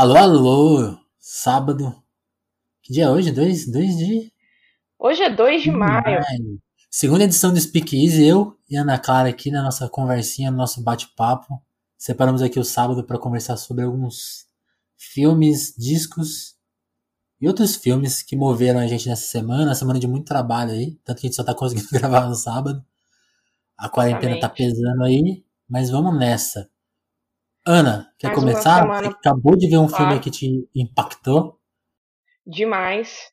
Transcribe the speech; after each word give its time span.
Alô, 0.00 0.16
alô, 0.16 0.98
sábado. 1.18 1.94
Que 2.82 2.90
dia 2.90 3.04
é 3.04 3.10
hoje? 3.10 3.30
2 3.30 3.66
de. 3.66 4.32
Hoje 4.98 5.22
é 5.22 5.28
2 5.28 5.62
de 5.62 5.70
maio. 5.70 6.22
Segunda 6.90 7.24
edição 7.24 7.52
do 7.52 7.60
Speak 7.60 8.02
Easy, 8.02 8.26
eu 8.26 8.56
e 8.66 8.76
Ana 8.76 8.98
Clara 8.98 9.28
aqui 9.28 9.50
na 9.50 9.62
nossa 9.62 9.90
conversinha, 9.90 10.50
no 10.50 10.56
nosso 10.56 10.82
bate-papo. 10.82 11.62
Separamos 11.98 12.40
aqui 12.40 12.58
o 12.58 12.64
sábado 12.64 13.04
para 13.04 13.18
conversar 13.18 13.58
sobre 13.58 13.84
alguns 13.84 14.46
filmes, 14.96 15.74
discos 15.76 16.56
e 17.38 17.46
outros 17.46 17.76
filmes 17.76 18.22
que 18.22 18.34
moveram 18.34 18.80
a 18.80 18.86
gente 18.86 19.06
nessa 19.06 19.26
semana, 19.26 19.74
semana 19.74 20.00
de 20.00 20.08
muito 20.08 20.24
trabalho 20.24 20.70
aí, 20.70 20.98
tanto 21.04 21.20
que 21.20 21.26
a 21.26 21.28
gente 21.28 21.36
só 21.36 21.44
tá 21.44 21.54
conseguindo 21.54 21.88
gravar 21.92 22.26
no 22.26 22.34
sábado. 22.34 22.82
A 23.76 23.86
quarentena 23.86 24.40
tá 24.40 24.48
pesando 24.48 25.04
aí, 25.04 25.44
mas 25.68 25.90
vamos 25.90 26.18
nessa. 26.18 26.70
Ana, 27.70 28.12
quer 28.18 28.28
Mais 28.28 28.38
começar? 28.40 28.86
Você 28.86 29.06
acabou 29.06 29.56
de 29.56 29.68
ver 29.68 29.78
um 29.78 29.88
filme 29.88 30.18
que 30.18 30.30
te 30.30 30.68
impactou? 30.74 31.58
Demais. 32.44 33.30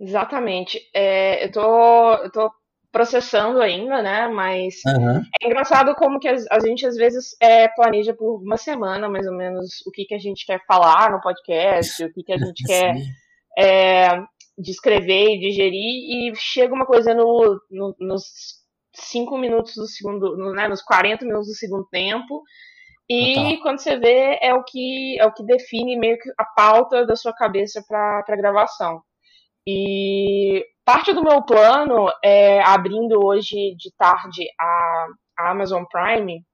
Exatamente. 0.00 0.80
É, 0.92 1.46
eu, 1.46 1.52
tô, 1.52 2.14
eu 2.14 2.32
tô 2.32 2.50
processando 2.90 3.60
ainda, 3.60 4.02
né? 4.02 4.26
Mas 4.26 4.80
uhum. 4.86 5.22
é 5.40 5.46
engraçado 5.46 5.94
como 5.94 6.18
que 6.18 6.28
a, 6.28 6.34
a 6.50 6.58
gente 6.58 6.84
às 6.84 6.96
vezes 6.96 7.36
é, 7.40 7.68
planeja 7.68 8.12
por 8.12 8.42
uma 8.42 8.56
semana, 8.56 9.08
mais 9.08 9.26
ou 9.26 9.34
menos, 9.34 9.80
o 9.86 9.92
que, 9.92 10.04
que 10.04 10.14
a 10.14 10.18
gente 10.18 10.44
quer 10.44 10.60
falar 10.66 11.12
no 11.12 11.20
podcast, 11.20 12.04
o 12.04 12.12
que, 12.12 12.24
que 12.24 12.32
a 12.32 12.38
gente 12.38 12.62
quer 12.66 12.96
é, 13.56 14.08
descrever 14.58 15.36
e 15.36 15.40
digerir, 15.40 16.32
e 16.32 16.32
chega 16.34 16.74
uma 16.74 16.86
coisa 16.86 17.14
no, 17.14 17.60
no, 17.70 17.94
nos 18.00 18.24
cinco 18.92 19.38
minutos 19.38 19.74
do 19.74 19.86
segundo, 19.86 20.36
no, 20.36 20.52
né, 20.52 20.68
nos 20.68 20.82
40 20.82 21.24
minutos 21.24 21.48
do 21.48 21.54
segundo 21.54 21.86
tempo, 21.90 22.42
e 23.08 23.56
tá. 23.56 23.62
quando 23.62 23.78
você 23.80 23.98
vê, 23.98 24.38
é 24.40 24.54
o 24.54 24.62
que 24.64 25.18
é 25.18 25.26
o 25.26 25.32
que 25.32 25.44
define 25.44 25.96
meio 25.96 26.18
que 26.18 26.30
a 26.38 26.44
pauta 26.44 27.06
da 27.06 27.16
sua 27.16 27.34
cabeça 27.34 27.82
para 27.86 28.24
a 28.26 28.36
gravação. 28.36 29.02
E 29.66 30.64
parte 30.84 31.12
do 31.12 31.22
meu 31.22 31.42
plano 31.42 32.08
é 32.22 32.62
abrindo 32.62 33.24
hoje 33.24 33.74
de 33.76 33.90
tarde 33.96 34.46
a, 34.60 35.06
a 35.38 35.50
Amazon 35.50 35.84
Prime 35.84 36.44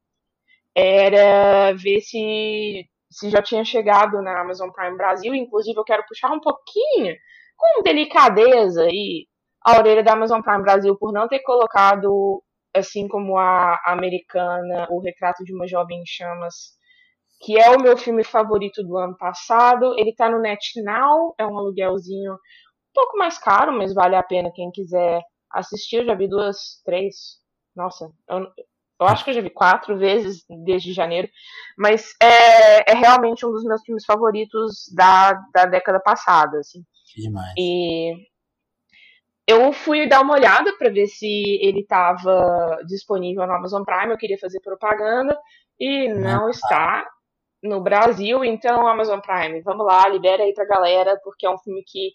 era 0.74 1.72
ver 1.74 2.00
se, 2.00 2.86
se 3.10 3.30
já 3.30 3.42
tinha 3.42 3.64
chegado 3.64 4.22
na 4.22 4.40
Amazon 4.40 4.70
Prime 4.70 4.96
Brasil. 4.96 5.34
Inclusive, 5.34 5.78
eu 5.78 5.84
quero 5.84 6.04
puxar 6.08 6.30
um 6.30 6.40
pouquinho, 6.40 7.16
com 7.56 7.82
delicadeza, 7.82 8.84
aí, 8.84 9.26
a 9.64 9.78
orelha 9.78 10.02
da 10.02 10.12
Amazon 10.12 10.40
Prime 10.40 10.62
Brasil 10.62 10.96
por 10.96 11.12
não 11.12 11.28
ter 11.28 11.40
colocado 11.40 12.42
assim 12.74 13.08
como 13.08 13.36
a 13.38 13.80
americana 13.86 14.86
O 14.90 15.00
Retrato 15.00 15.44
de 15.44 15.54
uma 15.54 15.66
Jovem 15.66 16.00
em 16.00 16.06
Chamas, 16.06 16.78
que 17.40 17.58
é 17.58 17.70
o 17.70 17.80
meu 17.80 17.96
filme 17.96 18.22
favorito 18.22 18.82
do 18.82 18.96
ano 18.96 19.16
passado. 19.16 19.94
Ele 19.98 20.14
tá 20.14 20.28
no 20.28 20.40
NetNow, 20.40 21.34
é 21.38 21.46
um 21.46 21.58
aluguelzinho 21.58 22.34
um 22.34 22.92
pouco 22.94 23.16
mais 23.16 23.38
caro, 23.38 23.72
mas 23.72 23.94
vale 23.94 24.16
a 24.16 24.22
pena 24.22 24.52
quem 24.54 24.70
quiser 24.70 25.22
assistir. 25.50 25.96
Eu 25.96 26.06
já 26.06 26.14
vi 26.14 26.28
duas, 26.28 26.82
três, 26.84 27.38
nossa, 27.74 28.10
eu, 28.28 28.46
eu 29.00 29.06
acho 29.06 29.24
que 29.24 29.30
eu 29.30 29.34
já 29.34 29.40
vi 29.40 29.50
quatro 29.50 29.96
vezes 29.98 30.44
desde 30.64 30.92
janeiro, 30.92 31.28
mas 31.78 32.14
é, 32.22 32.92
é 32.92 32.94
realmente 32.94 33.46
um 33.46 33.50
dos 33.50 33.64
meus 33.64 33.82
filmes 33.82 34.04
favoritos 34.04 34.92
da, 34.94 35.32
da 35.54 35.64
década 35.64 35.98
passada, 36.00 36.58
assim. 36.58 36.84
Demais. 37.16 37.54
E 37.58 38.12
eu 39.50 39.72
fui 39.72 40.06
dar 40.06 40.20
uma 40.20 40.34
olhada 40.34 40.72
para 40.76 40.90
ver 40.90 41.06
se 41.06 41.26
ele 41.60 41.80
estava 41.80 42.78
disponível 42.86 43.46
no 43.46 43.52
Amazon 43.52 43.82
Prime. 43.82 44.12
Eu 44.12 44.18
queria 44.18 44.38
fazer 44.38 44.60
propaganda 44.60 45.36
e 45.78 46.08
não 46.08 46.46
ah, 46.46 46.50
está 46.50 47.06
no 47.62 47.80
Brasil. 47.80 48.44
Então, 48.44 48.86
Amazon 48.86 49.20
Prime, 49.20 49.60
vamos 49.62 49.84
lá, 49.84 50.08
libera 50.08 50.42
aí 50.42 50.54
pra 50.54 50.64
galera, 50.64 51.18
porque 51.24 51.46
é 51.46 51.50
um 51.50 51.58
filme 51.58 51.82
que 51.84 52.12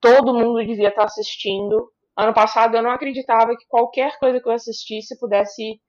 todo 0.00 0.34
mundo 0.34 0.58
devia 0.64 0.88
estar 0.88 1.02
tá 1.02 1.06
assistindo. 1.06 1.90
Ano 2.16 2.34
passado 2.34 2.76
eu 2.76 2.82
não 2.82 2.90
acreditava 2.90 3.56
que 3.56 3.66
qualquer 3.68 4.18
coisa 4.18 4.40
que 4.40 4.48
eu 4.48 4.52
assistisse 4.52 5.18
pudesse 5.18 5.80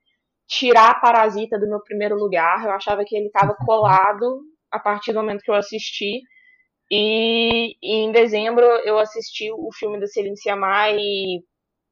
tirar 0.46 0.90
a 0.90 1.00
Parasita 1.00 1.58
do 1.58 1.68
meu 1.68 1.80
primeiro 1.82 2.16
lugar. 2.16 2.64
Eu 2.64 2.72
achava 2.72 3.04
que 3.04 3.16
ele 3.16 3.26
estava 3.26 3.54
colado 3.66 4.42
a 4.70 4.78
partir 4.78 5.12
do 5.12 5.20
momento 5.20 5.42
que 5.42 5.50
eu 5.50 5.54
assisti. 5.54 6.20
E, 6.90 7.76
e, 7.82 7.96
em 8.04 8.12
dezembro 8.12 8.64
eu 8.84 8.98
assisti 8.98 9.50
o 9.52 9.68
filme 9.72 10.00
da 10.00 10.06
Celine 10.06 10.36
Sciamma 10.36 10.90
e 10.90 11.42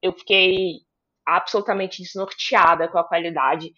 eu 0.03 0.13
fiquei 0.13 0.81
absolutamente 1.27 2.03
desnorteada 2.03 2.89
com 2.89 2.99
a 2.99 3.07
qualidade 3.07 3.73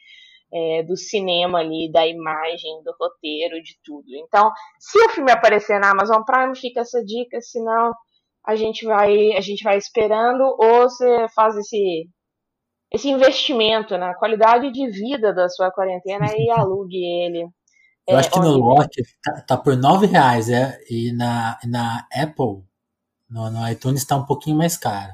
é, 0.52 0.82
do 0.82 0.96
cinema 0.96 1.58
ali, 1.60 1.90
da 1.90 2.06
imagem, 2.06 2.82
do 2.84 2.94
roteiro, 2.98 3.62
de 3.62 3.78
tudo. 3.84 4.06
Então, 4.16 4.50
se 4.78 4.98
o 4.98 5.10
filme 5.10 5.30
aparecer 5.32 5.80
na 5.80 5.90
Amazon 5.90 6.22
Prime, 6.24 6.56
fica 6.56 6.80
essa 6.80 7.02
dica, 7.04 7.40
senão 7.40 7.92
a 8.46 8.56
gente 8.56 8.84
vai 8.86 9.32
a 9.32 9.40
gente 9.40 9.62
vai 9.64 9.76
esperando 9.76 10.42
ou 10.42 10.82
você 10.82 11.26
faz 11.34 11.56
esse 11.56 12.08
esse 12.92 13.08
investimento 13.10 13.98
na 13.98 14.14
qualidade 14.14 14.70
de 14.72 14.88
vida 14.90 15.34
da 15.34 15.48
sua 15.48 15.70
quarentena 15.70 16.26
e 16.36 16.50
alugue 16.50 16.96
ele 16.96 17.46
eu 18.08 18.16
é, 18.16 18.20
acho 18.20 18.30
que 18.30 18.40
no 18.40 18.56
Lock 18.56 19.02
tá, 19.22 19.40
tá, 19.42 19.56
por 19.58 19.76
9 19.76 20.06
reais, 20.06 20.48
é, 20.48 20.78
e 20.88 21.12
na, 21.12 21.58
na 21.66 22.08
Apple, 22.10 22.64
no, 23.28 23.50
no 23.50 23.68
iTunes 23.70 24.06
tá 24.06 24.16
um 24.16 24.24
pouquinho 24.24 24.56
mais 24.56 24.78
caro. 24.78 25.12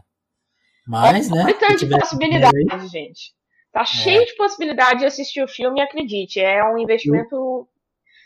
Mas, 0.87 1.29
é, 1.29 1.35
né? 1.35 1.53
Tem 1.55 1.77
de 1.77 1.89
possibilidades, 1.89 2.71
aí, 2.71 2.89
gente. 2.89 3.35
Tá 3.73 3.81
é. 3.81 3.85
cheio 3.85 4.25
de 4.25 4.37
possibilidade 4.37 5.01
de 5.01 5.07
assistir 5.07 5.43
o 5.43 5.49
filme, 5.49 5.81
acredite. 5.81 6.39
É 6.39 6.63
um 6.65 6.79
investimento, 6.79 7.67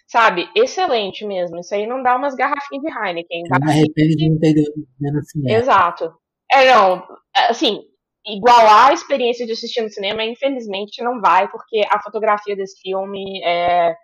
sabe, 0.07 0.47
excelente 0.55 1.25
mesmo. 1.25 1.59
Isso 1.61 1.75
aí 1.75 1.87
não 1.87 2.03
dá 2.03 2.15
umas 2.15 2.35
garrafinhas 2.35 2.85
de 2.85 2.91
Heineken. 2.93 3.45
Eu 3.51 3.61
me 3.65 3.71
arrependo 3.71 4.17
de 4.17 4.29
não 4.29 4.39
ter 4.39 4.51
ido 4.51 4.63
no 5.01 5.23
cinema. 5.23 5.59
Exato. 5.59 6.13
É, 6.53 6.75
não, 6.75 7.03
assim, 7.49 7.85
igualar 8.27 8.91
a 8.91 8.93
experiência 8.93 9.47
de 9.47 9.53
assistir 9.53 9.81
no 9.81 9.89
cinema, 9.89 10.23
infelizmente 10.25 11.03
não 11.03 11.23
vai, 11.23 11.49
porque 11.49 11.83
a 11.91 12.03
fotografia 12.03 12.55
desse 12.55 12.79
filme 12.83 13.43
é 13.43 13.97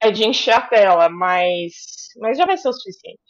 é 0.00 0.10
de 0.10 0.24
encher 0.24 0.54
a 0.54 0.60
tela, 0.60 1.08
mas, 1.08 2.08
mas 2.18 2.38
já 2.38 2.46
vai 2.46 2.56
ser 2.56 2.68
o 2.68 2.72
suficiente. 2.72 3.20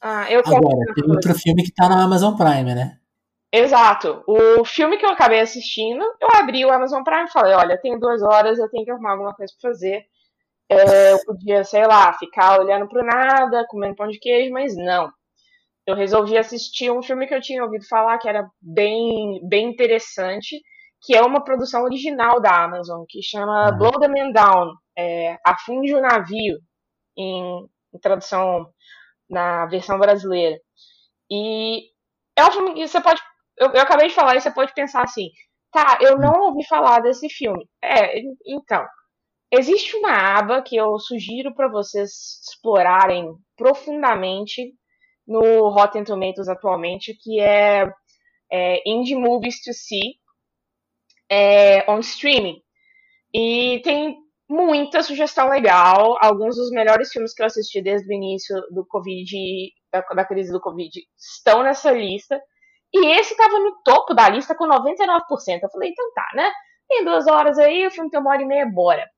Ah, 0.00 0.30
eu 0.30 0.40
Agora, 0.40 0.94
tem 0.94 1.10
outro 1.10 1.34
filme 1.34 1.62
que 1.62 1.72
tá 1.72 1.88
na 1.88 2.02
Amazon 2.02 2.34
Prime, 2.34 2.74
né? 2.74 2.98
Exato. 3.52 4.24
O 4.26 4.64
filme 4.64 4.96
que 4.96 5.04
eu 5.04 5.10
acabei 5.10 5.40
assistindo, 5.40 6.02
eu 6.20 6.28
abri 6.34 6.64
o 6.64 6.72
Amazon 6.72 7.02
Prime 7.04 7.26
e 7.26 7.32
falei, 7.32 7.54
olha, 7.54 7.80
tenho 7.80 8.00
duas 8.00 8.22
horas, 8.22 8.58
eu 8.58 8.68
tenho 8.68 8.84
que 8.84 8.90
arrumar 8.90 9.12
alguma 9.12 9.34
coisa 9.34 9.52
pra 9.60 9.70
fazer. 9.70 10.04
É, 10.68 11.12
eu 11.12 11.24
podia, 11.24 11.62
sei 11.62 11.86
lá, 11.86 12.12
ficar 12.14 12.58
olhando 12.58 12.88
pro 12.88 13.04
nada, 13.04 13.66
comendo 13.68 13.94
pão 13.94 14.08
de 14.08 14.18
queijo, 14.18 14.52
mas 14.52 14.74
não. 14.74 15.12
Eu 15.86 15.94
resolvi 15.94 16.38
assistir 16.38 16.90
um 16.90 17.02
filme 17.02 17.26
que 17.26 17.34
eu 17.34 17.40
tinha 17.40 17.62
ouvido 17.62 17.86
falar 17.86 18.18
que 18.18 18.28
era 18.28 18.48
bem, 18.60 19.40
bem 19.46 19.68
interessante, 19.68 20.60
que 21.02 21.14
é 21.14 21.20
uma 21.20 21.44
produção 21.44 21.82
original 21.82 22.40
da 22.40 22.64
Amazon, 22.64 23.04
que 23.06 23.22
chama 23.22 23.70
uhum. 23.70 23.78
Blow 23.78 24.00
the 24.00 24.08
Man 24.08 24.32
Down, 24.32 24.74
é, 24.96 25.38
Afunde 25.44 25.94
o 25.94 26.00
Navio, 26.00 26.58
em, 27.16 27.68
em, 27.94 27.98
tradução 28.00 28.66
na 29.28 29.66
versão 29.66 29.98
brasileira. 29.98 30.58
E 31.30 31.88
é 32.36 32.44
um 32.44 32.52
filme 32.52 32.74
que 32.74 32.86
você 32.86 33.00
pode. 33.00 33.20
Eu, 33.56 33.70
eu 33.72 33.80
acabei 33.80 34.08
de 34.08 34.14
falar 34.14 34.36
e 34.36 34.40
você 34.40 34.50
pode 34.50 34.74
pensar 34.74 35.02
assim, 35.02 35.28
tá, 35.70 35.98
eu 36.00 36.18
não 36.18 36.48
ouvi 36.48 36.64
falar 36.66 37.00
desse 37.00 37.28
filme. 37.28 37.68
É, 37.82 38.20
então. 38.46 38.84
Existe 39.54 39.94
uma 39.96 40.38
aba 40.38 40.62
que 40.62 40.74
eu 40.76 40.98
sugiro 40.98 41.54
para 41.54 41.68
vocês 41.68 42.40
explorarem 42.48 43.36
profundamente 43.54 44.72
no 45.26 45.68
Rotten 45.68 46.04
Tomatoes 46.04 46.48
atualmente, 46.48 47.14
que 47.14 47.38
é, 47.38 47.86
é 48.50 48.90
Indie 48.90 49.14
Movies 49.14 49.62
to 49.62 49.74
See 49.74 50.14
é, 51.30 51.90
on 51.90 52.00
Streaming. 52.00 52.62
E 53.34 53.80
tem 53.82 54.16
muita 54.52 55.02
sugestão 55.02 55.48
legal. 55.48 56.18
Alguns 56.20 56.56
dos 56.56 56.70
melhores 56.70 57.10
filmes 57.10 57.32
que 57.34 57.42
eu 57.42 57.46
assisti 57.46 57.80
desde 57.80 58.08
o 58.08 58.12
início 58.12 58.54
do 58.70 58.84
Covid, 58.86 59.34
da, 59.90 60.00
da 60.00 60.24
crise 60.24 60.52
do 60.52 60.60
Covid, 60.60 61.00
estão 61.16 61.62
nessa 61.62 61.90
lista. 61.90 62.40
E 62.92 63.06
esse 63.18 63.32
estava 63.32 63.58
no 63.58 63.82
topo 63.82 64.12
da 64.12 64.28
lista 64.28 64.54
com 64.54 64.68
99%. 64.68 65.60
Eu 65.62 65.70
falei, 65.70 65.90
então 65.90 66.12
tá, 66.12 66.28
né? 66.34 66.52
Tem 66.86 67.04
duas 67.04 67.26
horas 67.26 67.58
aí, 67.58 67.86
o 67.86 67.90
filme 67.90 68.10
tem 68.10 68.20
uma 68.20 68.30
hora 68.30 68.42
e 68.42 68.46
meia, 68.46 68.66
bora. 68.66 69.08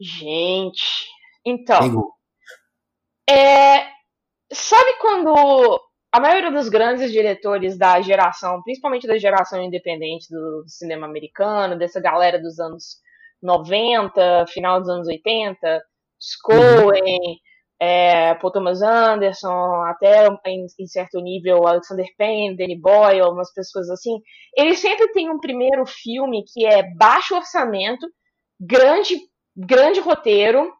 Gente, 0.00 1.08
então. 1.44 2.12
É, 3.28 3.88
sabe 4.52 4.98
quando 5.00 5.80
a 6.12 6.20
maioria 6.20 6.52
dos 6.52 6.68
grandes 6.68 7.10
diretores 7.10 7.76
da 7.76 8.00
geração, 8.00 8.62
principalmente 8.62 9.06
da 9.06 9.18
geração 9.18 9.60
independente 9.60 10.28
do 10.30 10.62
cinema 10.68 11.06
americano, 11.06 11.76
dessa 11.76 12.00
galera 12.00 12.40
dos 12.40 12.60
anos 12.60 13.02
90, 13.44 14.46
final 14.48 14.80
dos 14.80 14.88
anos 14.88 15.06
80, 15.06 15.82
Coen, 16.42 16.88
uhum. 16.92 17.36
é, 17.78 18.34
Paul 18.34 18.52
Thomas 18.52 18.80
Anderson, 18.80 19.82
até 19.86 20.26
em, 20.46 20.66
em, 20.80 20.86
certo 20.86 21.20
nível 21.20 21.66
Alexander 21.66 22.06
Payne, 22.16 22.56
Danny 22.56 22.80
Boyle, 22.80 23.28
umas 23.28 23.52
pessoas 23.52 23.90
assim, 23.90 24.18
eles 24.56 24.78
sempre 24.78 25.12
têm 25.12 25.30
um 25.30 25.38
primeiro 25.38 25.84
filme 25.86 26.44
que 26.46 26.64
é 26.64 26.82
baixo 26.96 27.36
orçamento, 27.36 28.06
grande, 28.58 29.16
grande 29.56 30.00
roteiro 30.00 30.72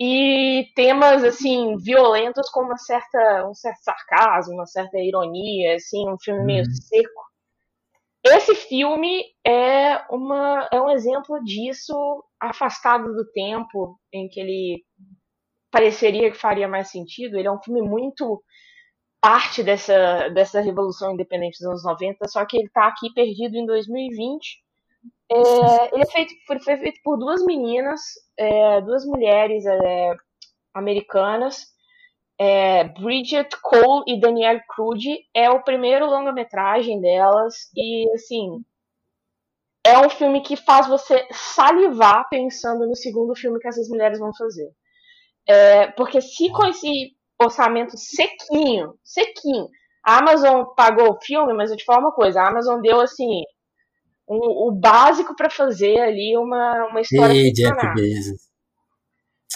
e 0.00 0.66
temas 0.74 1.24
assim 1.24 1.76
violentos 1.76 2.50
com 2.50 2.60
uma 2.62 2.76
certa 2.76 3.46
um 3.48 3.54
certo 3.54 3.82
sarcasmo, 3.82 4.54
uma 4.54 4.66
certa 4.66 4.98
ironia, 4.98 5.74
assim, 5.74 6.08
um 6.08 6.16
filme 6.18 6.44
meio 6.44 6.64
uhum. 6.64 6.72
seco. 6.72 7.25
Esse 8.34 8.54
filme 8.54 9.24
é 9.46 9.98
uma 10.10 10.68
é 10.72 10.80
um 10.80 10.90
exemplo 10.90 11.42
disso, 11.44 11.94
afastado 12.40 13.14
do 13.14 13.30
tempo 13.32 13.98
em 14.12 14.28
que 14.28 14.40
ele 14.40 14.84
pareceria 15.70 16.30
que 16.30 16.38
faria 16.38 16.66
mais 16.66 16.90
sentido. 16.90 17.36
Ele 17.36 17.48
é 17.48 17.52
um 17.52 17.62
filme 17.62 17.82
muito 17.82 18.42
parte 19.20 19.62
dessa, 19.62 20.28
dessa 20.28 20.60
revolução 20.60 21.12
independente 21.12 21.58
dos 21.58 21.66
anos 21.68 21.84
90, 21.84 22.28
só 22.28 22.44
que 22.46 22.56
ele 22.56 22.66
está 22.66 22.86
aqui 22.86 23.12
perdido 23.12 23.56
em 23.56 23.66
2020. 23.66 24.64
É, 25.30 25.94
ele 25.94 26.02
é 26.02 26.06
feito, 26.06 26.32
foi, 26.46 26.58
feito 26.60 27.00
por 27.02 27.18
duas 27.18 27.44
meninas, 27.44 28.00
é, 28.38 28.80
duas 28.80 29.04
mulheres 29.04 29.66
é, 29.66 30.14
americanas, 30.72 31.66
é, 32.38 32.84
Bridget 32.84 33.56
Cole 33.62 34.04
e 34.06 34.20
Danielle 34.20 34.62
Crude. 34.68 35.18
É 35.34 35.50
o 35.50 35.62
primeiro 35.62 36.06
longa-metragem 36.06 37.00
delas 37.00 37.54
e, 37.74 38.10
assim, 38.14 38.64
é 39.84 39.98
um 39.98 40.10
filme 40.10 40.40
que 40.40 40.56
faz 40.56 40.86
você 40.86 41.26
salivar 41.30 42.28
pensando 42.28 42.86
no 42.86 42.96
segundo 42.96 43.34
filme 43.36 43.60
que 43.60 43.68
essas 43.68 43.88
mulheres 43.88 44.18
vão 44.18 44.34
fazer. 44.34 44.68
É, 45.48 45.86
porque 45.92 46.20
se 46.20 46.50
com 46.50 46.66
esse 46.66 47.12
orçamento 47.40 47.96
sequinho, 47.96 48.94
sequinho, 49.04 49.68
a 50.04 50.18
Amazon 50.18 50.64
pagou 50.76 51.10
o 51.10 51.20
filme, 51.20 51.52
mas 51.54 51.70
eu 51.70 51.76
te 51.76 51.84
falo 51.84 52.00
uma 52.00 52.12
coisa, 52.12 52.40
a 52.40 52.48
Amazon 52.48 52.80
deu 52.80 53.00
assim 53.00 53.42
um, 54.28 54.68
o 54.68 54.72
básico 54.72 55.36
para 55.36 55.48
fazer 55.48 56.00
ali 56.00 56.36
uma, 56.36 56.86
uma 56.86 57.00
história 57.00 57.34
e 57.34 57.52
Jeff 57.52 57.94
Bezos. 57.94 58.42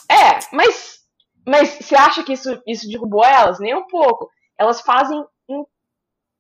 É, 0.09 0.39
mas 0.55 1.00
mas 1.47 1.71
você 1.71 1.95
acha 1.95 2.23
que 2.23 2.33
isso, 2.33 2.63
isso 2.67 2.89
derrubou 2.89 3.25
elas? 3.25 3.59
Nem 3.59 3.75
um 3.75 3.87
pouco. 3.87 4.31
Elas 4.59 4.81
fazem 4.81 5.25
um 5.49 5.65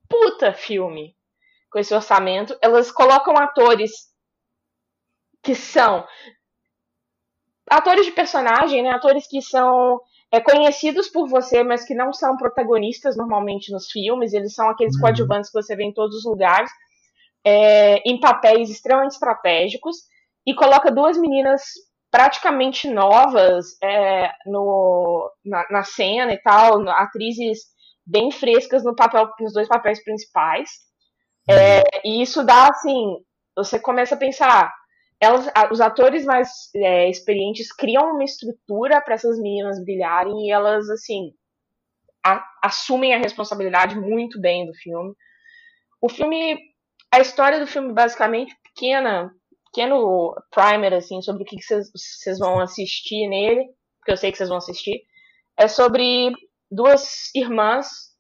puta 0.08 0.52
filme 0.52 1.17
com 1.70 1.79
esse 1.79 1.94
orçamento. 1.94 2.56
Elas 2.61 2.91
colocam 2.91 3.37
atores 3.37 4.11
que 5.43 5.55
são 5.55 6.06
atores 7.69 8.05
de 8.05 8.12
personagem, 8.12 8.82
né? 8.82 8.91
Atores 8.91 9.26
que 9.26 9.41
são 9.41 10.00
é, 10.31 10.41
conhecidos 10.41 11.08
por 11.08 11.29
você, 11.29 11.62
mas 11.62 11.85
que 11.85 11.94
não 11.94 12.12
são 12.12 12.37
protagonistas 12.37 13.17
normalmente 13.17 13.73
nos 13.73 13.91
filmes. 13.91 14.32
Eles 14.32 14.55
são 14.55 14.69
aqueles 14.69 14.94
uhum. 14.97 15.02
coadjuvantes 15.02 15.50
que 15.50 15.61
você 15.61 15.75
vê 15.75 15.85
em 15.85 15.94
todos 15.94 16.17
os 16.17 16.25
lugares, 16.25 16.70
é, 17.44 17.97
em 18.08 18.20
papéis 18.20 18.69
extremamente 18.70 19.12
estratégicos. 19.12 19.97
E 20.47 20.55
coloca 20.55 20.91
duas 20.91 21.19
meninas 21.19 21.62
praticamente 22.11 22.89
novas 22.89 23.77
é, 23.83 24.31
no, 24.47 25.31
na, 25.45 25.67
na, 25.71 25.85
cena 25.85 26.33
e 26.33 26.39
tal, 26.39 26.89
atrizes 26.89 27.61
bem 28.05 28.31
frescas 28.31 28.83
no 28.83 28.95
papel, 28.95 29.31
nos 29.39 29.53
dois 29.53 29.69
papéis 29.69 30.03
principais. 30.03 30.71
É, 31.49 31.83
e 32.05 32.21
isso 32.23 32.45
dá 32.45 32.69
assim, 32.69 33.17
você 33.57 33.79
começa 33.79 34.15
a 34.15 34.19
pensar, 34.19 34.73
elas, 35.21 35.47
os 35.71 35.81
atores 35.81 36.25
mais 36.25 36.49
é, 36.75 37.09
experientes 37.09 37.73
criam 37.73 38.12
uma 38.12 38.25
estrutura 38.25 39.01
para 39.01 39.15
essas 39.15 39.39
meninas 39.39 39.83
brilharem 39.85 40.47
e 40.47 40.51
elas, 40.51 40.89
assim, 40.91 41.33
a, 42.25 42.45
assumem 42.62 43.15
a 43.15 43.19
responsabilidade 43.19 43.99
muito 43.99 44.41
bem 44.41 44.67
do 44.67 44.75
filme. 44.75 45.15
O 46.01 46.09
filme, 46.09 46.59
a 47.12 47.21
história 47.21 47.61
do 47.61 47.67
filme 47.67 47.93
basicamente 47.93 48.55
pequena, 48.62 49.33
pequeno 49.73 50.35
primer, 50.51 50.95
assim, 50.95 51.23
sobre 51.23 51.43
o 51.43 51.47
que 51.47 51.57
vocês 51.63 52.39
vão 52.39 52.61
assistir 52.61 53.29
nele, 53.29 53.67
porque 53.99 54.13
eu 54.13 54.17
sei 54.17 54.31
que 54.31 54.39
vocês 54.39 54.49
vão 54.49 54.59
assistir, 54.59 55.03
é 55.57 55.69
sobre 55.69 56.33
duas 56.71 57.35
irmãs 57.35 58.11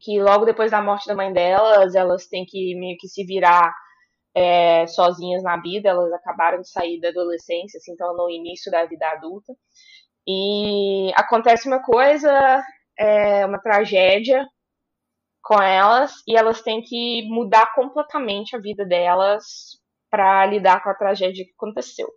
que 0.00 0.20
logo 0.20 0.44
depois 0.44 0.70
da 0.70 0.82
morte 0.82 1.06
da 1.06 1.14
mãe 1.14 1.32
delas, 1.32 1.94
elas 1.94 2.26
têm 2.26 2.44
que 2.44 2.74
meio 2.74 2.96
que 2.98 3.08
se 3.08 3.24
virar 3.24 3.72
é, 4.34 4.86
sozinhas 4.86 5.42
na 5.42 5.56
vida, 5.56 5.88
elas 5.88 6.12
acabaram 6.12 6.60
de 6.60 6.68
sair 6.68 7.00
da 7.00 7.08
adolescência, 7.08 7.78
assim, 7.78 7.92
então 7.92 8.14
no 8.14 8.28
início 8.30 8.70
da 8.70 8.84
vida 8.84 9.08
adulta. 9.08 9.54
E 10.28 11.12
acontece 11.14 11.66
uma 11.66 11.82
coisa, 11.82 12.62
é, 12.98 13.46
uma 13.46 13.58
tragédia 13.58 14.46
com 15.42 15.60
elas, 15.62 16.12
e 16.26 16.36
elas 16.36 16.60
têm 16.60 16.82
que 16.82 17.22
mudar 17.30 17.72
completamente 17.74 18.54
a 18.54 18.58
vida 18.58 18.84
delas 18.84 19.80
para 20.16 20.46
lidar 20.46 20.82
com 20.82 20.88
a 20.88 20.94
tragédia 20.94 21.44
que 21.44 21.52
aconteceu. 21.52 22.08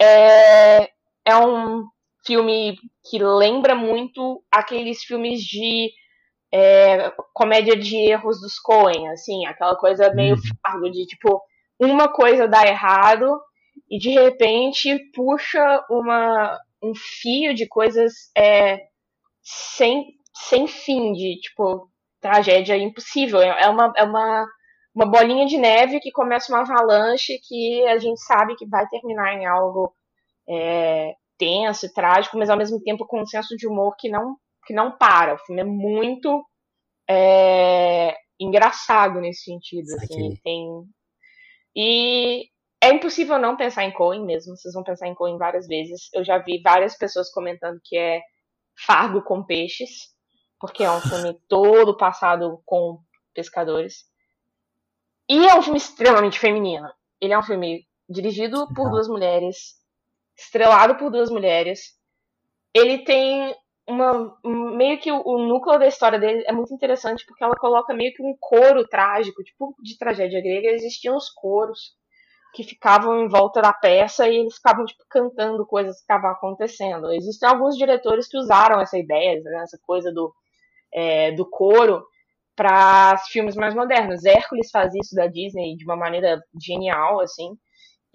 É, 0.00 0.88
é 1.24 1.36
um 1.36 1.84
filme 2.24 2.78
que 3.02 3.18
lembra 3.18 3.74
muito 3.74 4.44
aqueles 4.48 5.02
filmes 5.02 5.42
de 5.42 5.90
é, 6.52 7.12
comédia 7.34 7.76
de 7.76 7.96
erros 7.96 8.40
dos 8.40 8.60
Coen, 8.60 9.08
assim, 9.08 9.44
aquela 9.44 9.74
coisa 9.74 10.14
meio 10.14 10.36
uhum. 10.36 10.40
fardo 10.62 10.90
de 10.90 11.04
tipo, 11.06 11.42
uma 11.80 12.08
coisa 12.08 12.46
dá 12.46 12.64
errado 12.64 13.40
e 13.90 13.98
de 13.98 14.10
repente 14.10 14.96
puxa 15.12 15.84
uma, 15.90 16.56
um 16.80 16.92
fio 16.94 17.52
de 17.54 17.66
coisas 17.66 18.12
é, 18.38 18.78
sem, 19.42 20.14
sem 20.32 20.68
fim, 20.68 21.12
de 21.12 21.40
tipo, 21.40 21.90
tragédia 22.20 22.76
impossível. 22.76 23.40
É 23.40 23.68
uma, 23.68 23.92
é 23.96 24.04
uma, 24.04 24.46
uma 25.00 25.10
bolinha 25.10 25.46
de 25.46 25.56
neve 25.56 25.98
que 25.98 26.12
começa 26.12 26.52
uma 26.52 26.60
avalanche 26.60 27.38
que 27.38 27.86
a 27.86 27.98
gente 27.98 28.20
sabe 28.20 28.54
que 28.54 28.66
vai 28.66 28.86
terminar 28.88 29.32
em 29.32 29.46
algo 29.46 29.94
é, 30.46 31.14
tenso 31.38 31.86
e 31.86 31.92
trágico, 31.92 32.36
mas 32.36 32.50
ao 32.50 32.56
mesmo 32.58 32.78
tempo 32.82 33.06
com 33.06 33.22
um 33.22 33.26
senso 33.26 33.56
de 33.56 33.66
humor 33.66 33.96
que 33.98 34.10
não 34.10 34.36
que 34.66 34.74
não 34.74 34.96
para. 34.96 35.34
O 35.34 35.38
filme 35.38 35.62
é 35.62 35.64
muito 35.64 36.44
é, 37.08 38.14
engraçado 38.38 39.20
nesse 39.20 39.44
sentido. 39.44 39.86
Assim, 39.94 40.36
tem... 40.44 40.68
E 41.74 42.48
é 42.78 42.90
impossível 42.90 43.38
não 43.38 43.56
pensar 43.56 43.84
em 43.84 43.92
Coen 43.92 44.24
mesmo. 44.24 44.54
Vocês 44.54 44.74
vão 44.74 44.84
pensar 44.84 45.08
em 45.08 45.14
Coen 45.14 45.38
várias 45.38 45.66
vezes. 45.66 46.10
Eu 46.12 46.22
já 46.22 46.36
vi 46.38 46.60
várias 46.60 46.96
pessoas 46.96 47.32
comentando 47.32 47.80
que 47.82 47.96
é 47.96 48.20
Fargo 48.86 49.22
com 49.22 49.42
peixes, 49.44 50.10
porque 50.58 50.84
é 50.84 50.90
um 50.90 51.00
filme 51.00 51.38
todo 51.48 51.96
passado 51.96 52.60
com 52.66 52.98
pescadores. 53.34 54.09
E 55.30 55.46
é 55.46 55.54
um 55.54 55.62
filme 55.62 55.78
extremamente 55.78 56.40
feminino. 56.40 56.92
Ele 57.20 57.32
é 57.32 57.38
um 57.38 57.42
filme 57.44 57.86
dirigido 58.08 58.66
por 58.74 58.90
duas 58.90 59.06
mulheres, 59.06 59.76
estrelado 60.36 60.96
por 60.96 61.08
duas 61.08 61.30
mulheres. 61.30 61.92
Ele 62.74 63.04
tem 63.04 63.54
uma 63.86 64.36
meio 64.44 64.98
que 64.98 65.12
o, 65.12 65.22
o, 65.24 65.38
núcleo 65.46 65.78
da 65.78 65.86
história 65.86 66.18
dele 66.18 66.42
é 66.48 66.52
muito 66.52 66.74
interessante 66.74 67.24
porque 67.24 67.44
ela 67.44 67.54
coloca 67.54 67.94
meio 67.94 68.12
que 68.12 68.20
um 68.20 68.34
coro 68.40 68.84
trágico, 68.88 69.44
tipo 69.44 69.72
de 69.80 69.96
tragédia 69.96 70.40
grega, 70.42 70.68
existiam 70.70 71.16
os 71.16 71.30
coros 71.30 71.92
que 72.52 72.64
ficavam 72.64 73.22
em 73.24 73.28
volta 73.28 73.62
da 73.62 73.72
peça 73.72 74.28
e 74.28 74.36
eles 74.36 74.56
ficavam 74.56 74.84
tipo 74.84 75.04
cantando 75.08 75.64
coisas 75.64 75.94
que 75.94 76.02
estavam 76.02 76.30
acontecendo. 76.30 77.12
Existem 77.12 77.48
alguns 77.48 77.76
diretores 77.76 78.26
que 78.26 78.36
usaram 78.36 78.80
essa 78.80 78.98
ideia, 78.98 79.40
né, 79.44 79.62
essa 79.62 79.78
coisa 79.86 80.12
do 80.12 80.34
é, 80.92 81.30
do 81.30 81.48
coro 81.48 82.04
para 82.60 83.16
filmes 83.32 83.56
mais 83.56 83.74
modernos. 83.74 84.22
Hércules 84.26 84.70
faz 84.70 84.94
isso 84.94 85.14
da 85.14 85.26
Disney 85.26 85.76
de 85.76 85.84
uma 85.86 85.96
maneira 85.96 86.38
genial, 86.62 87.18
assim. 87.20 87.56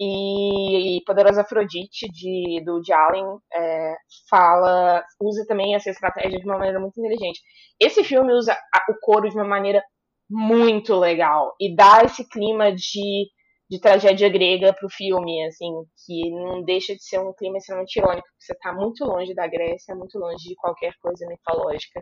E, 0.00 1.02
Poderosa 1.04 1.40
Afrodite, 1.40 2.08
de, 2.12 2.62
do 2.64 2.80
de 2.80 2.92
Allen, 2.92 3.24
é, 3.52 3.96
fala, 4.30 5.04
usa 5.20 5.44
também 5.48 5.74
essa 5.74 5.90
estratégia 5.90 6.38
de 6.38 6.44
uma 6.44 6.58
maneira 6.58 6.78
muito 6.78 6.96
inteligente. 7.00 7.40
Esse 7.80 8.04
filme 8.04 8.32
usa 8.34 8.56
o 8.88 8.94
coro 9.00 9.28
de 9.28 9.34
uma 9.34 9.48
maneira 9.48 9.82
muito 10.30 10.94
legal 10.94 11.52
e 11.60 11.74
dá 11.74 12.04
esse 12.04 12.28
clima 12.28 12.72
de, 12.72 13.26
de 13.68 13.80
tragédia 13.80 14.28
grega 14.28 14.72
pro 14.72 14.88
filme, 14.88 15.44
assim, 15.46 15.72
que 16.04 16.30
não 16.30 16.62
deixa 16.62 16.94
de 16.94 17.02
ser 17.02 17.18
um 17.18 17.32
clima 17.32 17.58
extremamente 17.58 17.96
irônico, 17.96 18.28
porque 18.28 18.44
você 18.44 18.54
tá 18.60 18.72
muito 18.72 19.04
longe 19.04 19.34
da 19.34 19.48
Grécia, 19.48 19.92
muito 19.96 20.16
longe 20.20 20.48
de 20.48 20.54
qualquer 20.54 20.92
coisa 21.02 21.26
mitológica, 21.26 22.00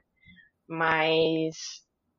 mas, 0.69 1.55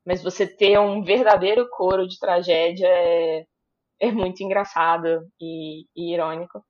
mas 0.06 0.22
você 0.22 0.46
ter 0.46 0.80
um 0.80 1.04
verdadeiro 1.04 1.68
coro 1.70 2.08
de 2.08 2.20
tragédia 2.20 2.88
é, 2.88 3.46
é 4.00 4.12
muito 4.12 4.44
engraçado 4.44 5.28
e, 5.42 5.86
e 5.96 6.14
irônico. 6.14 6.64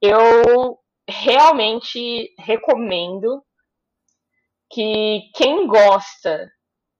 Eu 0.00 0.78
realmente 1.08 2.32
recomendo 2.38 3.42
que 4.70 5.30
quem 5.34 5.66
gosta 5.66 6.50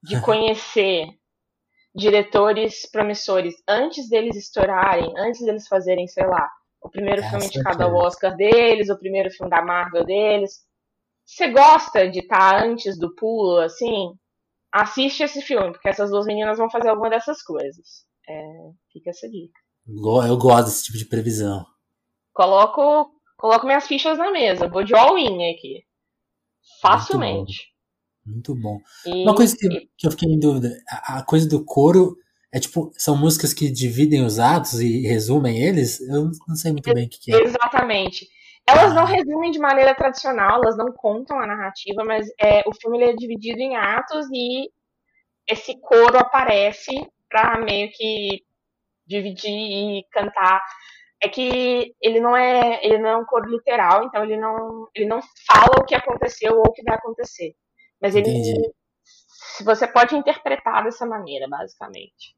de 0.03 0.21
conhecer 0.23 1.09
diretores 1.95 2.89
promissores 2.91 3.55
antes 3.67 4.09
deles 4.09 4.37
estourarem, 4.37 5.13
antes 5.17 5.45
deles 5.45 5.67
fazerem, 5.67 6.07
sei 6.07 6.27
lá, 6.27 6.49
o 6.83 6.89
primeiro 6.89 7.23
filme 7.23 7.49
de 7.49 7.63
cada 7.63 7.89
Oscar 7.89 8.37
deles, 8.37 8.91
o 8.91 8.99
primeiro 8.99 9.31
filme 9.31 9.51
da 9.51 9.63
Marvel 9.63 10.05
deles. 10.05 10.65
Você 11.27 11.49
gosta 11.49 12.09
de 12.09 12.21
estar 12.21 12.61
tá 12.61 12.65
antes 12.65 12.99
do 12.99 13.15
pulo, 13.15 13.59
assim? 13.59 14.15
Assiste 14.73 15.23
esse 15.23 15.43
filme, 15.43 15.73
porque 15.73 15.89
essas 15.89 16.11
duas 16.11 16.27
meninas 16.27 16.59
vão 16.59 16.71
fazer 16.71 16.89
alguma 16.89 17.11
dessas 17.11 17.43
coisas. 17.43 18.05
É, 18.29 18.43
fica 18.93 19.11
essa 19.11 19.29
dica. 19.29 19.59
Eu 19.87 20.37
gosto 20.37 20.67
desse 20.67 20.85
tipo 20.85 20.99
de 20.99 21.07
previsão. 21.07 21.67
Coloco, 22.33 23.11
coloco 23.37 23.67
minhas 23.67 23.87
fichas 23.87 24.17
na 24.17 24.31
mesa, 24.31 24.69
vou 24.69 24.85
de 24.85 24.95
all-in 24.95 25.51
aqui. 25.51 25.85
Facilmente. 26.81 27.71
Muito 28.25 28.55
bom. 28.55 28.55
Muito 28.55 28.55
bom. 28.55 28.79
E, 29.07 29.25
Uma 29.25 29.35
coisa 29.35 29.57
que, 29.57 29.67
e... 29.67 29.89
que, 29.97 30.07
eu 30.07 30.11
fiquei 30.11 30.29
em 30.29 30.39
dúvida, 30.39 30.77
a, 30.89 31.19
a, 31.19 31.23
coisa 31.25 31.49
do 31.49 31.65
coro 31.65 32.17
é 32.53 32.61
tipo, 32.61 32.93
são 32.97 33.17
músicas 33.17 33.53
que 33.53 33.71
dividem 33.71 34.25
os 34.25 34.39
atos 34.39 34.81
e 34.81 35.01
resumem 35.03 35.63
eles? 35.63 36.01
Eu 36.01 36.31
não 36.47 36.55
sei 36.55 36.73
muito 36.73 36.93
bem 36.93 37.07
o 37.07 37.09
que, 37.09 37.19
que 37.19 37.35
é. 37.35 37.43
Exatamente. 37.43 38.29
Elas 38.67 38.95
não 38.95 39.05
resumem 39.05 39.51
de 39.51 39.59
maneira 39.59 39.95
tradicional, 39.95 40.61
elas 40.63 40.77
não 40.77 40.93
contam 40.93 41.41
a 41.41 41.47
narrativa, 41.47 42.05
mas 42.05 42.29
é, 42.41 42.63
o 42.67 42.75
filme 42.75 43.03
é 43.03 43.13
dividido 43.13 43.59
em 43.59 43.77
atos 43.77 44.29
e 44.33 44.71
esse 45.47 45.81
coro 45.81 46.17
aparece 46.19 46.93
para 47.29 47.59
meio 47.59 47.91
que 47.93 48.45
dividir 49.07 49.51
e 49.51 50.05
cantar. 50.13 50.63
É 51.23 51.29
que 51.29 51.95
ele 52.01 52.21
não 52.21 52.37
é, 52.37 52.81
ele 52.85 52.99
não 52.99 53.09
é 53.11 53.17
um 53.17 53.25
coro 53.25 53.51
literal, 53.51 54.05
então 54.05 54.23
ele 54.23 54.37
não, 54.37 54.89
ele 54.95 55.07
não 55.07 55.21
fala 55.47 55.81
o 55.81 55.85
que 55.85 55.95
aconteceu 55.95 56.55
ou 56.55 56.69
o 56.69 56.73
que 56.73 56.83
vai 56.83 56.95
acontecer. 56.95 57.55
Mas 58.01 58.15
ele, 58.15 58.31
Entendi. 58.31 58.73
você 59.63 59.87
pode 59.87 60.17
interpretar 60.17 60.83
dessa 60.85 61.05
maneira, 61.05 61.47
basicamente. 61.49 62.35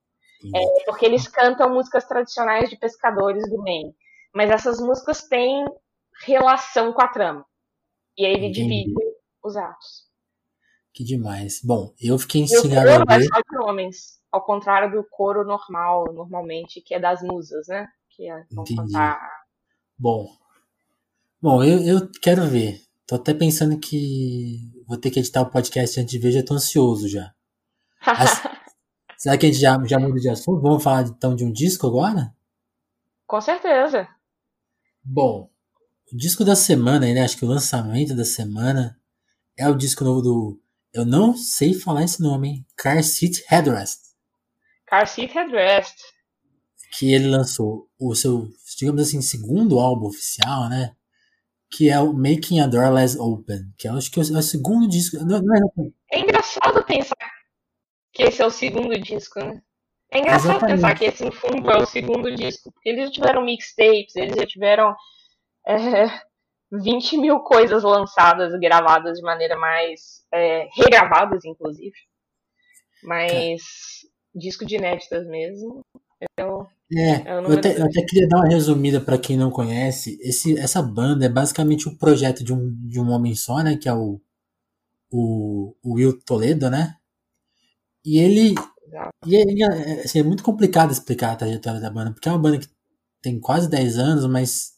É, 0.55 0.85
porque 0.85 1.07
eles 1.07 1.29
cantam 1.29 1.73
músicas 1.73 2.05
tradicionais 2.05 2.69
de 2.69 2.77
pescadores 2.77 3.49
do 3.49 3.63
Maine. 3.63 3.95
Mas 4.35 4.51
essas 4.51 4.81
músicas 4.81 5.29
têm 5.29 5.65
relação 6.25 6.93
com 6.93 7.03
a 7.03 7.09
trama. 7.09 7.45
E 8.17 8.25
aí 8.25 8.33
ele 8.33 8.47
Entendi. 8.47 8.85
divide 8.85 8.95
os 9.43 9.57
atos. 9.57 10.11
Que 10.93 11.03
demais. 11.05 11.61
Bom, 11.65 11.95
eu 12.01 12.19
fiquei 12.19 12.43
instigado 12.43 12.91
a 12.91 13.17
ver... 13.17 13.25
só 13.25 13.41
de 13.41 13.65
homens, 13.65 14.21
ao 14.31 14.45
contrário 14.45 14.91
do 14.93 15.07
coro 15.11 15.45
normal, 15.45 16.05
normalmente, 16.13 16.81
que 16.83 16.95
é 16.95 17.01
das 17.01 17.23
musas, 17.23 17.67
né? 17.69 17.87
Que 18.11 18.31
é 18.31 18.45
Entendi. 18.51 18.77
Cantar... 18.77 19.21
Bom, 19.99 20.29
bom 21.41 21.63
eu, 21.63 21.83
eu 21.83 22.11
quero 22.21 22.45
ver. 22.47 22.83
Tô 23.07 23.17
até 23.17 23.33
pensando 23.33 23.79
que 23.79 24.71
vou 24.87 24.99
ter 24.99 25.11
que 25.11 25.19
editar 25.19 25.43
o 25.43 25.51
podcast 25.51 25.99
antes 25.99 26.13
de 26.13 26.19
ver, 26.19 26.33
já 26.33 26.45
tô 26.45 26.55
ansioso 26.55 27.09
já. 27.09 27.33
As... 28.01 28.43
Será 29.17 29.39
que 29.39 29.47
a 29.47 29.49
gente 29.49 29.61
já, 29.61 29.83
já 29.85 29.99
muda 29.99 30.19
de 30.19 30.29
assunto? 30.29 30.61
Vamos 30.61 30.83
falar 30.83 31.03
então 31.03 31.37
de 31.37 31.45
um 31.45 31.53
disco 31.53 31.87
agora? 31.87 32.35
Com 33.25 33.41
certeza. 33.41 34.09
Bom, 35.03 35.49
o 36.13 36.17
disco 36.17 36.45
da 36.45 36.55
semana, 36.55 37.13
né? 37.13 37.23
Acho 37.23 37.39
que 37.39 37.45
o 37.45 37.49
lançamento 37.49 38.15
da 38.15 38.25
semana 38.25 38.99
é 39.57 39.67
o 39.69 39.75
disco 39.75 40.05
novo 40.05 40.21
do. 40.21 40.61
Eu 40.93 41.07
não 41.07 41.35
sei 41.35 41.73
falar 41.73 42.05
esse 42.05 42.23
nome, 42.23 42.49
hein? 42.49 42.67
Car 42.77 43.03
Seat 43.03 43.43
Headrest. 43.51 43.99
Car 44.87 45.07
Seat 45.09 45.35
Headrest. 45.35 45.97
Que 46.99 47.15
ele 47.15 47.29
lançou 47.29 47.89
o 47.99 48.15
seu, 48.15 48.47
digamos 48.79 49.01
assim, 49.01 49.23
segundo 49.23 49.79
álbum 49.79 50.09
oficial, 50.09 50.69
né? 50.69 50.95
Que 51.71 51.89
é 51.89 51.99
o 51.99 52.13
Making 52.13 52.61
a 52.61 52.67
Door 52.67 52.93
Less 52.93 53.19
Open. 53.19 53.73
Que 53.79 53.89
eu 53.89 53.97
acho 53.97 54.11
que 54.11 54.21
é 54.21 54.23
o 54.23 54.43
segundo 54.43 54.87
disco. 54.87 55.17
Não, 55.25 55.41
não 55.41 55.57
é... 55.57 56.19
é 56.19 56.21
engraçado 56.21 56.85
pensar 56.85 57.17
que 58.13 58.25
esse 58.25 58.43
é 58.43 58.47
o 58.47 58.51
segundo 58.51 59.01
disco, 59.01 59.41
né? 59.41 59.63
É 60.11 60.19
engraçado 60.19 60.51
Exatamente. 60.51 60.75
pensar 60.75 60.95
que 60.95 61.05
esse, 61.07 61.25
no 61.25 61.33
fundo, 61.33 61.71
é 61.71 61.79
o 61.79 61.87
segundo 61.87 62.35
disco. 62.37 62.71
Porque 62.71 62.91
eles 62.91 63.07
já 63.07 63.13
tiveram 63.13 63.47
mixtapes, 63.47 64.15
eles 64.15 64.37
já 64.37 64.47
tiveram 64.47 64.95
é, 65.67 66.07
20 66.73 67.19
mil 67.19 67.41
coisas 67.41 67.83
lançadas, 67.83 68.59
gravadas 68.59 69.19
de 69.19 69.23
maneira 69.23 69.57
mais. 69.57 70.23
É, 70.33 70.69
regravadas, 70.75 71.45
inclusive. 71.45 71.97
Mas 73.03 73.63
disco 74.35 74.65
de 74.65 74.77
inéditas 74.77 75.27
mesmo. 75.27 75.85
Eu, 76.39 76.67
é, 76.97 77.33
eu, 77.33 77.43
eu, 77.43 77.59
até, 77.59 77.79
eu, 77.79 77.85
até, 77.85 78.03
queria 78.03 78.29
dar 78.29 78.39
uma 78.39 78.49
resumida 78.49 79.01
para 79.01 79.19
quem 79.19 79.37
não 79.37 79.51
conhece. 79.51 80.19
Esse, 80.23 80.59
essa 80.59 80.81
banda 80.83 81.27
é 81.27 81.29
basicamente 81.29 81.89
o 81.89 81.93
um 81.93 81.97
projeto 81.97 82.45
de 82.45 82.53
um, 82.53 82.73
de 82.89 83.01
um 83.01 83.11
homem 83.11 83.35
só, 83.35 83.63
né? 83.63 83.77
Que 83.77 83.89
é 83.89 83.95
o, 83.95 84.21
o, 85.11 85.75
o 85.83 85.95
Will 85.95 86.19
Toledo, 86.23 86.71
né? 86.71 86.97
E 88.05 88.19
ele. 88.19 88.55
E 89.27 89.37
é, 89.37 90.03
assim, 90.05 90.21
é 90.21 90.23
muito 90.23 90.43
complicado 90.43 90.91
explicar 90.91 91.33
a 91.33 91.37
trajetória 91.37 91.81
da 91.81 91.91
banda, 91.91 92.13
porque 92.13 92.29
é 92.29 92.33
uma 92.33 92.39
banda 92.39 92.59
que 92.59 92.69
tem 93.23 93.41
quase 93.41 93.69
10 93.69 93.99
anos, 93.99 94.27
mas 94.27 94.73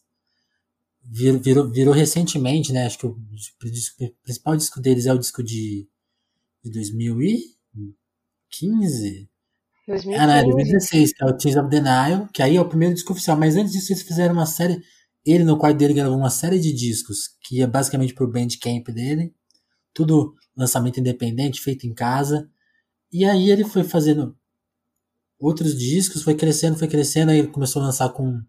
virou, 1.05 1.39
virou, 1.39 1.69
virou 1.69 1.93
recentemente, 1.93 2.73
né? 2.73 2.85
Acho 2.85 2.97
que 2.97 3.05
o, 3.05 3.17
disco, 3.65 4.03
o, 4.03 4.11
principal 4.23 4.57
disco 4.57 4.81
deles 4.81 5.05
é 5.05 5.13
o 5.13 5.19
disco 5.19 5.43
de, 5.43 5.87
de 6.63 6.71
2015. 6.71 9.29
2015. 9.87 10.19
Ah, 10.19 10.27
não, 10.27 10.33
é 10.33 10.43
2016, 10.43 11.13
que 11.13 11.23
é 11.23 11.27
o 11.27 11.37
Tears 11.37 11.57
of 11.57 11.69
Nile, 11.69 12.27
que 12.33 12.41
aí 12.41 12.55
é 12.55 12.61
o 12.61 12.67
primeiro 12.67 12.95
disco 12.95 13.13
oficial. 13.13 13.37
Mas 13.37 13.55
antes 13.55 13.73
disso, 13.73 13.93
eles 13.93 14.01
fizeram 14.03 14.33
uma 14.33 14.47
série. 14.47 14.81
Ele, 15.25 15.43
no 15.43 15.57
quarto 15.57 15.77
dele, 15.77 15.93
gravou 15.93 16.17
uma 16.17 16.29
série 16.29 16.59
de 16.59 16.73
discos, 16.73 17.29
que 17.41 17.57
ia 17.57 17.67
basicamente 17.67 18.13
pro 18.13 18.31
Bandcamp 18.31 18.87
dele. 18.89 19.33
Tudo 19.93 20.35
lançamento 20.55 20.99
independente, 20.99 21.61
feito 21.61 21.85
em 21.85 21.93
casa. 21.93 22.49
E 23.11 23.25
aí 23.25 23.51
ele 23.51 23.63
foi 23.63 23.83
fazendo 23.83 24.35
outros 25.39 25.77
discos, 25.77 26.23
foi 26.23 26.35
crescendo, 26.35 26.77
foi 26.77 26.87
crescendo, 26.87 27.31
aí 27.31 27.39
ele 27.39 27.47
começou 27.47 27.81
a 27.81 27.85
lançar 27.85 28.09
com 28.09 28.41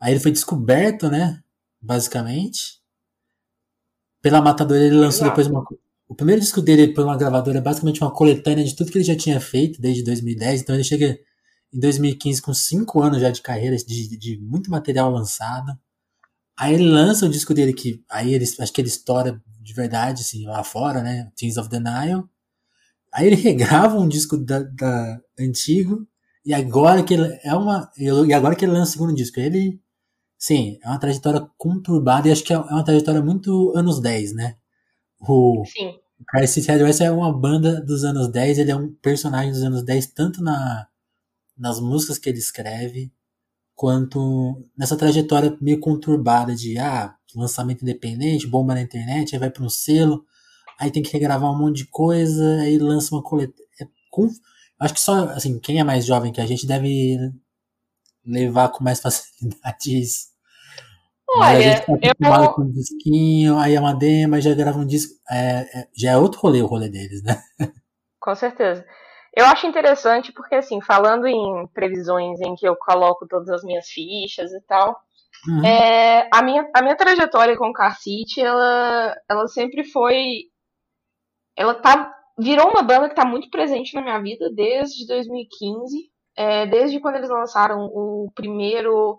Aí 0.00 0.12
ele 0.12 0.20
foi 0.20 0.30
descoberto, 0.30 1.08
né? 1.08 1.42
Basicamente. 1.80 2.80
Pela 4.22 4.42
Matadora 4.42 4.84
ele 4.84 4.96
lançou 4.96 5.26
Exato. 5.26 5.30
depois 5.30 5.46
uma. 5.46 5.64
O 6.08 6.14
primeiro 6.14 6.40
disco 6.40 6.62
dele 6.62 6.92
por 6.94 7.04
uma 7.04 7.16
gravadora 7.16 7.58
é 7.58 7.60
basicamente 7.60 8.00
uma 8.00 8.12
coletânea 8.12 8.64
de 8.64 8.76
tudo 8.76 8.92
que 8.92 8.98
ele 8.98 9.04
já 9.04 9.16
tinha 9.16 9.40
feito 9.40 9.80
desde 9.80 10.04
2010. 10.04 10.62
Então 10.62 10.74
ele 10.74 10.84
chega 10.84 11.18
em 11.72 11.80
2015 11.80 12.42
com 12.42 12.54
5 12.54 13.02
anos 13.02 13.20
já 13.20 13.30
de 13.30 13.42
carreira, 13.42 13.76
de, 13.76 14.16
de 14.16 14.38
muito 14.40 14.70
material 14.70 15.10
lançado. 15.10 15.76
Aí 16.56 16.74
ele 16.74 16.88
lança 16.88 17.26
o 17.26 17.28
disco 17.28 17.52
dele 17.52 17.72
que 17.72 18.02
aí 18.08 18.32
ele, 18.32 18.44
acho 18.44 18.72
que 18.72 18.80
ele 18.80 18.88
estoura 18.88 19.42
de 19.60 19.74
verdade, 19.74 20.22
assim, 20.22 20.46
lá 20.46 20.62
fora, 20.62 21.02
né? 21.02 21.30
Teens 21.36 21.56
of 21.56 21.68
the 21.68 21.80
Nile. 21.80 22.24
Aí 23.12 23.26
ele 23.26 23.36
regrava 23.42 23.98
um 23.98 24.08
disco 24.08 24.36
da, 24.36 24.60
da 24.60 25.20
antigo 25.38 26.06
e 26.44 26.54
agora 26.54 27.02
que 27.02 27.14
ele 27.14 27.38
é 27.42 27.54
uma 27.54 27.90
e 27.98 28.32
agora 28.32 28.54
que 28.54 28.64
ele 28.64 28.72
lança 28.72 28.90
o 28.90 28.92
segundo 28.92 29.14
disco, 29.14 29.40
ele 29.40 29.80
Sim, 30.38 30.78
é 30.82 30.88
uma 30.88 30.98
trajetória 30.98 31.48
conturbada 31.56 32.28
e 32.28 32.32
acho 32.32 32.44
que 32.44 32.52
é 32.52 32.58
uma 32.58 32.84
trajetória 32.84 33.22
muito 33.22 33.72
anos 33.76 34.00
10, 34.00 34.34
né? 34.34 34.56
O 35.20 35.64
Sim. 35.66 35.94
Crisis 36.28 36.66
Headrest 36.66 37.00
é 37.00 37.10
uma 37.10 37.32
banda 37.32 37.80
dos 37.80 38.04
anos 38.04 38.28
10, 38.28 38.58
ele 38.58 38.70
é 38.70 38.76
um 38.76 38.92
personagem 38.94 39.52
dos 39.52 39.62
anos 39.62 39.82
10, 39.82 40.08
tanto 40.08 40.42
na, 40.42 40.86
nas 41.56 41.80
músicas 41.80 42.18
que 42.18 42.28
ele 42.28 42.38
escreve, 42.38 43.12
quanto 43.74 44.66
nessa 44.76 44.96
trajetória 44.96 45.56
meio 45.60 45.80
conturbada 45.80 46.54
de 46.54 46.78
ah, 46.78 47.14
lançamento 47.34 47.82
independente, 47.82 48.46
bomba 48.46 48.74
na 48.74 48.82
internet, 48.82 49.34
aí 49.34 49.38
vai 49.38 49.50
para 49.50 49.62
um 49.62 49.68
selo, 49.68 50.24
aí 50.78 50.90
tem 50.90 51.02
que 51.02 51.12
regravar 51.12 51.50
um 51.52 51.58
monte 51.58 51.78
de 51.78 51.86
coisa, 51.86 52.60
aí 52.60 52.78
lança 52.78 53.14
uma 53.14 53.22
coletânea. 53.22 53.66
É, 53.80 53.86
acho 54.80 54.94
que 54.94 55.00
só, 55.00 55.28
assim, 55.30 55.58
quem 55.58 55.78
é 55.80 55.84
mais 55.84 56.06
jovem 56.06 56.32
que 56.32 56.40
a 56.40 56.46
gente 56.46 56.66
deve 56.66 57.18
levar 58.26 58.70
com 58.70 58.82
mais 58.82 59.00
facilidade 59.02 60.00
isso. 60.00 60.36
Olha, 61.28 61.40
Mas 61.40 61.58
a 61.58 61.62
gente 61.62 61.86
tá 61.86 61.92
acostumado 61.92 62.44
eu... 62.44 62.52
com 62.52 62.62
um 62.62 62.70
disquinho, 62.70 63.58
aí 63.58 63.74
é 63.74 63.80
uma 63.80 63.94
demo, 63.94 64.40
já 64.40 64.54
grava 64.54 64.78
um 64.78 64.86
disco. 64.86 65.14
É, 65.30 65.80
é, 65.80 65.88
já 65.96 66.12
é 66.12 66.16
outro 66.16 66.40
rolê 66.40 66.62
o 66.62 66.66
rolê 66.66 66.88
deles, 66.88 67.22
né? 67.22 67.42
Com 68.20 68.34
certeza. 68.34 68.86
Eu 69.34 69.44
acho 69.44 69.66
interessante 69.66 70.32
porque, 70.32 70.54
assim, 70.54 70.80
falando 70.80 71.26
em 71.26 71.66
previsões 71.74 72.40
em 72.40 72.54
que 72.54 72.66
eu 72.66 72.74
coloco 72.76 73.26
todas 73.28 73.50
as 73.50 73.62
minhas 73.62 73.86
fichas 73.88 74.50
e 74.52 74.60
tal, 74.62 74.98
uhum. 75.46 75.64
é, 75.64 76.28
a, 76.32 76.42
minha, 76.42 76.66
a 76.74 76.80
minha 76.80 76.96
trajetória 76.96 77.56
com 77.56 77.72
Car 77.72 78.00
City, 78.00 78.40
ela, 78.40 79.14
ela 79.28 79.46
sempre 79.46 79.84
foi. 79.84 80.44
Ela 81.54 81.74
tá, 81.74 82.14
virou 82.38 82.70
uma 82.70 82.82
banda 82.82 83.08
que 83.08 83.12
está 83.12 83.26
muito 83.26 83.50
presente 83.50 83.94
na 83.94 84.02
minha 84.02 84.18
vida 84.20 84.50
desde 84.54 85.06
2015 85.06 86.10
é, 86.36 86.66
desde 86.66 87.00
quando 87.00 87.16
eles 87.16 87.30
lançaram 87.30 87.86
o 87.86 88.30
primeiro. 88.34 89.18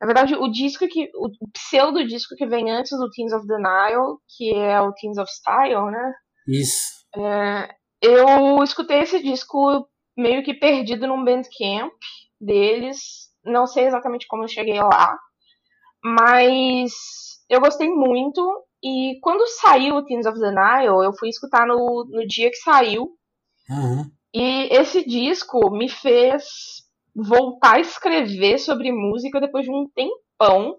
Na 0.00 0.06
verdade, 0.06 0.34
o 0.34 0.48
disco 0.48 0.86
que. 0.86 1.10
O 1.14 1.30
pseudo 1.52 2.06
disco 2.06 2.34
que 2.36 2.46
vem 2.46 2.70
antes 2.70 2.90
do 2.96 3.10
Teens 3.10 3.32
of 3.32 3.46
the 3.46 3.56
Nile, 3.56 4.16
que 4.36 4.54
é 4.54 4.80
o 4.80 4.92
Teens 4.92 5.18
of 5.18 5.30
Style, 5.30 5.90
né? 5.90 6.14
Isso. 6.46 7.06
É, 7.16 7.68
eu 8.02 8.62
escutei 8.62 9.00
esse 9.00 9.22
disco 9.22 9.88
meio 10.16 10.44
que 10.44 10.54
perdido 10.54 11.06
num 11.06 11.24
bandcamp 11.24 11.92
deles. 12.40 13.28
Não 13.44 13.66
sei 13.66 13.86
exatamente 13.86 14.26
como 14.28 14.44
eu 14.44 14.48
cheguei 14.48 14.80
lá. 14.80 15.18
Mas 16.04 16.92
eu 17.48 17.60
gostei 17.60 17.88
muito. 17.88 18.40
E 18.82 19.18
quando 19.20 19.44
saiu 19.60 19.96
o 19.96 20.04
Teens 20.04 20.26
of 20.26 20.38
the 20.38 20.50
Nile, 20.50 21.04
eu 21.04 21.12
fui 21.18 21.28
escutar 21.28 21.66
no, 21.66 22.06
no 22.08 22.26
dia 22.26 22.50
que 22.50 22.56
saiu. 22.56 23.08
Uhum. 23.68 24.10
E 24.34 24.68
esse 24.74 25.04
disco 25.06 25.70
me 25.70 25.88
fez 25.88 26.44
voltar 27.14 27.76
a 27.76 27.80
escrever 27.80 28.58
sobre 28.58 28.92
música 28.92 29.40
depois 29.40 29.64
de 29.64 29.70
um 29.70 29.88
tempão. 29.88 30.78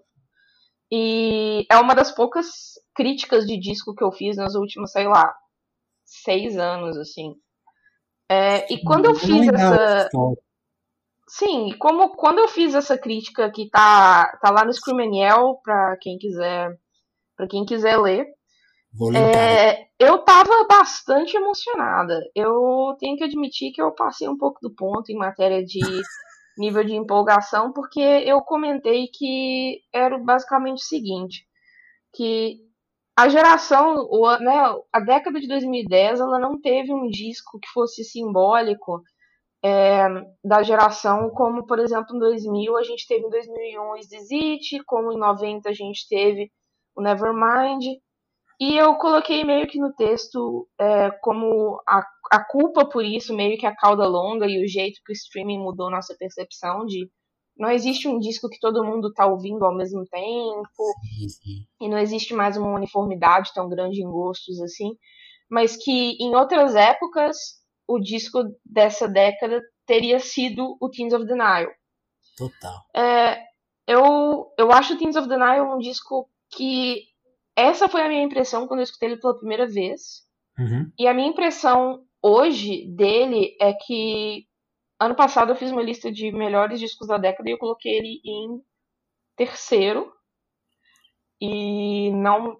E 0.90 1.66
é 1.70 1.76
uma 1.78 1.94
das 1.94 2.12
poucas 2.12 2.46
críticas 2.94 3.46
de 3.46 3.58
disco 3.58 3.94
que 3.94 4.02
eu 4.02 4.10
fiz 4.10 4.36
nos 4.36 4.54
últimos, 4.54 4.90
sei 4.90 5.06
lá, 5.06 5.32
seis 6.04 6.56
anos, 6.58 6.96
assim. 6.96 7.34
É, 8.28 8.72
e 8.72 8.82
quando 8.82 9.06
eu 9.06 9.14
fiz 9.14 9.48
essa. 9.48 10.08
sim, 11.28 11.76
como 11.78 12.16
quando 12.16 12.38
eu 12.38 12.48
fiz 12.48 12.74
essa 12.74 12.96
crítica 12.96 13.50
que 13.50 13.68
tá, 13.68 14.36
tá 14.40 14.50
lá 14.50 14.64
no 14.64 14.72
Screamaniel, 14.72 15.60
para 15.64 15.96
quem 15.96 16.16
quiser 16.16 16.78
para 17.36 17.48
quem 17.48 17.64
quiser 17.64 17.96
ler, 17.96 18.26
é, 19.14 19.88
eu 19.98 20.18
tava 20.18 20.64
bastante 20.68 21.36
emocionada. 21.36 22.20
Eu 22.34 22.96
tenho 22.98 23.16
que 23.16 23.24
admitir 23.24 23.72
que 23.72 23.80
eu 23.80 23.92
passei 23.92 24.28
um 24.28 24.36
pouco 24.36 24.60
do 24.60 24.74
ponto 24.74 25.10
em 25.10 25.16
matéria 25.16 25.64
de 25.64 25.78
nível 26.58 26.84
de 26.84 26.94
empolgação, 26.94 27.72
porque 27.72 28.00
eu 28.00 28.40
comentei 28.42 29.08
que 29.08 29.80
era 29.92 30.18
basicamente 30.18 30.78
o 30.78 30.86
seguinte, 30.86 31.46
que 32.14 32.58
a 33.16 33.28
geração, 33.28 34.08
né, 34.40 34.74
a 34.92 35.00
década 35.00 35.40
de 35.40 35.46
2010, 35.46 36.20
ela 36.20 36.38
não 36.38 36.60
teve 36.60 36.92
um 36.92 37.08
disco 37.08 37.58
que 37.60 37.68
fosse 37.68 38.02
simbólico 38.04 39.02
é, 39.62 40.06
da 40.42 40.62
geração, 40.62 41.30
como, 41.30 41.66
por 41.66 41.78
exemplo, 41.78 42.16
em 42.16 42.18
2000 42.18 42.76
a 42.78 42.82
gente 42.82 43.06
teve 43.06 43.26
em 43.26 43.30
2001 43.30 43.96
Is 43.96 44.12
It, 44.32 44.84
como 44.86 45.12
em 45.12 45.18
90 45.18 45.68
a 45.68 45.72
gente 45.72 46.08
teve 46.08 46.50
o 46.96 47.02
Nevermind, 47.02 47.84
e 48.60 48.76
eu 48.76 48.94
coloquei 48.96 49.42
meio 49.42 49.66
que 49.66 49.78
no 49.78 49.90
texto 49.94 50.68
é, 50.78 51.10
como 51.22 51.82
a, 51.88 52.04
a 52.30 52.44
culpa 52.44 52.84
por 52.84 53.02
isso, 53.02 53.34
meio 53.34 53.56
que 53.56 53.64
a 53.64 53.74
cauda 53.74 54.06
longa 54.06 54.46
e 54.46 54.62
o 54.62 54.68
jeito 54.68 55.00
que 55.02 55.12
o 55.12 55.14
streaming 55.14 55.58
mudou 55.58 55.90
nossa 55.90 56.14
percepção 56.18 56.84
de 56.84 57.10
não 57.56 57.70
existe 57.70 58.06
um 58.06 58.18
disco 58.18 58.48
que 58.48 58.60
todo 58.60 58.84
mundo 58.84 59.08
está 59.08 59.26
ouvindo 59.26 59.64
ao 59.64 59.74
mesmo 59.74 60.04
tempo 60.06 60.84
sim, 61.02 61.28
sim. 61.28 61.66
e 61.80 61.88
não 61.88 61.98
existe 61.98 62.34
mais 62.34 62.56
uma 62.56 62.74
uniformidade 62.74 63.50
tão 63.54 63.68
grande 63.68 64.02
em 64.02 64.10
gostos 64.10 64.60
assim, 64.60 64.90
mas 65.50 65.76
que 65.76 66.16
em 66.20 66.34
outras 66.36 66.74
épocas 66.74 67.36
o 67.88 67.98
disco 67.98 68.44
dessa 68.64 69.08
década 69.08 69.60
teria 69.86 70.20
sido 70.20 70.76
o 70.80 70.88
Teens 70.88 71.12
of 71.12 71.24
Denial. 71.26 71.68
Total. 72.36 72.84
É, 72.94 73.42
eu, 73.86 74.52
eu 74.56 74.70
acho 74.70 74.94
o 74.94 74.98
Teens 74.98 75.16
of 75.16 75.28
Denial 75.28 75.74
um 75.74 75.78
disco 75.78 76.30
que 76.50 77.09
essa 77.56 77.88
foi 77.88 78.02
a 78.02 78.08
minha 78.08 78.22
impressão 78.22 78.66
quando 78.66 78.80
eu 78.80 78.84
escutei 78.84 79.10
ele 79.10 79.20
pela 79.20 79.36
primeira 79.36 79.66
vez. 79.66 80.22
Uhum. 80.58 80.90
E 80.98 81.06
a 81.06 81.14
minha 81.14 81.28
impressão 81.28 82.04
hoje 82.22 82.86
dele 82.86 83.56
é 83.60 83.72
que 83.72 84.46
ano 84.98 85.14
passado 85.14 85.52
eu 85.52 85.56
fiz 85.56 85.70
uma 85.70 85.82
lista 85.82 86.10
de 86.12 86.30
melhores 86.30 86.78
discos 86.78 87.08
da 87.08 87.18
década 87.18 87.48
e 87.48 87.52
eu 87.52 87.58
coloquei 87.58 87.92
ele 87.92 88.20
em 88.24 88.60
terceiro. 89.36 90.12
E 91.40 92.10
não 92.12 92.58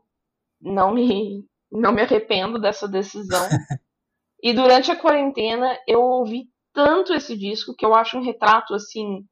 não 0.61 0.95
me 0.95 1.45
não 1.71 1.93
me 1.93 2.03
arrependo 2.03 2.59
dessa 2.59 2.89
decisão. 2.89 3.47
e 4.43 4.53
durante 4.53 4.91
a 4.91 4.97
quarentena 4.97 5.79
eu 5.87 6.01
ouvi 6.01 6.49
tanto 6.73 7.13
esse 7.13 7.37
disco 7.37 7.75
que 7.75 7.85
eu 7.85 7.95
acho 7.95 8.19
um 8.19 8.23
retrato 8.23 8.75
assim 8.75 9.25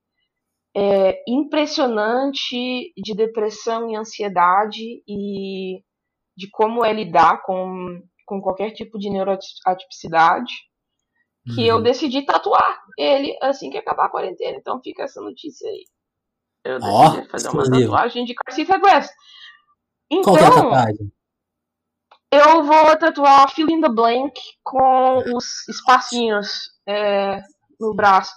é, 0.77 1.23
impressionante 1.27 2.93
de 2.97 3.15
depressão 3.15 3.91
e 3.91 3.97
ansiedade 3.97 5.03
e 5.07 5.83
de 6.37 6.49
como 6.51 6.85
é 6.85 6.93
lidar 6.93 7.43
com, 7.43 8.03
com 8.25 8.41
qualquer 8.41 8.71
tipo 8.71 8.99
de 8.99 9.11
neuroatipicidade, 9.11 10.53
que 11.55 11.67
eu 11.67 11.77
uhum. 11.77 11.83
decidi 11.83 12.25
tatuar 12.25 12.79
ele 12.97 13.37
assim 13.41 13.71
que 13.71 13.79
acabar 13.79 14.07
a 14.07 14.11
quarentena. 14.11 14.59
Então 14.59 14.81
fica 14.83 15.05
essa 15.05 15.21
notícia 15.21 15.69
aí. 15.69 15.85
Eu 16.65 16.79
decidi 16.79 17.27
oh, 17.27 17.31
fazer 17.31 17.49
uma 17.49 17.71
tatuagem 17.71 18.25
de 18.25 18.35
Carcita 18.35 18.79
West. 18.85 19.11
Então, 20.11 20.35
Qual 20.35 20.37
é 20.37 20.45
a 20.45 20.49
então, 20.49 20.63
tatuagem? 20.63 21.13
Eu 22.31 22.63
vou 22.63 22.99
tatuar 22.99 23.51
Fill 23.55 23.71
in 23.71 23.81
the 23.81 23.89
Blank 23.89 24.39
com 24.63 25.17
os 25.35 25.67
espacinhos 25.69 26.71
é, 26.87 27.41
no 27.81 27.95
braço. 27.95 28.33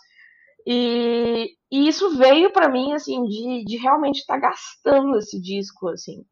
E, 0.65 1.56
e 1.72 1.88
isso 1.88 2.18
veio 2.18 2.51
para 2.51 2.70
mim, 2.70 2.94
assim, 2.94 3.24
de, 3.24 3.63
de 3.65 3.77
realmente 3.77 4.20
estar 4.20 4.39
tá 4.39 4.50
gastando 4.50 5.18
esse 5.18 5.39
disco, 5.41 5.89
assim. 5.89 6.24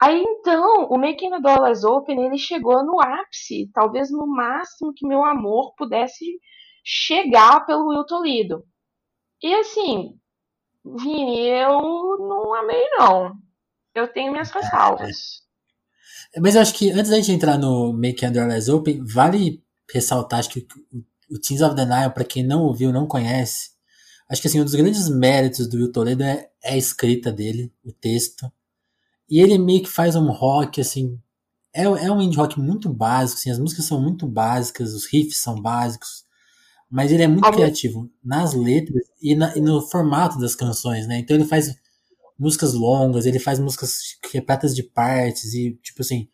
Aí 0.00 0.22
então, 0.22 0.86
o 0.86 0.96
Making 0.96 1.30
the 1.30 1.40
Dollars 1.40 1.84
Open, 1.84 2.24
ele 2.24 2.38
chegou 2.38 2.82
no 2.84 3.00
ápice, 3.00 3.70
talvez 3.74 4.10
no 4.10 4.26
máximo 4.26 4.94
que 4.94 5.06
meu 5.06 5.24
amor 5.24 5.74
pudesse 5.76 6.24
chegar 6.82 7.66
pelo 7.66 7.88
Will 7.88 8.06
Toledo. 8.06 8.64
E 9.42 9.54
assim, 9.54 10.18
Vini, 10.84 11.48
eu 11.48 11.78
não 12.18 12.54
amei 12.54 12.88
não. 12.92 13.32
Eu 13.94 14.08
tenho 14.08 14.32
minhas 14.32 14.50
ressalvas. 14.50 15.42
Mas 16.38 16.54
eu 16.54 16.62
acho 16.62 16.74
que 16.74 16.90
antes 16.90 17.10
da 17.10 17.16
gente 17.16 17.32
entrar 17.32 17.58
no 17.58 17.92
Make 17.92 18.20
the 18.20 18.30
Dollars 18.30 18.68
Open, 18.68 19.04
vale 19.04 19.62
ressaltar 19.92 20.38
acho 20.38 20.50
que 20.50 20.60
o 20.92 21.04
Teens 21.38 21.62
of 21.62 21.76
the 21.76 21.84
Nile, 21.84 22.12
para 22.12 22.24
quem 22.24 22.42
não 22.42 22.62
ouviu, 22.62 22.92
não 22.92 23.06
conhece, 23.06 23.70
acho 24.28 24.42
que 24.42 24.48
assim, 24.48 24.60
um 24.60 24.64
dos 24.64 24.74
grandes 24.74 25.08
méritos 25.08 25.68
do 25.68 25.76
Will 25.76 25.92
Toledo 25.92 26.22
é, 26.22 26.48
é 26.62 26.74
a 26.74 26.76
escrita 26.76 27.32
dele, 27.32 27.72
o 27.84 27.92
texto. 27.92 28.50
E 29.28 29.40
ele 29.40 29.58
meio 29.58 29.82
que 29.82 29.88
faz 29.88 30.16
um 30.16 30.30
rock, 30.30 30.80
assim, 30.80 31.18
é, 31.72 31.84
é 31.84 32.10
um 32.10 32.20
indie 32.20 32.36
rock 32.36 32.58
muito 32.58 32.92
básico, 32.92 33.38
assim, 33.38 33.50
as 33.50 33.58
músicas 33.58 33.84
são 33.84 34.00
muito 34.00 34.26
básicas, 34.26 34.92
os 34.92 35.06
riffs 35.06 35.38
são 35.38 35.60
básicos, 35.60 36.24
mas 36.90 37.12
ele 37.12 37.22
é 37.22 37.28
muito 37.28 37.50
criativo 37.52 38.10
nas 38.22 38.52
letras 38.54 39.04
e, 39.22 39.36
na, 39.36 39.56
e, 39.56 39.60
no 39.60 39.80
formato 39.80 40.38
das 40.38 40.56
canções, 40.56 41.06
né? 41.06 41.18
Então 41.18 41.36
ele 41.36 41.44
faz 41.44 41.76
músicas 42.36 42.74
longas, 42.74 43.26
ele 43.26 43.38
faz 43.38 43.60
músicas 43.60 44.18
repletas 44.32 44.74
de 44.74 44.82
partes 44.82 45.54
e, 45.54 45.78
tipo 45.82 46.02
assim, 46.02 46.28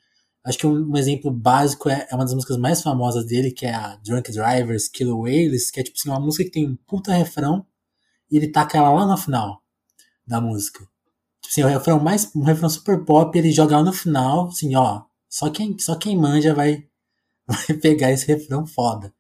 Acho 0.47 0.59
que 0.59 0.67
um, 0.67 0.93
um 0.93 0.97
exemplo 0.97 1.29
básico 1.29 1.89
é, 1.89 2.07
é, 2.09 2.15
uma 2.15 2.25
das 2.25 2.33
músicas 2.33 2.57
mais 2.57 2.81
famosas 2.81 3.27
dele, 3.27 3.51
que 3.51 3.67
é 3.67 3.75
a 3.75 3.97
Drunk 3.97 4.31
Drivers, 4.31 4.87
Killer 4.87 5.17
Whales, 5.17 5.73
que 5.73 5.81
é 5.81 5.83
tipo 5.83 5.97
assim, 5.99 6.09
uma 6.09 6.21
música 6.21 6.45
que 6.45 6.51
tem 6.51 6.69
um 6.69 6.77
puta 6.87 7.13
refrão 7.13 7.67
e 8.31 8.37
ele 8.37 8.49
taca 8.49 8.79
ela 8.79 8.91
lá 8.91 9.07
no 9.07 9.17
final 9.17 9.61
da 10.25 10.41
música. 10.41 10.79
Tipo 11.41 11.49
assim, 11.51 11.65
o 11.65 11.67
refrão 11.67 11.99
mais. 11.99 12.31
um 12.35 12.45
refrão 12.45 12.69
super 12.71 13.05
pop, 13.05 13.37
ele 13.37 13.51
joga 13.51 13.77
lá 13.79 13.83
no 13.83 13.93
final, 13.93 14.47
assim, 14.47 14.77
ó. 14.77 15.03
Só 15.29 15.51
quem, 15.51 15.77
só 15.81 15.97
quem 15.97 16.17
manja 16.17 16.55
vai, 16.55 16.87
vai 17.47 17.77
pegar 17.81 18.13
esse 18.13 18.27
refrão 18.27 18.65
foda. 18.65 19.13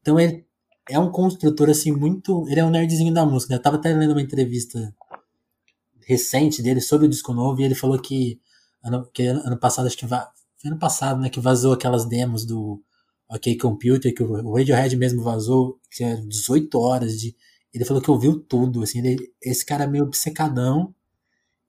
Então 0.00 0.18
ele 0.18 0.44
é 0.90 0.98
um 0.98 1.12
construtor, 1.12 1.70
assim, 1.70 1.92
muito. 1.92 2.44
Ele 2.48 2.58
é 2.58 2.64
um 2.64 2.70
nerdzinho 2.70 3.14
da 3.14 3.24
música. 3.24 3.54
Né? 3.54 3.58
Eu 3.58 3.62
tava 3.62 3.76
até 3.76 3.92
lendo 3.94 4.12
uma 4.12 4.22
entrevista 4.22 4.92
recente 6.06 6.60
dele 6.60 6.80
sobre 6.80 7.06
o 7.06 7.08
disco 7.08 7.32
novo 7.32 7.60
e 7.60 7.64
ele 7.64 7.74
falou 7.76 8.00
que 8.00 8.40
ano, 8.82 9.08
que 9.12 9.26
ano 9.26 9.56
passado, 9.56 9.86
acho 9.86 9.96
que 9.96 10.06
ano 10.68 10.78
passado, 10.78 11.20
né, 11.20 11.28
que 11.28 11.40
vazou 11.40 11.72
aquelas 11.72 12.04
demos 12.04 12.44
do 12.44 12.82
OK 13.28 13.56
Computer, 13.58 14.14
que 14.14 14.22
o 14.22 14.54
Radiohead 14.54 14.96
mesmo 14.96 15.22
vazou, 15.22 15.80
que 15.90 16.04
é 16.04 16.16
18 16.16 16.78
horas 16.78 17.18
de. 17.18 17.34
Ele 17.72 17.84
falou 17.84 18.02
que 18.02 18.10
ouviu 18.10 18.38
tudo, 18.38 18.82
assim, 18.82 18.98
ele, 18.98 19.32
esse 19.42 19.64
cara 19.64 19.84
é 19.84 19.86
meio 19.86 20.04
obcecadão, 20.04 20.94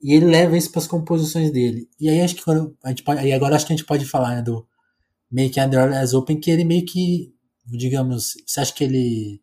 e 0.02 0.14
ele 0.14 0.26
leva 0.26 0.58
isso 0.58 0.70
para 0.70 0.82
as 0.82 0.88
composições 0.88 1.50
dele. 1.52 1.90
E 2.00 2.10
aí 2.10 2.22
acho 2.22 2.36
que 2.36 2.44
quando 2.44 2.78
a 2.84 2.90
gente 2.90 3.04
pode, 3.04 3.20
aí 3.22 3.32
agora 3.32 3.56
acho 3.56 3.66
que 3.66 3.74
a 3.74 3.76
gente 3.76 3.86
pode 3.86 4.06
falar, 4.06 4.36
né, 4.36 4.42
do 4.42 4.68
Make 5.32 5.60
Under 5.60 5.94
as 5.94 6.14
Open, 6.14 6.40
que 6.40 6.52
ele 6.52 6.66
meio 6.66 6.86
que, 6.86 7.34
digamos, 7.66 8.34
você 8.46 8.60
acha 8.60 8.74
que 8.74 8.84
ele 8.84 9.42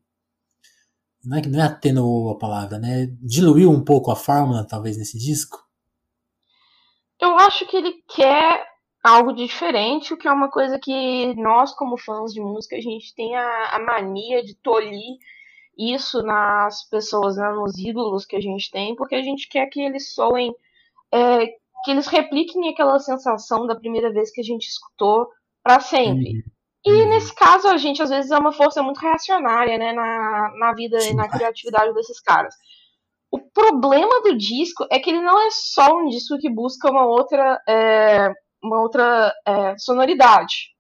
não 1.24 1.38
é, 1.38 1.42
não 1.46 1.60
é 1.60 1.62
atenuou 1.62 2.30
a 2.30 2.38
palavra, 2.38 2.78
né? 2.78 3.06
Diluiu 3.22 3.70
um 3.70 3.82
pouco 3.82 4.10
a 4.10 4.16
fórmula, 4.16 4.66
talvez, 4.66 4.96
nesse 4.96 5.18
disco? 5.18 5.58
Eu 7.20 7.38
acho 7.38 7.66
que 7.66 7.76
ele 7.76 7.92
quer 8.14 8.69
algo 9.02 9.32
diferente, 9.32 10.12
o 10.12 10.16
que 10.16 10.28
é 10.28 10.32
uma 10.32 10.50
coisa 10.50 10.78
que 10.78 11.34
nós, 11.36 11.72
como 11.74 11.98
fãs 11.98 12.32
de 12.32 12.40
música, 12.40 12.76
a 12.76 12.80
gente 12.80 13.14
tem 13.14 13.34
a, 13.34 13.76
a 13.76 13.78
mania 13.78 14.44
de 14.44 14.54
tolir 14.54 15.18
isso 15.76 16.22
nas 16.22 16.88
pessoas, 16.88 17.36
né, 17.36 17.50
nos 17.52 17.78
ídolos 17.78 18.26
que 18.26 18.36
a 18.36 18.40
gente 18.40 18.70
tem, 18.70 18.94
porque 18.94 19.14
a 19.14 19.22
gente 19.22 19.48
quer 19.48 19.66
que 19.66 19.80
eles 19.80 20.14
soem, 20.14 20.54
é, 21.10 21.46
que 21.46 21.90
eles 21.90 22.06
repliquem 22.06 22.68
aquela 22.68 22.98
sensação 22.98 23.66
da 23.66 23.74
primeira 23.74 24.12
vez 24.12 24.30
que 24.30 24.42
a 24.42 24.44
gente 24.44 24.66
escutou 24.66 25.28
para 25.62 25.80
sempre. 25.80 26.34
Uhum. 26.34 26.42
E 26.84 26.92
uhum. 26.92 27.08
nesse 27.08 27.34
caso, 27.34 27.68
a 27.68 27.78
gente 27.78 28.02
às 28.02 28.10
vezes 28.10 28.30
é 28.30 28.38
uma 28.38 28.52
força 28.52 28.82
muito 28.82 28.98
reacionária, 28.98 29.78
né, 29.78 29.92
na, 29.92 30.52
na 30.58 30.72
vida 30.74 31.02
e 31.04 31.14
na 31.14 31.28
criatividade 31.28 31.94
desses 31.94 32.20
caras. 32.20 32.54
O 33.30 33.38
problema 33.38 34.22
do 34.22 34.36
disco 34.36 34.86
é 34.90 34.98
que 34.98 35.08
ele 35.08 35.22
não 35.22 35.40
é 35.40 35.50
só 35.50 35.96
um 35.96 36.08
disco 36.08 36.36
que 36.38 36.50
busca 36.50 36.90
uma 36.90 37.06
outra 37.06 37.62
é, 37.66 38.34
uma 38.62 38.80
outra 38.80 39.32
é, 39.46 39.78
sonoridade. 39.78 40.70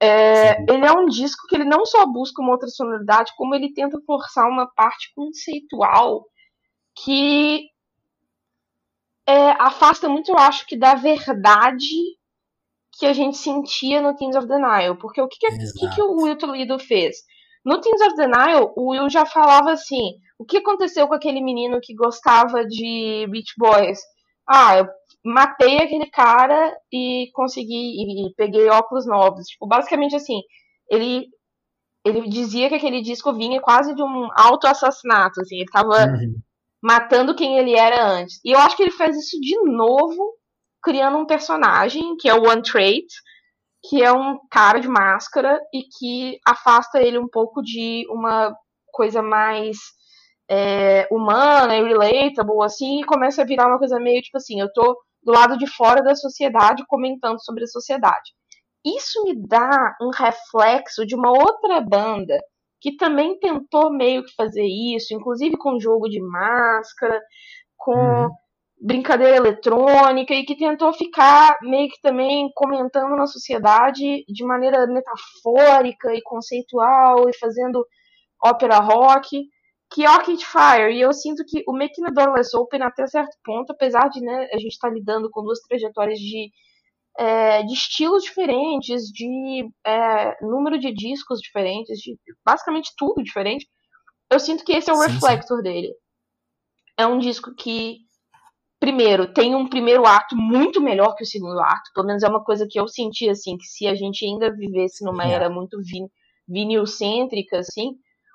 É, 0.00 0.60
ele 0.62 0.84
é 0.84 0.92
um 0.92 1.06
disco 1.06 1.46
que 1.48 1.54
ele 1.54 1.64
não 1.64 1.84
só 1.86 2.06
busca 2.06 2.42
uma 2.42 2.52
outra 2.52 2.68
sonoridade, 2.68 3.32
como 3.36 3.54
ele 3.54 3.72
tenta 3.72 4.00
forçar 4.06 4.48
uma 4.48 4.66
parte 4.74 5.12
conceitual 5.14 6.24
que 6.96 7.68
é, 9.26 9.50
afasta 9.58 10.08
muito, 10.08 10.30
eu 10.30 10.38
acho, 10.38 10.66
que 10.66 10.76
da 10.76 10.94
verdade 10.94 11.86
que 12.98 13.06
a 13.06 13.12
gente 13.12 13.36
sentia 13.36 14.00
no 14.00 14.14
Teens 14.14 14.36
of 14.36 14.46
the 14.46 14.58
Nile. 14.58 14.96
Porque 14.98 15.20
o 15.20 15.28
que, 15.28 15.38
que, 15.38 15.48
que, 15.48 15.94
que 15.94 16.02
o 16.02 16.22
Will 16.22 16.38
Toledo 16.38 16.78
fez? 16.78 17.16
No 17.64 17.80
Teens 17.80 18.00
of 18.02 18.14
the 18.14 18.26
Nile, 18.26 18.70
o 18.76 18.90
Will 18.90 19.08
já 19.08 19.24
falava 19.26 19.72
assim: 19.72 20.18
o 20.38 20.44
que 20.44 20.58
aconteceu 20.58 21.08
com 21.08 21.14
aquele 21.14 21.40
menino 21.40 21.80
que 21.82 21.94
gostava 21.94 22.64
de 22.64 23.26
Beach 23.30 23.54
Boys? 23.56 23.98
Ah, 24.46 24.78
eu 24.78 24.86
matei 25.24 25.78
aquele 25.78 26.06
cara 26.06 26.76
e 26.92 27.30
consegui 27.32 28.28
e 28.28 28.34
peguei 28.36 28.68
óculos 28.68 29.06
novos. 29.06 29.46
Tipo, 29.46 29.66
basicamente 29.66 30.14
assim, 30.14 30.40
ele 30.90 31.26
ele 32.04 32.28
dizia 32.28 32.68
que 32.68 32.74
aquele 32.74 33.00
disco 33.00 33.32
vinha 33.32 33.60
quase 33.62 33.94
de 33.94 34.02
um 34.02 34.28
auto-assassinato, 34.36 35.40
assim, 35.40 35.56
ele 35.56 35.70
tava 35.72 36.04
uhum. 36.04 36.34
matando 36.82 37.34
quem 37.34 37.56
ele 37.56 37.74
era 37.74 38.06
antes. 38.06 38.38
E 38.44 38.52
eu 38.52 38.58
acho 38.58 38.76
que 38.76 38.82
ele 38.82 38.90
faz 38.90 39.16
isso 39.16 39.40
de 39.40 39.58
novo, 39.64 40.34
criando 40.82 41.16
um 41.16 41.24
personagem, 41.24 42.14
que 42.16 42.28
é 42.28 42.34
o 42.34 42.46
One 42.46 42.60
Trait, 42.60 43.06
que 43.88 44.02
é 44.02 44.12
um 44.12 44.38
cara 44.50 44.80
de 44.80 44.88
máscara 44.88 45.58
e 45.72 45.82
que 45.98 46.38
afasta 46.46 47.00
ele 47.00 47.18
um 47.18 47.28
pouco 47.28 47.62
de 47.62 48.06
uma 48.10 48.54
coisa 48.92 49.22
mais 49.22 49.78
é, 50.48 51.08
humana 51.10 51.74
e 51.74 51.82
relatable, 51.82 52.62
assim, 52.62 53.00
e 53.00 53.04
começa 53.04 53.40
a 53.40 53.46
virar 53.46 53.66
uma 53.66 53.78
coisa 53.78 53.98
meio 53.98 54.20
tipo 54.20 54.36
assim, 54.36 54.60
eu 54.60 54.70
tô 54.74 54.94
do 55.24 55.32
lado 55.32 55.56
de 55.56 55.66
fora 55.66 56.02
da 56.02 56.14
sociedade 56.14 56.84
comentando 56.86 57.42
sobre 57.42 57.64
a 57.64 57.68
sociedade. 57.68 58.32
Isso 58.84 59.22
me 59.24 59.34
dá 59.34 59.96
um 60.00 60.10
reflexo 60.10 61.06
de 61.06 61.14
uma 61.14 61.30
outra 61.30 61.80
banda 61.80 62.38
que 62.80 62.96
também 62.96 63.38
tentou 63.38 63.90
meio 63.90 64.22
que 64.24 64.34
fazer 64.34 64.66
isso, 64.66 65.14
inclusive 65.14 65.56
com 65.56 65.80
jogo 65.80 66.06
de 66.06 66.20
máscara, 66.20 67.18
com 67.78 67.94
uhum. 67.94 68.30
brincadeira 68.78 69.36
eletrônica, 69.36 70.34
e 70.34 70.44
que 70.44 70.54
tentou 70.54 70.92
ficar 70.92 71.56
meio 71.62 71.88
que 71.88 71.98
também 72.02 72.50
comentando 72.54 73.16
na 73.16 73.26
sociedade 73.26 74.22
de 74.28 74.44
maneira 74.44 74.86
metafórica 74.86 76.14
e 76.14 76.20
conceitual 76.20 77.26
e 77.30 77.38
fazendo 77.38 77.86
ópera 78.44 78.76
rock 78.80 79.48
que 79.94 80.02
é 80.02 80.08
Arcade 80.08 80.44
Fire. 80.44 80.92
E 80.92 81.00
eu 81.00 81.12
sinto 81.12 81.44
que 81.44 81.62
o 81.68 82.12
Doorless 82.12 82.56
Open, 82.56 82.82
até 82.82 83.06
certo 83.06 83.36
ponto, 83.44 83.70
apesar 83.70 84.08
de 84.08 84.20
né, 84.20 84.48
a 84.52 84.58
gente 84.58 84.72
estar 84.72 84.88
tá 84.88 84.94
lidando 84.94 85.30
com 85.30 85.44
duas 85.44 85.60
trajetórias 85.60 86.18
de, 86.18 86.50
é, 87.16 87.62
de 87.62 87.72
estilos 87.72 88.24
diferentes, 88.24 89.04
de 89.04 89.70
é, 89.86 90.44
número 90.44 90.80
de 90.80 90.92
discos 90.92 91.38
diferentes, 91.38 91.98
de 92.00 92.18
basicamente 92.44 92.92
tudo 92.96 93.22
diferente, 93.22 93.68
eu 94.28 94.40
sinto 94.40 94.64
que 94.64 94.72
esse 94.72 94.90
é 94.90 94.92
o 94.92 94.96
sim, 94.96 95.12
reflector 95.12 95.58
sim. 95.58 95.62
dele. 95.62 95.94
É 96.98 97.06
um 97.06 97.20
disco 97.20 97.54
que, 97.54 97.98
primeiro, 98.80 99.32
tem 99.32 99.54
um 99.54 99.68
primeiro 99.68 100.04
ato 100.04 100.34
muito 100.34 100.80
melhor 100.80 101.14
que 101.14 101.22
o 101.22 101.26
segundo 101.26 101.60
ato. 101.60 101.92
Pelo 101.94 102.06
menos 102.08 102.24
é 102.24 102.28
uma 102.28 102.42
coisa 102.42 102.66
que 102.68 102.80
eu 102.80 102.88
senti, 102.88 103.28
assim, 103.28 103.56
que 103.56 103.64
se 103.64 103.86
a 103.86 103.94
gente 103.94 104.26
ainda 104.26 104.52
vivesse 104.52 105.04
numa 105.04 105.22
yeah. 105.22 105.44
era 105.44 105.54
muito 105.54 105.78
vin 105.80 106.08
vinil-cêntrica, 106.48 107.58
assim, 107.58 107.94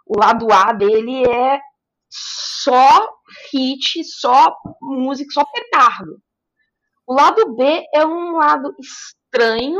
o 0.10 0.19
lado 0.19 0.48
A 0.52 0.74
dele 0.74 1.24
é 1.24 1.62
só 2.10 3.08
hit, 3.54 4.04
só 4.04 4.58
música, 4.82 5.32
só 5.32 5.45
petardo. 5.45 6.19
O 7.08 7.13
lado 7.13 7.56
B 7.56 7.86
é 7.93 8.04
um 8.04 8.38
lado 8.38 8.76
estranho 8.80 9.80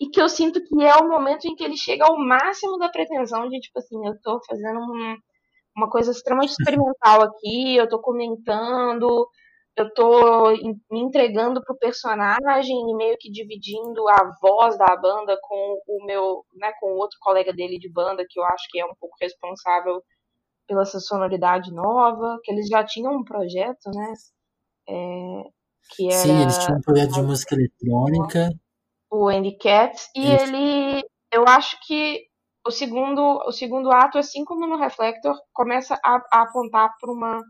e 0.00 0.08
que 0.08 0.20
eu 0.20 0.28
sinto 0.28 0.62
que 0.64 0.84
é 0.84 0.94
o 0.96 1.08
momento 1.08 1.46
em 1.46 1.56
que 1.56 1.64
ele 1.64 1.76
chega 1.76 2.04
ao 2.04 2.16
máximo 2.16 2.78
da 2.78 2.88
pretensão 2.88 3.48
de, 3.48 3.58
tipo 3.58 3.78
assim, 3.78 4.06
eu 4.06 4.14
tô 4.22 4.40
fazendo 4.48 4.78
um, 4.78 5.16
uma 5.76 5.90
coisa 5.90 6.12
extremamente 6.12 6.50
experimental 6.50 7.22
aqui, 7.22 7.76
eu 7.76 7.88
tô 7.88 8.00
comentando, 8.00 9.28
eu 9.76 9.92
tô 9.92 10.50
me 10.90 11.00
entregando 11.00 11.62
pro 11.62 11.76
personagem 11.76 12.76
e 12.76 12.96
meio 12.96 13.16
que 13.18 13.30
dividindo 13.30 14.08
a 14.08 14.32
voz 14.40 14.78
da 14.78 14.96
banda 14.96 15.36
com 15.42 15.80
o 15.88 16.04
meu, 16.06 16.44
né, 16.54 16.72
com 16.80 16.92
o 16.92 16.96
outro 16.96 17.18
colega 17.20 17.52
dele 17.52 17.78
de 17.78 17.90
banda, 17.90 18.24
que 18.28 18.38
eu 18.38 18.44
acho 18.44 18.64
que 18.70 18.80
é 18.80 18.86
um 18.86 18.94
pouco 19.00 19.16
responsável 19.20 20.02
pela 20.66 20.82
essa 20.82 21.00
sonoridade 21.00 21.72
nova, 21.72 22.38
que 22.42 22.52
eles 22.52 22.68
já 22.68 22.84
tinham 22.84 23.12
um 23.12 23.24
projeto, 23.24 23.90
né? 23.92 24.12
É, 24.88 25.42
que 25.90 26.08
era, 26.08 26.22
Sim, 26.22 26.42
eles 26.42 26.58
tinham 26.58 26.78
um 26.78 26.82
projeto 26.82 27.12
de 27.12 27.22
música 27.22 27.54
eletrônica. 27.54 28.50
O 29.10 29.28
Andy 29.28 29.56
Cats, 29.58 30.08
e 30.14 30.34
Isso. 30.34 30.44
ele, 30.44 31.04
eu 31.32 31.44
acho 31.46 31.76
que 31.86 32.22
o 32.66 32.70
segundo, 32.70 33.20
o 33.46 33.52
segundo 33.52 33.90
ato, 33.90 34.18
assim 34.18 34.44
como 34.44 34.66
no 34.66 34.78
Reflector, 34.78 35.36
começa 35.52 35.98
a, 36.02 36.22
a 36.32 36.42
apontar 36.42 36.94
para 36.98 37.12
uma 37.12 37.42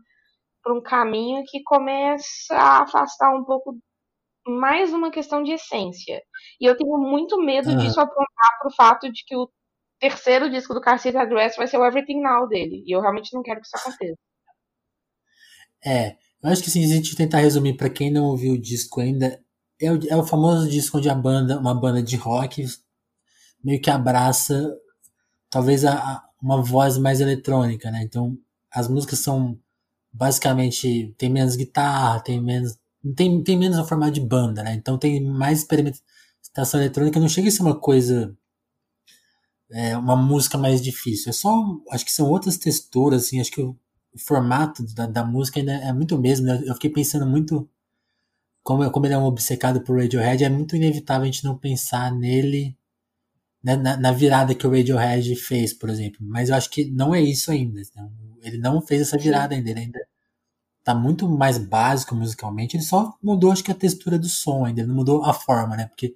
para 0.65 0.73
um 0.73 0.81
caminho 0.81 1.43
que 1.45 1.61
começa 1.61 2.55
a 2.55 2.81
afastar 2.81 3.31
um 3.35 3.45
pouco 3.45 3.77
mais 4.47 4.91
uma 4.91 5.11
questão 5.11 5.43
de 5.43 5.51
essência. 5.51 6.19
E 6.59 6.65
eu 6.65 6.75
tenho 6.75 6.97
muito 6.97 7.39
medo 7.39 7.77
disso 7.77 7.99
apontar 7.99 8.57
para 8.59 8.67
o 8.67 8.75
fato 8.75 9.11
de 9.11 9.23
que 9.25 9.35
o 9.35 9.47
terceiro 9.99 10.49
disco 10.49 10.73
do 10.73 10.81
Car 10.81 10.97
Seat 10.97 11.15
Address 11.15 11.55
vai 11.55 11.67
ser 11.67 11.77
o 11.77 11.85
Everything 11.85 12.19
Now 12.19 12.47
dele. 12.47 12.83
E 12.83 12.95
eu 12.95 12.99
realmente 12.99 13.31
não 13.31 13.43
quero 13.43 13.61
que 13.61 13.67
isso 13.67 13.77
aconteça. 13.77 14.17
É, 15.85 16.15
eu 16.43 16.49
acho 16.49 16.63
que 16.63 16.71
se 16.71 16.83
a 16.83 16.87
gente 16.87 17.15
tentar 17.15 17.39
resumir 17.39 17.77
para 17.77 17.89
quem 17.89 18.11
não 18.11 18.25
ouviu 18.25 18.53
o 18.53 18.61
disco 18.61 19.01
ainda, 19.01 19.39
é 19.79 19.91
o, 19.91 19.99
é 20.09 20.15
o 20.15 20.25
famoso 20.25 20.67
disco 20.67 20.97
onde 20.97 21.09
a 21.09 21.15
banda, 21.15 21.59
uma 21.59 21.79
banda 21.79 22.01
de 22.01 22.15
rock, 22.15 22.65
meio 23.63 23.79
que 23.79 23.91
abraça 23.91 24.75
talvez 25.47 25.85
a, 25.85 25.93
a, 25.93 26.23
uma 26.41 26.59
voz 26.63 26.97
mais 26.97 27.21
eletrônica, 27.21 27.91
né? 27.91 28.01
Então 28.01 28.35
as 28.71 28.87
músicas 28.87 29.19
são 29.19 29.59
basicamente 30.15 31.13
tem 31.17 31.29
menos 31.29 31.55
guitarra, 31.55 32.21
tem 32.21 32.41
menos. 32.41 32.77
Tem, 33.15 33.43
tem 33.43 33.57
menos 33.57 33.77
a 33.77 33.83
formato 33.83 34.13
de 34.13 34.21
banda, 34.21 34.63
né? 34.63 34.73
Então 34.73 34.97
tem 34.97 35.21
mais 35.23 35.59
experimentação 35.59 36.79
eletrônica, 36.79 37.19
não 37.19 37.29
chega 37.29 37.49
a 37.49 37.51
ser 37.51 37.61
uma 37.61 37.79
coisa. 37.79 38.35
É, 39.71 39.97
uma 39.97 40.15
música 40.15 40.57
mais 40.57 40.81
difícil. 40.81 41.29
É 41.29 41.33
só. 41.33 41.51
Acho 41.91 42.05
que 42.05 42.11
são 42.11 42.29
outras 42.29 42.57
texturas, 42.57 43.25
assim. 43.25 43.39
Acho 43.41 43.51
que 43.51 43.61
o, 43.61 43.77
o 44.13 44.19
formato 44.19 44.83
da, 44.95 45.05
da, 45.05 45.25
música 45.25 45.59
ainda 45.59 45.73
é 45.73 45.91
muito 45.93 46.17
mesmo. 46.17 46.47
Né? 46.47 46.63
Eu 46.65 46.73
fiquei 46.75 46.89
pensando 46.89 47.25
muito. 47.25 47.69
Como, 48.63 48.89
como 48.91 49.05
ele 49.05 49.13
é 49.13 49.17
um 49.17 49.25
obcecado 49.25 49.81
por 49.81 49.99
Radiohead, 49.99 50.43
é 50.43 50.49
muito 50.49 50.75
inevitável 50.75 51.23
a 51.23 51.25
gente 51.25 51.43
não 51.43 51.57
pensar 51.57 52.11
nele 52.11 52.75
né, 53.65 53.75
na, 53.75 53.97
na, 53.97 54.11
virada 54.11 54.53
que 54.53 54.67
o 54.67 54.69
Radiohead 54.69 55.35
fez, 55.35 55.73
por 55.73 55.89
exemplo. 55.89 56.19
Mas 56.21 56.49
eu 56.49 56.55
acho 56.55 56.69
que 56.69 56.85
não 56.91 57.15
é 57.15 57.21
isso 57.21 57.49
ainda. 57.49 57.81
Né? 57.95 58.09
Ele 58.43 58.59
não 58.59 58.79
fez 58.79 59.01
essa 59.01 59.17
virada 59.17 59.55
ainda, 59.55 59.71
ele 59.71 59.79
ainda 59.79 59.99
tá 60.83 60.93
muito 60.93 61.27
mais 61.27 61.57
básico 61.57 62.13
musicalmente, 62.15 62.77
ele 62.77 62.83
só 62.83 63.17
mudou 63.21 63.51
acho 63.51 63.63
que 63.63 63.71
a 63.71 63.75
textura 63.75 64.19
do 64.19 64.29
som 64.29 64.65
ainda, 64.65 64.81
ele 64.81 64.87
não 64.87 64.95
mudou 64.95 65.25
a 65.25 65.33
forma, 65.33 65.75
né? 65.75 65.87
Porque 65.87 66.15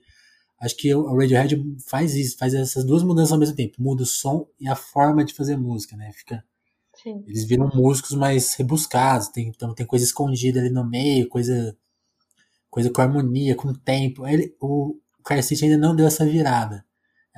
acho 0.62 0.77
que 0.77 0.93
o 0.93 1.17
Radiohead 1.17 1.59
faz 1.88 2.13
isso, 2.13 2.38
faz 2.38 2.53
essas 2.53 2.85
duas 2.85 3.01
mudanças 3.01 3.31
ao 3.31 3.39
mesmo 3.39 3.55
tempo, 3.55 3.81
muda 3.81 4.03
o 4.03 4.05
som 4.05 4.47
e 4.59 4.67
a 4.67 4.75
forma 4.75 5.25
de 5.25 5.33
fazer 5.33 5.57
música, 5.57 5.97
né? 5.97 6.12
Fica 6.13 6.43
Sim. 7.01 7.23
Eles 7.25 7.45
viram 7.45 7.71
músicos 7.73 8.12
mais 8.12 8.53
rebuscados, 8.53 9.29
tem, 9.29 9.47
então 9.47 9.73
tem 9.73 9.85
coisa 9.85 10.05
escondida 10.05 10.59
ali 10.59 10.69
no 10.69 10.88
meio, 10.88 11.29
coisa 11.29 11.75
coisa 12.69 12.91
com 12.91 13.01
harmonia, 13.01 13.55
com 13.55 13.73
tempo. 13.73 14.27
Ele, 14.27 14.55
o, 14.59 14.97
o 15.17 15.23
Car 15.23 15.39
ainda 15.39 15.77
não 15.77 15.95
deu 15.95 16.05
essa 16.05 16.25
virada. 16.25 16.85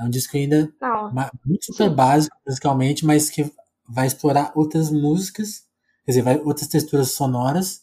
É 0.01 0.03
um 0.03 0.09
disco 0.09 0.35
ainda 0.35 0.71
muito 1.45 1.65
super 1.65 1.89
Sim. 1.89 1.95
básico 1.95 2.35
musicalmente, 2.45 3.05
mas 3.05 3.29
que 3.29 3.51
vai 3.87 4.07
explorar 4.07 4.51
outras 4.55 4.89
músicas, 4.89 5.63
quer 6.05 6.11
dizer, 6.11 6.21
vai, 6.21 6.39
outras 6.39 6.67
texturas 6.67 7.11
sonoras. 7.11 7.81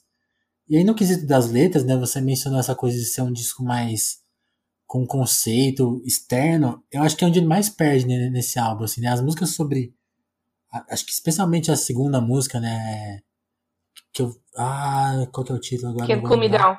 E 0.69 0.77
aí 0.77 0.85
no 0.85 0.95
quesito 0.95 1.27
das 1.27 1.51
letras, 1.51 1.85
né, 1.85 1.97
você 1.97 2.21
mencionou 2.21 2.59
essa 2.59 2.75
coisa 2.75 2.97
de 2.97 3.05
ser 3.05 3.23
um 3.23 3.33
disco 3.33 3.63
mais 3.63 4.19
com 4.87 5.07
conceito 5.07 6.03
externo, 6.05 6.83
eu 6.91 7.03
acho 7.03 7.15
que 7.15 7.23
é 7.23 7.27
onde 7.27 7.39
ele 7.39 7.47
mais 7.47 7.69
perde 7.69 8.07
né, 8.07 8.31
nesse 8.31 8.59
álbum, 8.59 8.85
assim, 8.85 9.03
né? 9.03 9.09
As 9.09 9.21
músicas 9.21 9.51
sobre 9.51 9.95
acho 10.91 11.05
que 11.05 11.13
especialmente 11.13 11.71
a 11.71 11.77
segunda 11.77 12.21
música, 12.23 12.59
né, 12.59 13.21
que 14.13 14.23
eu 14.23 14.35
ah, 14.57 15.27
qual 15.31 15.45
que 15.45 15.53
é 15.53 15.55
o 15.55 15.61
título 15.61 15.93
agora? 15.93 16.07
Que 16.07 16.37
Me 16.37 16.49
Down. 16.49 16.77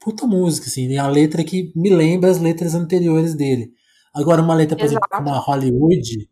Puta 0.00 0.26
música, 0.26 0.66
assim, 0.66 0.88
né? 0.88 0.98
a 0.98 1.08
letra 1.08 1.44
que 1.44 1.72
me 1.74 1.90
lembra 1.90 2.30
as 2.30 2.38
letras 2.38 2.74
anteriores 2.74 3.34
dele. 3.34 3.72
Agora, 4.16 4.40
uma 4.40 4.54
letra, 4.54 4.76
por 4.76 4.84
Exato. 4.84 5.04
exemplo, 5.04 5.18
como 5.18 5.34
a 5.34 5.38
Hollywood, 5.38 6.30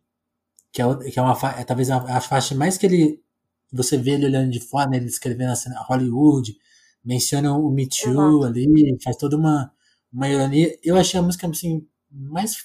que 0.71 0.81
é, 0.81 0.95
que 1.11 1.19
é 1.19 1.21
uma 1.21 1.37
é, 1.57 1.63
talvez 1.63 1.91
a, 1.91 1.97
a, 2.17 2.19
faixa 2.19 2.55
mais 2.55 2.77
que 2.77 2.85
ele 2.87 3.23
você 3.71 3.97
vê 3.97 4.11
ele 4.11 4.25
olhando 4.25 4.49
de 4.51 4.59
fora, 4.59 4.89
né, 4.89 4.97
ele 4.97 5.05
escrevendo 5.05 5.51
a 5.51 5.55
cena 5.55 5.83
Hollywood, 5.83 6.57
menciona 7.03 7.53
o 7.53 7.69
Me 7.69 7.87
Too 7.87 8.17
uhum. 8.17 8.43
ali, 8.43 8.97
faz 9.03 9.17
toda 9.17 9.37
uma, 9.37 9.71
uma 10.11 10.27
ironia. 10.27 10.77
Eu 10.83 10.97
achei 10.97 11.19
a 11.19 11.23
música 11.23 11.47
assim 11.47 11.87
mais 12.11 12.55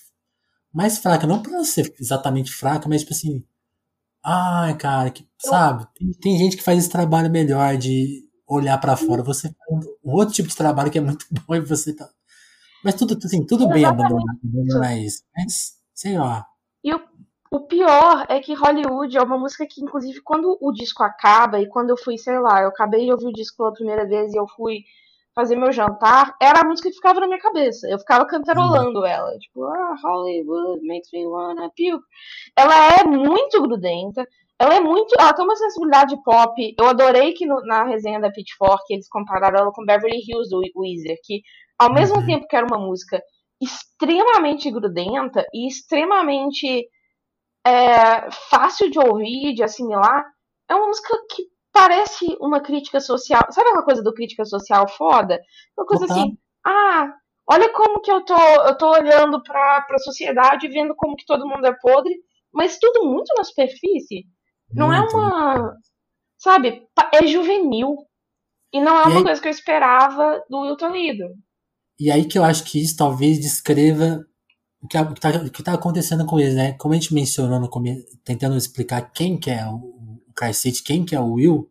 mais 0.72 0.98
fraca, 0.98 1.26
não 1.26 1.42
para 1.42 1.64
ser 1.64 1.92
exatamente 2.00 2.52
fraca, 2.52 2.88
mas 2.88 3.02
tipo 3.02 3.12
assim, 3.12 3.44
ai, 4.24 4.76
cara, 4.76 5.10
que, 5.10 5.26
sabe? 5.38 5.86
Tem, 5.94 6.12
tem, 6.12 6.38
gente 6.38 6.56
que 6.56 6.62
faz 6.62 6.78
esse 6.78 6.88
trabalho 6.88 7.30
melhor 7.30 7.76
de 7.76 8.24
olhar 8.48 8.78
para 8.78 8.96
fora. 8.96 9.22
Você 9.22 9.48
faz 9.48 9.86
um 10.04 10.12
outro 10.12 10.34
tipo 10.34 10.48
de 10.48 10.56
trabalho 10.56 10.90
que 10.90 10.98
é 10.98 11.00
muito 11.00 11.26
bom 11.46 11.54
e 11.56 11.60
você 11.60 11.92
tá 11.94 12.08
mas 12.84 12.94
tudo 12.94 13.16
assim, 13.22 13.44
tudo 13.46 13.68
bem 13.68 13.84
abandonar, 13.84 14.36
abandonar 14.44 14.98
isso, 14.98 15.22
mas 15.36 15.78
sei 15.94 16.18
lá. 16.18 16.46
E 16.82 16.94
o 16.94 17.00
o 17.52 17.58
pior 17.66 18.26
é 18.28 18.38
que 18.38 18.54
Hollywood 18.54 19.18
é 19.18 19.22
uma 19.22 19.36
música 19.36 19.66
que, 19.68 19.82
inclusive, 19.82 20.20
quando 20.22 20.56
o 20.60 20.70
disco 20.70 21.02
acaba 21.02 21.60
e 21.60 21.68
quando 21.68 21.90
eu 21.90 21.96
fui, 21.96 22.16
sei 22.16 22.38
lá, 22.38 22.62
eu 22.62 22.68
acabei 22.68 23.04
de 23.04 23.10
ouvir 23.10 23.26
o 23.26 23.32
disco 23.32 23.56
pela 23.56 23.72
primeira 23.72 24.06
vez 24.06 24.32
e 24.32 24.36
eu 24.36 24.46
fui 24.46 24.84
fazer 25.34 25.56
meu 25.56 25.72
jantar, 25.72 26.36
era 26.40 26.60
a 26.60 26.64
música 26.64 26.88
que 26.88 26.94
ficava 26.94 27.18
na 27.18 27.26
minha 27.26 27.40
cabeça. 27.40 27.88
Eu 27.88 27.98
ficava 27.98 28.24
cantarolando 28.24 29.04
ela. 29.04 29.36
Tipo, 29.38 29.64
ah, 29.64 29.96
Hollywood 30.00 30.86
makes 30.86 31.10
me 31.12 31.26
wanna 31.26 31.68
puke. 31.70 32.04
Ela 32.56 33.00
é 33.00 33.04
muito 33.04 33.60
grudenta. 33.60 34.24
Ela 34.56 34.76
é 34.76 34.80
muito. 34.80 35.12
Ela 35.18 35.32
tem 35.32 35.44
uma 35.44 35.56
sensibilidade 35.56 36.22
pop. 36.22 36.74
Eu 36.78 36.86
adorei 36.86 37.32
que 37.32 37.46
no, 37.46 37.60
na 37.62 37.82
resenha 37.82 38.20
da 38.20 38.30
Pitchfork 38.30 38.84
eles 38.90 39.08
compararam 39.08 39.58
ela 39.58 39.72
com 39.72 39.84
Beverly 39.84 40.20
Hills 40.24 40.50
do 40.50 40.60
Weezer, 40.76 41.16
que 41.24 41.42
ao 41.80 41.90
mesmo 41.90 42.18
uhum. 42.18 42.26
tempo 42.26 42.46
que 42.46 42.54
era 42.54 42.66
uma 42.66 42.78
música 42.78 43.22
extremamente 43.58 44.70
grudenta 44.70 45.46
e 45.52 45.66
extremamente 45.66 46.86
é 47.66 48.30
fácil 48.50 48.90
de 48.90 48.98
ouvir, 48.98 49.54
de 49.54 49.62
assimilar. 49.62 50.24
É 50.68 50.74
uma 50.74 50.88
música 50.88 51.16
que 51.30 51.44
parece 51.72 52.36
uma 52.38 52.60
crítica 52.60 53.00
social. 53.00 53.42
Sabe 53.50 53.68
aquela 53.68 53.84
coisa 53.84 54.02
do 54.02 54.12
crítica 54.12 54.44
social 54.44 54.86
foda? 54.88 55.40
Uma 55.76 55.86
coisa 55.86 56.04
uhum. 56.04 56.10
assim, 56.10 56.38
ah, 56.66 57.14
olha 57.50 57.72
como 57.72 58.00
que 58.02 58.12
eu 58.12 58.24
tô, 58.24 58.36
eu 58.36 58.76
tô 58.76 58.90
olhando 58.90 59.42
pra, 59.42 59.80
pra 59.82 59.98
sociedade 59.98 60.68
vendo 60.68 60.94
como 60.94 61.16
que 61.16 61.24
todo 61.24 61.48
mundo 61.48 61.66
é 61.66 61.72
podre, 61.80 62.14
mas 62.52 62.78
tudo 62.78 63.06
muito 63.06 63.32
na 63.36 63.44
superfície. 63.44 64.26
Não 64.70 64.92
é 64.92 64.98
muito. 65.00 65.16
é 65.16 65.18
uma. 65.18 65.76
Sabe? 66.36 66.86
É 67.12 67.26
juvenil. 67.26 67.96
E 68.72 68.80
não 68.80 68.96
é 68.98 69.04
uma 69.04 69.22
coisa 69.24 69.40
que 69.40 69.48
eu 69.48 69.52
esperava 69.52 70.44
do 70.48 70.60
Wilton 70.60 70.90
Lido. 70.90 71.24
E 72.00 72.10
aí 72.10 72.24
que 72.24 72.38
eu 72.38 72.44
acho 72.44 72.64
que 72.64 72.80
isso 72.82 72.96
talvez 72.96 73.38
descreva 73.38 74.26
o 74.82 74.88
que, 74.88 74.96
está 74.96 75.50
tá 75.62 75.74
acontecendo 75.74 76.24
com 76.24 76.40
eles, 76.40 76.54
né? 76.54 76.72
Como 76.72 76.94
a 76.94 76.96
gente 76.96 77.12
mencionou 77.12 77.60
no 77.60 77.68
começo, 77.68 78.06
tentando 78.24 78.56
explicar 78.56 79.12
quem 79.12 79.38
que 79.38 79.50
é 79.50 79.66
o, 79.66 79.74
o 80.26 80.32
Car 80.34 80.54
City, 80.54 80.82
quem 80.82 81.04
que 81.04 81.14
é 81.14 81.20
o 81.20 81.34
Will, 81.34 81.70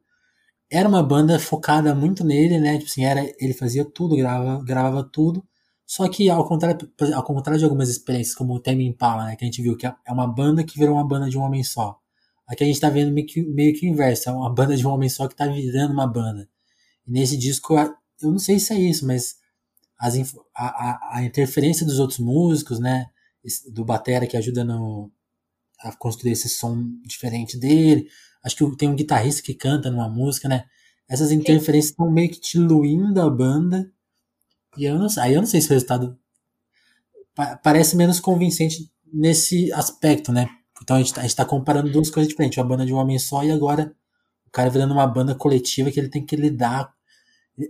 era 0.72 0.88
uma 0.88 1.02
banda 1.02 1.40
focada 1.40 1.96
muito 1.96 2.24
nele, 2.24 2.60
né? 2.60 2.78
Tipo 2.78 2.92
assim, 2.92 3.04
era, 3.06 3.22
ele 3.40 3.54
fazia 3.56 3.84
tudo, 3.84 4.16
gravava, 4.16 4.64
gravava 4.64 5.04
tudo. 5.04 5.44
Só 5.84 6.08
que 6.08 6.30
ao 6.30 6.48
contrário, 6.48 6.88
ao 7.16 7.24
contrário 7.24 7.58
de 7.58 7.66
algumas 7.66 7.90
experiências, 7.90 8.36
como 8.36 8.54
o 8.54 8.60
Tame 8.60 8.86
Impala, 8.86 9.26
né? 9.26 9.36
Que 9.36 9.46
a 9.46 9.48
gente 9.48 9.64
viu 9.64 9.76
que 9.76 9.88
é, 9.88 9.96
é 10.08 10.12
uma 10.14 10.28
banda 10.28 10.64
que 10.64 10.78
virou 10.78 10.94
uma 10.94 11.08
banda 11.08 11.28
de 11.28 11.40
um 11.40 11.42
homem 11.42 11.64
só. 11.64 12.00
Aqui 12.48 12.64
a 12.64 12.68
gente 12.68 12.80
tá 12.80 12.90
vendo 12.92 13.12
meio 13.12 13.26
que, 13.26 13.42
meio 13.42 13.74
que 13.74 13.88
o 13.88 13.90
inverso, 13.90 14.30
é 14.30 14.32
uma 14.32 14.54
banda 14.54 14.78
de 14.78 14.86
um 14.86 14.92
homem 14.92 15.10
só 15.10 15.28
que 15.28 15.36
tá 15.36 15.48
virando 15.48 15.92
uma 15.94 16.06
banda. 16.06 16.48
E 17.08 17.12
nesse 17.12 17.36
disco, 17.36 17.76
eu 18.22 18.32
não 18.32 18.40
sei 18.40 18.60
se 18.60 18.74
é 18.74 18.80
isso, 18.80 19.08
mas 19.08 19.39
as, 20.00 20.16
a, 20.56 21.18
a, 21.18 21.24
interferência 21.24 21.86
dos 21.86 22.00
outros 22.00 22.20
músicos, 22.20 22.80
né? 22.80 23.08
Do 23.72 23.84
batera 23.84 24.26
que 24.26 24.38
ajuda 24.38 24.64
no, 24.64 25.12
a 25.82 25.94
construir 25.96 26.32
esse 26.32 26.48
som 26.48 26.84
diferente 27.06 27.58
dele. 27.58 28.08
Acho 28.44 28.56
que 28.56 28.78
tem 28.78 28.90
um 28.90 28.96
guitarrista 28.96 29.42
que 29.42 29.54
canta 29.54 29.92
numa 29.92 30.08
música, 30.08 30.48
né? 30.48 30.66
Essas 31.10 31.32
interferências 31.32 31.92
estão 31.92 32.10
meio 32.10 32.30
que 32.30 32.40
diluindo 32.40 33.22
a 33.22 33.30
banda. 33.30 33.92
E 34.78 34.86
eu 34.86 34.98
não, 34.98 35.08
aí 35.18 35.34
eu 35.34 35.42
não 35.42 35.48
sei 35.48 35.60
se 35.60 35.68
o 35.68 35.74
resultado 35.74 36.18
parece 37.62 37.96
menos 37.96 38.20
convincente 38.20 38.90
nesse 39.12 39.72
aspecto, 39.74 40.32
né? 40.32 40.48
Então 40.82 40.96
a 40.96 41.00
gente, 41.00 41.14
tá, 41.14 41.22
a 41.22 41.24
gente 41.24 41.36
tá 41.36 41.46
comparando 41.46 41.92
duas 41.92 42.10
coisas 42.10 42.30
diferentes. 42.30 42.58
Uma 42.58 42.66
banda 42.66 42.86
de 42.86 42.94
um 42.94 42.98
homem 42.98 43.20
só 43.20 43.44
e 43.44 43.52
agora 43.52 43.94
o 44.48 44.52
cara 44.52 44.70
virando 44.70 44.94
uma 44.94 45.08
banda 45.08 45.36
coletiva 45.36 45.92
que 45.92 46.00
ele 46.00 46.10
tem 46.10 46.26
que 46.26 46.36
lidar 46.36 46.94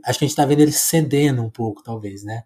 acho 0.05 0.19
que 0.19 0.25
a 0.25 0.27
gente 0.27 0.35
tá 0.35 0.45
vendo 0.45 0.61
ele 0.61 0.71
cedendo 0.71 1.41
um 1.41 1.49
pouco, 1.49 1.83
talvez, 1.83 2.23
né? 2.23 2.43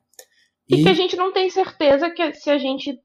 E, 0.70 0.76
e 0.76 0.84
que 0.84 0.90
a 0.90 0.94
gente 0.94 1.16
não 1.16 1.32
tem 1.32 1.50
certeza 1.50 2.10
que 2.10 2.34
se 2.34 2.50
a 2.50 2.58
gente. 2.58 3.00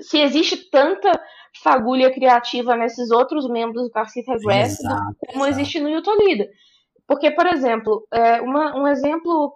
Se 0.00 0.18
existe 0.18 0.70
tanta 0.70 1.20
fagulha 1.62 2.12
criativa 2.12 2.76
nesses 2.76 3.10
outros 3.10 3.48
membros 3.48 3.84
do 3.84 3.90
Pacific 3.90 4.30
Aggressive 4.30 4.88
como 5.32 5.44
exato. 5.44 5.48
existe 5.48 5.80
no 5.80 5.88
Yuto 5.88 6.10
Lida. 6.22 6.46
Porque, 7.08 7.32
por 7.32 7.46
exemplo, 7.46 8.06
é 8.12 8.40
uma, 8.40 8.76
um 8.76 8.86
exemplo 8.86 9.52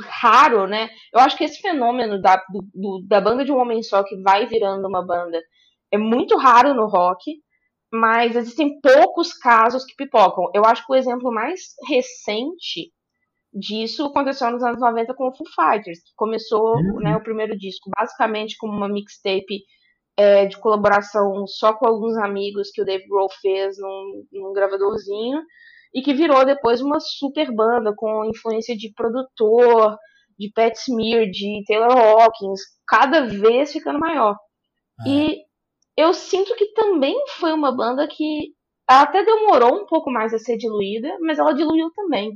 raro, 0.00 0.66
né? 0.66 0.88
Eu 1.12 1.20
acho 1.20 1.36
que 1.36 1.44
esse 1.44 1.60
fenômeno 1.60 2.20
da, 2.20 2.42
do, 2.72 3.04
da 3.06 3.20
banda 3.20 3.44
de 3.44 3.52
um 3.52 3.58
homem 3.58 3.82
só 3.82 4.02
que 4.02 4.16
vai 4.22 4.46
virando 4.46 4.88
uma 4.88 5.04
banda 5.04 5.38
é 5.92 5.98
muito 5.98 6.36
raro 6.38 6.72
no 6.72 6.86
rock 6.86 7.30
mas 7.94 8.34
existem 8.34 8.80
poucos 8.80 9.32
casos 9.32 9.84
que 9.84 9.94
pipocam. 9.94 10.50
Eu 10.52 10.64
acho 10.64 10.84
que 10.84 10.92
o 10.92 10.96
exemplo 10.96 11.32
mais 11.32 11.60
recente 11.88 12.92
disso 13.54 14.06
aconteceu 14.06 14.50
nos 14.50 14.62
anos 14.62 14.80
90 14.80 15.14
com 15.14 15.28
o 15.28 15.34
Foo 15.34 15.46
Fighters, 15.54 16.00
que 16.00 16.12
começou 16.16 16.74
uhum. 16.76 16.98
né, 17.00 17.16
o 17.16 17.22
primeiro 17.22 17.56
disco 17.56 17.90
basicamente 17.96 18.56
como 18.58 18.72
uma 18.72 18.88
mixtape 18.88 19.62
é, 20.16 20.46
de 20.46 20.58
colaboração 20.58 21.46
só 21.46 21.72
com 21.72 21.86
alguns 21.86 22.16
amigos 22.18 22.70
que 22.70 22.82
o 22.82 22.84
Dave 22.84 23.06
Grohl 23.08 23.28
fez 23.40 23.78
num, 23.78 24.24
num 24.32 24.52
gravadorzinho 24.52 25.40
e 25.94 26.02
que 26.02 26.12
virou 26.12 26.44
depois 26.44 26.80
uma 26.80 26.98
super 26.98 27.54
banda 27.54 27.94
com 27.96 28.24
influência 28.24 28.76
de 28.76 28.92
produtor, 28.92 29.96
de 30.36 30.50
Pat 30.52 30.74
Smear, 30.74 31.30
de 31.30 31.62
Taylor 31.66 31.96
Hawkins, 31.96 32.60
cada 32.86 33.26
vez 33.26 33.72
ficando 33.72 34.00
maior. 34.00 34.36
É. 35.06 35.08
E 35.08 35.42
eu 35.96 36.12
sinto 36.12 36.54
que 36.56 36.72
também 36.72 37.16
foi 37.38 37.52
uma 37.52 37.70
banda 37.74 38.08
que 38.08 38.52
até 38.86 39.24
demorou 39.24 39.82
um 39.82 39.86
pouco 39.86 40.10
mais 40.10 40.34
a 40.34 40.38
ser 40.38 40.56
diluída, 40.56 41.16
mas 41.20 41.38
ela 41.38 41.54
diluiu 41.54 41.90
também. 41.94 42.32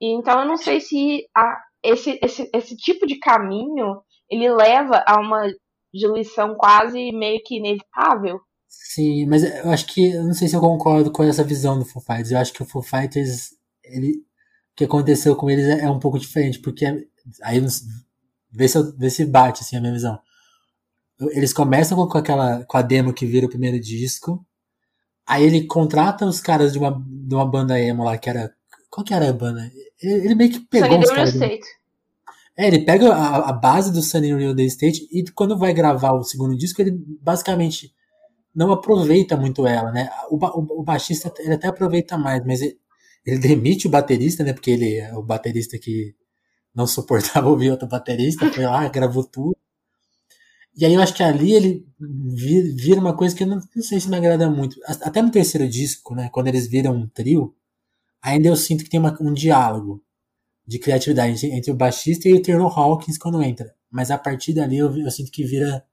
E, 0.00 0.14
então 0.16 0.40
eu 0.40 0.46
não 0.46 0.56
sei 0.56 0.80
se 0.80 1.26
a, 1.36 1.60
esse, 1.82 2.18
esse, 2.22 2.50
esse 2.54 2.76
tipo 2.76 3.06
de 3.06 3.18
caminho 3.18 4.02
ele 4.30 4.50
leva 4.50 5.02
a 5.06 5.20
uma 5.20 5.46
diluição 5.92 6.54
quase 6.54 7.12
meio 7.12 7.40
que 7.44 7.56
inevitável. 7.56 8.40
Sim, 8.68 9.26
mas 9.26 9.42
eu 9.42 9.70
acho 9.70 9.86
que 9.86 10.12
eu 10.12 10.22
não 10.24 10.32
sei 10.32 10.46
se 10.46 10.54
eu 10.54 10.60
concordo 10.60 11.10
com 11.10 11.24
essa 11.24 11.42
visão 11.42 11.78
do 11.78 11.84
Foo 11.84 12.00
Fighters. 12.00 12.30
Eu 12.30 12.38
acho 12.38 12.52
que 12.52 12.62
o 12.62 12.66
Foo 12.66 12.82
Fighters, 12.82 13.50
ele, 13.82 14.12
o 14.72 14.76
que 14.76 14.84
aconteceu 14.84 15.34
com 15.34 15.50
eles 15.50 15.66
é, 15.66 15.80
é 15.84 15.90
um 15.90 15.98
pouco 15.98 16.18
diferente, 16.18 16.60
porque 16.60 16.86
aí 17.42 17.60
vê 18.52 18.68
se, 18.68 18.78
eu, 18.78 18.96
vê 18.96 19.10
se 19.10 19.24
bate 19.24 19.62
assim 19.62 19.76
a 19.76 19.80
minha 19.80 19.92
visão. 19.92 20.18
Eles 21.32 21.52
começam 21.52 22.06
com 22.06 22.16
aquela 22.16 22.64
com 22.64 22.76
a 22.76 22.82
demo 22.82 23.12
que 23.12 23.26
vira 23.26 23.46
o 23.46 23.50
primeiro 23.50 23.78
disco. 23.78 24.46
Aí 25.26 25.44
ele 25.44 25.66
contrata 25.66 26.24
os 26.24 26.40
caras 26.40 26.72
de 26.72 26.78
uma, 26.78 26.90
de 27.06 27.34
uma 27.34 27.44
banda 27.44 27.78
emo 27.78 28.04
lá, 28.04 28.16
que 28.16 28.30
era. 28.30 28.54
Qual 28.90 29.04
que 29.04 29.14
era 29.14 29.28
a 29.28 29.32
banda? 29.32 29.70
Ele, 30.02 30.24
ele 30.24 30.34
meio 30.34 30.50
que 30.50 30.60
pegou 30.60 30.90
Sunny 30.90 31.04
os 31.04 31.10
caras. 31.10 31.34
State. 31.34 31.66
É, 32.56 32.66
ele 32.66 32.80
pega 32.80 33.14
a, 33.14 33.50
a, 33.50 33.52
base 33.52 33.92
do 33.92 34.02
Sunny 34.02 34.34
Real 34.34 34.58
Estate 34.58 35.08
e 35.10 35.24
quando 35.30 35.56
vai 35.56 35.72
gravar 35.72 36.12
o 36.12 36.24
segundo 36.24 36.56
disco, 36.56 36.82
ele 36.82 36.92
basicamente 37.22 37.94
não 38.54 38.72
aproveita 38.72 39.36
muito 39.36 39.66
ela, 39.66 39.90
né? 39.92 40.10
O, 40.28 40.36
o, 40.36 40.80
o 40.80 40.82
baixista 40.82 41.32
ele 41.38 41.54
até 41.54 41.68
aproveita 41.68 42.18
mais, 42.18 42.44
mas 42.44 42.60
ele, 42.60 42.78
ele, 43.24 43.38
demite 43.38 43.86
o 43.86 43.90
baterista, 43.90 44.42
né? 44.44 44.52
Porque 44.52 44.72
ele 44.72 44.96
é 44.96 45.14
o 45.14 45.22
baterista 45.22 45.78
que 45.78 46.14
não 46.74 46.86
suportava 46.86 47.48
ouvir 47.48 47.70
outro 47.70 47.88
baterista, 47.88 48.52
foi 48.52 48.64
lá, 48.64 48.86
gravou 48.88 49.24
tudo. 49.24 49.56
E 50.76 50.84
aí 50.84 50.94
eu 50.94 51.02
acho 51.02 51.14
que 51.14 51.22
ali 51.22 51.52
ele 51.52 51.86
vira 52.76 53.00
uma 53.00 53.16
coisa 53.16 53.34
que 53.34 53.42
eu 53.42 53.46
não, 53.46 53.60
não, 53.74 53.82
sei 53.82 54.00
se 54.00 54.08
me 54.08 54.16
agrada 54.16 54.50
muito. 54.50 54.76
Até 54.86 55.20
no 55.22 55.30
terceiro 55.30 55.68
disco, 55.68 56.14
né, 56.14 56.28
quando 56.32 56.48
eles 56.48 56.66
viram 56.66 56.94
um 56.94 57.08
trio, 57.08 57.54
ainda 58.22 58.48
eu 58.48 58.56
sinto 58.56 58.84
que 58.84 58.90
tem 58.90 59.00
uma, 59.00 59.16
um 59.20 59.32
diálogo 59.32 60.02
de 60.66 60.78
criatividade 60.78 61.46
entre 61.46 61.70
o 61.70 61.74
baixista 61.74 62.28
e 62.28 62.34
o 62.34 62.42
Taylor 62.42 62.78
Hawkins 62.78 63.18
quando 63.18 63.42
entra. 63.42 63.74
Mas 63.90 64.10
a 64.10 64.18
partir 64.18 64.52
dali 64.52 64.78
eu, 64.78 64.96
eu 64.96 65.10
sinto 65.10 65.30
que 65.30 65.44
vira 65.44 65.84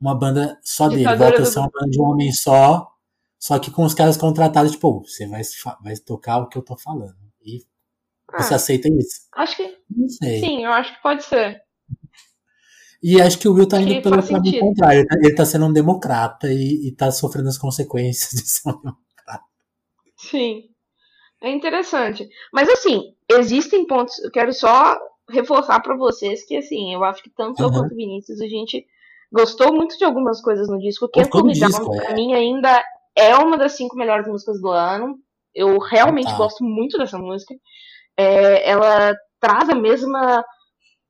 uma 0.00 0.14
banda 0.14 0.58
só 0.62 0.88
dele. 0.88 1.16
Volta 1.16 1.42
a 1.42 1.46
ser 1.46 1.60
uma 1.60 1.70
banda 1.70 1.90
de 1.90 2.00
um 2.00 2.04
homem 2.04 2.32
só, 2.32 2.88
só 3.38 3.58
que 3.58 3.70
com 3.70 3.84
os 3.84 3.94
caras 3.94 4.16
contratados, 4.16 4.72
tipo, 4.72 5.00
você 5.00 5.26
vai, 5.26 5.42
vai 5.82 5.96
tocar 5.96 6.38
o 6.38 6.48
que 6.48 6.58
eu 6.58 6.62
tô 6.62 6.76
falando. 6.76 7.16
E 7.44 7.64
ah, 8.32 8.42
você 8.42 8.54
aceita 8.54 8.88
isso? 8.88 9.22
Acho 9.34 9.56
que. 9.56 9.78
Sim, 10.08 10.64
eu 10.64 10.72
acho 10.72 10.94
que 10.94 11.02
pode 11.02 11.24
ser. 11.24 11.60
E 13.02 13.20
acho 13.20 13.38
que 13.38 13.48
o 13.48 13.54
Will 13.54 13.66
tá 13.66 13.80
indo 13.80 14.00
pelo 14.00 14.22
caminho 14.22 14.60
contrário. 14.60 15.00
Ele 15.00 15.08
tá, 15.08 15.16
ele 15.16 15.34
tá 15.34 15.44
sendo 15.44 15.66
um 15.66 15.72
democrata 15.72 16.52
e, 16.52 16.88
e 16.88 16.92
tá 16.92 17.10
sofrendo 17.10 17.48
as 17.48 17.58
consequências 17.58 18.30
de 18.40 18.48
ser 18.48 18.68
um 18.68 18.78
democrata. 18.78 19.44
Sim. 20.16 20.71
É 21.42 21.50
interessante. 21.50 22.28
Mas 22.52 22.68
assim, 22.68 23.14
existem 23.28 23.86
pontos. 23.86 24.18
Eu 24.20 24.30
quero 24.30 24.52
só 24.52 24.98
reforçar 25.28 25.80
para 25.80 25.96
vocês 25.96 26.46
que 26.46 26.56
assim, 26.56 26.94
eu 26.94 27.02
acho 27.02 27.22
que 27.22 27.30
tanto 27.30 27.60
uhum. 27.60 27.68
eu 27.68 27.72
quanto 27.72 27.92
o 27.92 27.96
Vinícius, 27.96 28.40
a 28.40 28.46
gente 28.46 28.86
gostou 29.30 29.74
muito 29.74 29.98
de 29.98 30.04
algumas 30.04 30.40
coisas 30.40 30.68
no 30.68 30.78
disco. 30.78 31.08
Cool 31.08 31.44
Me 31.44 31.58
Down, 31.58 31.90
pra 31.96 32.10
é. 32.10 32.14
mim, 32.14 32.32
ainda 32.32 32.84
é 33.16 33.34
uma 33.34 33.58
das 33.58 33.72
cinco 33.72 33.96
melhores 33.96 34.26
músicas 34.26 34.60
do 34.60 34.70
ano. 34.70 35.18
Eu 35.54 35.78
realmente 35.78 36.28
ah, 36.28 36.32
tá. 36.32 36.38
gosto 36.38 36.62
muito 36.62 36.96
dessa 36.96 37.18
música. 37.18 37.54
É, 38.16 38.70
ela 38.70 39.14
traz 39.40 39.68
a 39.68 39.74
mesma 39.74 40.44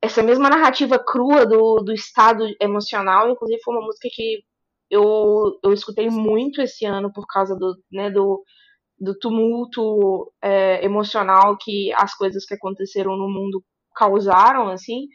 essa 0.01 0.21
mesma 0.21 0.49
narrativa 0.49 0.99
crua 0.99 1.45
do, 1.45 1.75
do 1.75 1.93
estado 1.93 2.45
emocional, 2.59 3.29
inclusive 3.29 3.61
foi 3.63 3.73
uma 3.73 3.85
música 3.85 4.09
que 4.11 4.43
eu, 4.89 5.57
eu 5.63 5.71
escutei 5.71 6.09
muito 6.09 6.61
esse 6.61 6.85
ano 6.85 7.09
por 7.11 7.25
causa 7.25 7.55
do, 7.55 7.73
né, 7.89 8.11
do, 8.11 8.43
do 9.03 9.17
tumulto 9.17 10.31
é, 10.41 10.83
emocional 10.85 11.57
que 11.57 11.91
as 11.93 12.15
coisas 12.15 12.45
que 12.45 12.53
aconteceram 12.55 13.15
no 13.17 13.29
mundo 13.29 13.63
causaram, 13.95 14.69
assim. 14.69 15.07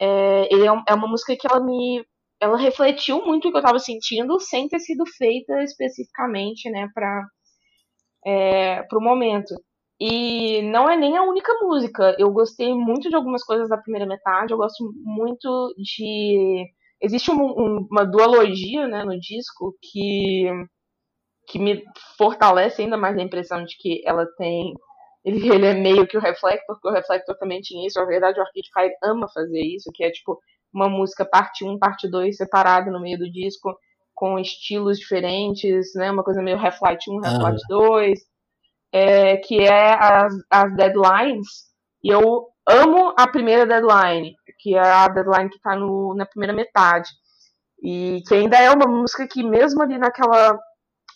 É, 0.00 0.48
é, 0.54 0.66
é 0.88 0.94
uma 0.94 1.08
música 1.08 1.36
que 1.36 1.46
ela 1.46 1.64
me 1.64 2.04
ela 2.40 2.56
refletiu 2.58 3.24
muito 3.24 3.48
o 3.48 3.50
que 3.52 3.56
eu 3.56 3.60
estava 3.60 3.78
sentindo 3.78 4.40
sem 4.40 4.68
ter 4.68 4.80
sido 4.80 5.04
feita 5.06 5.62
especificamente, 5.62 6.68
né, 6.70 6.88
para 6.92 7.24
é, 8.26 8.84
o 8.92 9.00
momento. 9.00 9.54
E 10.00 10.62
não 10.62 10.90
é 10.90 10.96
nem 10.96 11.16
a 11.16 11.22
única 11.22 11.52
música. 11.62 12.16
Eu 12.18 12.32
gostei 12.32 12.74
muito 12.74 13.08
de 13.08 13.14
algumas 13.14 13.44
coisas 13.44 13.68
da 13.68 13.78
primeira 13.78 14.06
metade. 14.06 14.52
Eu 14.52 14.58
gosto 14.58 14.92
muito 15.04 15.72
de. 15.78 16.66
Existe 17.00 17.30
um, 17.30 17.40
um, 17.40 17.86
uma 17.90 18.04
duologia 18.04 18.88
né, 18.88 19.04
no 19.04 19.18
disco 19.20 19.76
que, 19.80 20.50
que 21.46 21.58
me 21.58 21.82
fortalece 22.16 22.82
ainda 22.82 22.96
mais 22.96 23.16
a 23.16 23.22
impressão 23.22 23.64
de 23.64 23.76
que 23.76 24.02
ela 24.04 24.26
tem. 24.36 24.74
Ele, 25.24 25.38
ele 25.52 25.66
é 25.66 25.74
meio 25.74 26.06
que 26.06 26.16
o 26.16 26.20
Reflector, 26.20 26.64
porque 26.66 26.88
o 26.88 26.92
Reflector 26.92 27.36
também 27.38 27.60
tinha 27.60 27.86
isso. 27.86 27.98
Na 27.98 28.06
verdade, 28.06 28.38
o 28.38 28.42
Arcade 28.42 28.70
Fire 28.72 28.96
ama 29.02 29.28
fazer 29.32 29.60
isso, 29.60 29.90
que 29.92 30.04
é 30.04 30.10
tipo 30.10 30.38
uma 30.72 30.88
música 30.88 31.24
parte 31.24 31.64
1, 31.64 31.78
parte 31.78 32.08
2 32.08 32.36
separada 32.36 32.90
no 32.90 33.00
meio 33.00 33.18
do 33.18 33.30
disco, 33.30 33.76
com 34.14 34.38
estilos 34.38 34.98
diferentes, 34.98 35.94
né? 35.94 36.10
Uma 36.10 36.24
coisa 36.24 36.42
meio 36.42 36.58
Half-Life 36.58 37.10
1, 37.10 37.20
Half-Life 37.24 37.62
uhum. 37.70 37.88
2, 37.90 38.20
é, 38.92 39.36
que 39.38 39.60
é 39.60 39.94
as, 39.94 40.34
as 40.50 40.76
deadlines. 40.76 41.48
E 42.02 42.08
eu 42.08 42.48
amo 42.66 43.14
a 43.18 43.26
primeira 43.26 43.66
deadline, 43.66 44.34
que 44.58 44.74
é 44.74 44.80
a 44.80 45.08
deadline 45.08 45.50
que 45.50 45.60
tá 45.60 45.76
no, 45.76 46.14
na 46.14 46.24
primeira 46.24 46.52
metade. 46.52 47.10
E 47.82 48.22
que 48.26 48.34
ainda 48.34 48.56
é 48.56 48.70
uma 48.70 48.86
música 48.86 49.26
que, 49.26 49.42
mesmo 49.42 49.82
ali 49.82 49.98
naquela 49.98 50.58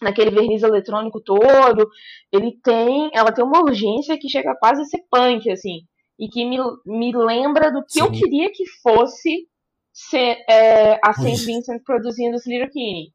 naquele 0.01 0.31
verniz 0.31 0.63
eletrônico 0.63 1.21
todo, 1.21 1.89
ele 2.33 2.59
tem, 2.63 3.11
ela 3.13 3.33
tem 3.33 3.45
uma 3.45 3.61
urgência 3.61 4.19
que 4.19 4.29
chega 4.29 4.57
quase 4.57 4.83
a 4.83 4.85
ser 4.85 5.05
punk, 5.11 5.51
assim, 5.51 5.81
e 6.19 6.29
que 6.29 6.45
me, 6.45 6.59
me 6.85 7.17
lembra 7.17 7.71
do 7.71 7.83
que 7.85 7.95
Sim. 7.95 8.01
eu 8.01 8.11
queria 8.11 8.51
que 8.51 8.67
fosse 8.83 9.49
ser, 9.93 10.45
é, 10.49 10.99
a 11.03 11.13
St. 11.13 11.45
Vincent 11.47 11.83
produzindo 11.85 12.39
Kinney, 12.41 13.13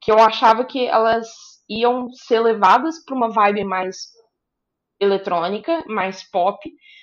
que 0.00 0.12
eu 0.12 0.18
achava 0.18 0.64
que 0.64 0.86
elas 0.86 1.28
iam 1.68 2.12
ser 2.12 2.40
levadas 2.40 3.04
para 3.04 3.14
uma 3.14 3.30
vibe 3.30 3.64
mais 3.64 4.12
eletrônica, 5.00 5.84
mais 5.88 6.22
pop, 6.30 6.58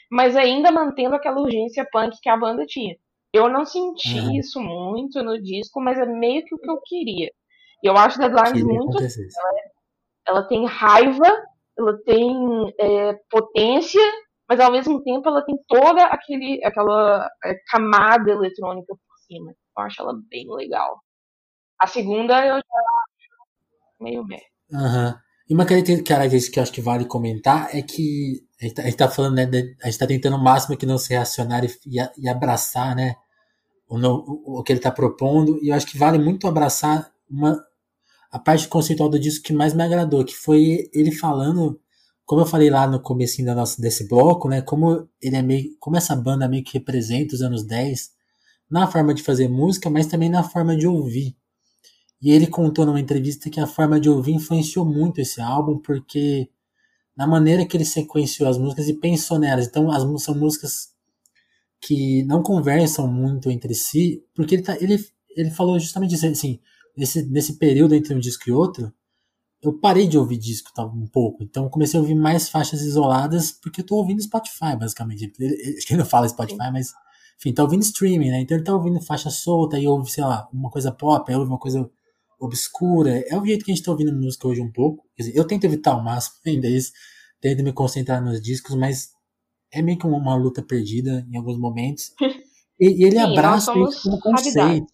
mas 0.10 0.36
ainda 0.36 0.72
mantendo 0.72 1.16
aquela 1.16 1.42
urgência 1.42 1.88
punk 1.92 2.20
que 2.22 2.30
a 2.30 2.38
banda 2.38 2.66
tinha. 2.66 2.96
Eu 3.34 3.50
não 3.50 3.66
senti 3.66 4.20
uhum. 4.20 4.36
isso 4.36 4.60
muito 4.60 5.24
no 5.24 5.42
disco, 5.42 5.80
mas 5.82 5.98
é 5.98 6.06
meio 6.06 6.44
que 6.44 6.54
o 6.54 6.60
que 6.60 6.70
eu 6.70 6.82
queria. 6.82 7.32
E 7.84 7.88
eu 7.88 7.98
acho 7.98 8.20
Deadlines 8.20 8.64
muito. 8.64 8.98
Ela, 8.98 9.08
é, 9.08 9.72
ela, 10.28 10.44
tem 10.48 10.66
raiva, 10.66 11.28
ela 11.78 11.98
tem 12.06 12.74
é, 12.80 13.14
potência, 13.30 14.02
mas 14.48 14.60
ao 14.60 14.72
mesmo 14.72 15.02
tempo 15.04 15.28
ela 15.28 15.44
tem 15.44 15.56
toda 15.68 16.04
aquele, 16.06 16.64
aquela 16.64 17.28
é, 17.44 17.56
camada 17.70 18.32
eletrônica 18.32 18.94
por 18.94 19.18
cima. 19.28 19.52
Eu 19.78 19.84
acho 19.84 20.02
ela 20.02 20.14
bem 20.30 20.46
legal. 20.54 21.00
A 21.80 21.88
segunda 21.88 22.46
eu 22.46 22.56
já 22.56 22.58
acho 22.58 24.04
meio 24.04 24.24
bem. 24.26 24.42
Aham. 24.74 25.08
Uhum. 25.08 25.32
E 25.50 25.54
uma 25.54 25.66
característica 25.66 26.54
que 26.54 26.60
eu 26.60 26.64
acho 26.64 26.72
que 26.72 26.80
vale 26.80 27.04
comentar 27.04 27.76
é 27.76 27.82
que 27.82 28.42
a 28.62 28.64
gente 28.64 28.74
tá, 28.74 28.84
gente 28.84 28.96
tá 28.96 29.10
falando, 29.10 29.36
né, 29.36 29.46
de, 29.46 29.76
a 29.84 29.88
gente 29.88 30.00
tá 30.00 30.08
tentando 30.08 30.38
o 30.38 30.42
máximo 30.42 30.78
que 30.78 30.86
não 30.86 30.98
ser 30.98 31.16
reacionário 31.16 31.70
e, 31.86 31.98
e 32.18 32.30
abraçar, 32.30 32.96
né, 32.96 33.16
o, 33.90 33.98
o, 33.98 34.60
o 34.60 34.64
que 34.64 34.72
ele 34.72 34.80
está 34.80 34.90
propondo, 34.90 35.60
e 35.62 35.68
eu 35.68 35.76
acho 35.76 35.86
que 35.88 35.98
vale 35.98 36.18
muito 36.18 36.48
abraçar 36.48 37.12
uma, 37.30 37.62
a 38.32 38.40
parte 38.40 38.68
conceitual 38.68 39.10
do 39.10 39.20
disco 39.20 39.44
que 39.44 39.54
mais 39.54 39.74
me 39.74 39.84
agradou, 39.84 40.24
que 40.24 40.36
foi 40.36 40.90
ele 40.94 41.12
falando, 41.12 41.80
como 42.26 42.42
eu 42.42 42.46
falei 42.46 42.70
lá 42.70 42.88
no 42.88 43.02
começo 43.02 43.44
da 43.44 43.54
nossa, 43.54 43.82
desse 43.82 44.08
bloco, 44.08 44.48
né, 44.48 44.62
como 44.62 45.08
ele 45.22 45.36
é 45.36 45.42
meio, 45.42 45.76
como 45.80 45.98
essa 45.98 46.16
banda 46.16 46.48
meio 46.48 46.64
que 46.64 46.74
representa 46.74 47.36
os 47.36 47.42
anos 47.42 47.64
10, 47.64 48.12
na 48.70 48.88
forma 48.88 49.14
de 49.14 49.22
fazer 49.22 49.50
música, 49.50 49.90
mas 49.90 50.08
também 50.08 50.30
na 50.30 50.44
forma 50.44 50.78
de 50.78 50.88
ouvir. 50.88 51.36
E 52.22 52.32
ele 52.32 52.48
contou 52.48 52.86
numa 52.86 53.00
entrevista 53.00 53.50
que 53.50 53.60
a 53.60 53.68
forma 53.68 54.00
de 54.00 54.10
ouvir 54.10 54.34
influenciou 54.34 54.86
muito 54.86 55.20
esse 55.20 55.42
álbum, 55.42 55.78
porque 55.80 56.50
na 57.18 57.28
maneira 57.28 57.66
que 57.66 57.76
ele 57.76 57.84
sequenciou 57.84 58.48
as 58.48 58.58
músicas 58.58 58.88
e 58.88 58.94
pensou 58.94 59.38
nelas. 59.38 59.68
Então, 59.68 59.92
as 59.92 60.04
são 60.24 60.36
músicas 60.36 60.92
que 61.82 62.24
não 62.24 62.44
conversam 62.44 63.08
muito 63.08 63.50
entre 63.50 63.74
si, 63.74 64.24
porque 64.34 64.56
ele, 64.56 64.64
tá, 64.64 64.78
ele, 64.80 65.04
ele 65.36 65.50
falou 65.50 65.80
justamente 65.80 66.16
isso, 66.16 66.26
assim, 66.26 66.60
nesse, 66.98 67.24
nesse 67.30 67.58
período 67.58 67.96
entre 67.96 68.14
um 68.14 68.20
disco 68.20 68.44
e 68.48 68.52
outro, 68.52 68.94
eu 69.62 69.74
parei 69.74 70.08
de 70.08 70.18
ouvir 70.18 70.38
disco 70.38 70.72
tá, 70.74 70.84
um 70.86 71.08
pouco. 71.08 71.44
Então 71.44 71.70
comecei 71.70 72.00
a 72.00 72.02
ouvir 72.02 72.16
mais 72.16 72.50
faixas 72.50 72.82
isoladas, 72.82 73.52
porque 73.52 73.82
eu 73.82 73.86
tô 73.86 73.96
ouvindo 73.96 74.22
Spotify, 74.22 74.76
basicamente. 74.78 75.32
Ele, 75.40 75.78
acho 75.78 75.86
que 75.86 75.94
ele 75.94 76.02
não 76.02 76.10
fala 76.10 76.28
Spotify, 76.28 76.72
mas 76.72 76.92
enfim, 77.40 77.54
tá 77.54 77.64
ouvindo 77.64 77.82
streaming, 77.82 78.32
né? 78.32 78.42
Então 78.42 78.58
ele 78.58 78.64
tá 78.64 78.74
ouvindo 78.74 79.02
faixa 79.02 79.30
solta 79.30 79.80
e 79.80 79.88
ouve, 79.88 80.12
sei 80.12 80.24
lá, 80.24 80.50
uma 80.52 80.70
coisa 80.70 80.92
pop, 80.92 81.30
aí 81.30 81.38
ouve 81.38 81.50
uma 81.50 81.60
coisa 81.60 81.90
obscura. 82.40 83.24
É 83.28 83.38
o 83.38 83.46
jeito 83.46 83.64
que 83.64 83.72
a 83.72 83.76
gente 83.76 83.84
tá 83.84 83.92
ouvindo 83.92 84.14
música 84.14 84.48
hoje 84.48 84.62
um 84.62 84.72
pouco. 84.72 85.08
Quer 85.16 85.24
dizer, 85.24 85.38
eu 85.38 85.46
tento 85.46 85.64
evitar 85.66 85.94
ao 85.94 86.04
máximo 86.04 86.38
ainda 86.46 86.68
isso, 86.68 86.92
tento 87.40 87.64
me 87.64 87.72
concentrar 87.72 88.24
nos 88.24 88.42
discos, 88.42 88.76
mas 88.76 89.12
é 89.72 89.82
meio 89.82 89.98
que 89.98 90.08
uma, 90.08 90.18
uma 90.18 90.36
luta 90.36 90.62
perdida 90.62 91.26
em 91.32 91.38
alguns 91.38 91.58
momentos. 91.58 92.14
E, 92.84 93.04
e 93.04 93.04
ele 93.04 93.18
Sim, 93.18 93.22
abraça 93.22 93.78
isso 93.78 94.02
como 94.02 94.20
conceito. 94.20 94.88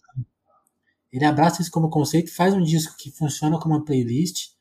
Ele 1.12 1.26
abraça 1.26 1.62
isso 1.62 1.72
como 1.72 1.90
conceito, 1.90 2.34
faz 2.34 2.54
um 2.54 2.62
disco 2.62 2.96
que 2.98 3.12
funciona 3.12 3.60
como 3.60 3.76
uma 3.76 3.86
playlist, 3.86 4.52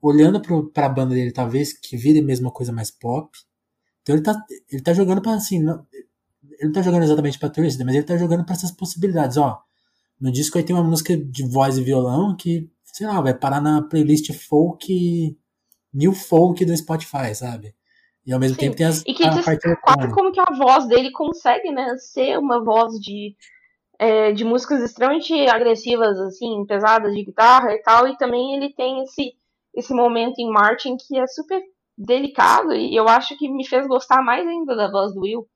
olhando 0.00 0.40
para 0.72 0.86
a 0.86 0.88
banda 0.88 1.14
dele, 1.14 1.32
talvez, 1.32 1.72
que 1.72 1.96
vire 1.96 2.22
mesmo 2.22 2.46
uma 2.46 2.52
coisa 2.52 2.72
mais 2.72 2.90
pop. 2.90 3.36
Então 4.02 4.14
ele 4.14 4.22
tá, 4.22 4.36
ele 4.70 4.82
tá 4.82 4.92
jogando 4.92 5.20
para 5.20 5.34
assim, 5.34 5.60
não, 5.60 5.84
ele 6.58 6.66
não 6.66 6.72
tá 6.72 6.82
jogando 6.82 7.02
exatamente 7.02 7.38
pra 7.38 7.50
torcida, 7.50 7.84
mas 7.84 7.94
ele 7.94 8.04
tá 8.04 8.16
jogando 8.16 8.44
para 8.44 8.54
essas 8.54 8.70
possibilidades, 8.70 9.36
ó. 9.36 9.60
No 10.20 10.30
disco 10.30 10.56
aí 10.56 10.64
tem 10.64 10.74
uma 10.74 10.84
música 10.84 11.16
de 11.16 11.46
voz 11.46 11.76
e 11.76 11.82
violão 11.82 12.36
que, 12.36 12.70
sei 12.84 13.06
lá, 13.06 13.20
vai 13.20 13.34
parar 13.34 13.60
na 13.60 13.82
playlist 13.82 14.32
folk, 14.32 15.36
new 15.92 16.12
folk 16.12 16.64
do 16.64 16.76
Spotify, 16.76 17.34
sabe? 17.34 17.74
E 18.24 18.32
ao 18.32 18.40
mesmo 18.40 18.54
Sim. 18.54 18.60
tempo 18.60 18.76
tem 18.76 18.86
as. 18.86 19.02
E 19.06 19.14
que 19.14 19.24
a 19.24 19.30
parte 19.42 19.68
como 20.12 20.32
que 20.32 20.40
a 20.40 20.54
voz 20.56 20.86
dele 20.88 21.12
consegue, 21.12 21.70
né, 21.70 21.96
ser 21.98 22.38
uma 22.38 22.62
voz 22.62 22.94
de 23.00 23.36
é, 23.98 24.32
de 24.32 24.44
músicas 24.44 24.82
extremamente 24.82 25.32
agressivas, 25.48 26.18
assim, 26.18 26.64
pesadas 26.66 27.12
de 27.14 27.24
guitarra 27.24 27.72
e 27.72 27.82
tal, 27.82 28.06
e 28.08 28.16
também 28.16 28.54
ele 28.54 28.72
tem 28.72 29.02
esse, 29.02 29.34
esse 29.74 29.92
momento 29.92 30.38
em 30.38 30.50
Martin 30.50 30.96
que 30.96 31.18
é 31.18 31.26
super 31.26 31.62
delicado, 31.96 32.74
e 32.74 32.94
eu 32.94 33.08
acho 33.08 33.36
que 33.38 33.48
me 33.48 33.66
fez 33.66 33.86
gostar 33.86 34.22
mais 34.22 34.46
ainda 34.46 34.76
da 34.76 34.90
voz 34.90 35.14
do 35.14 35.20
Will. 35.20 35.48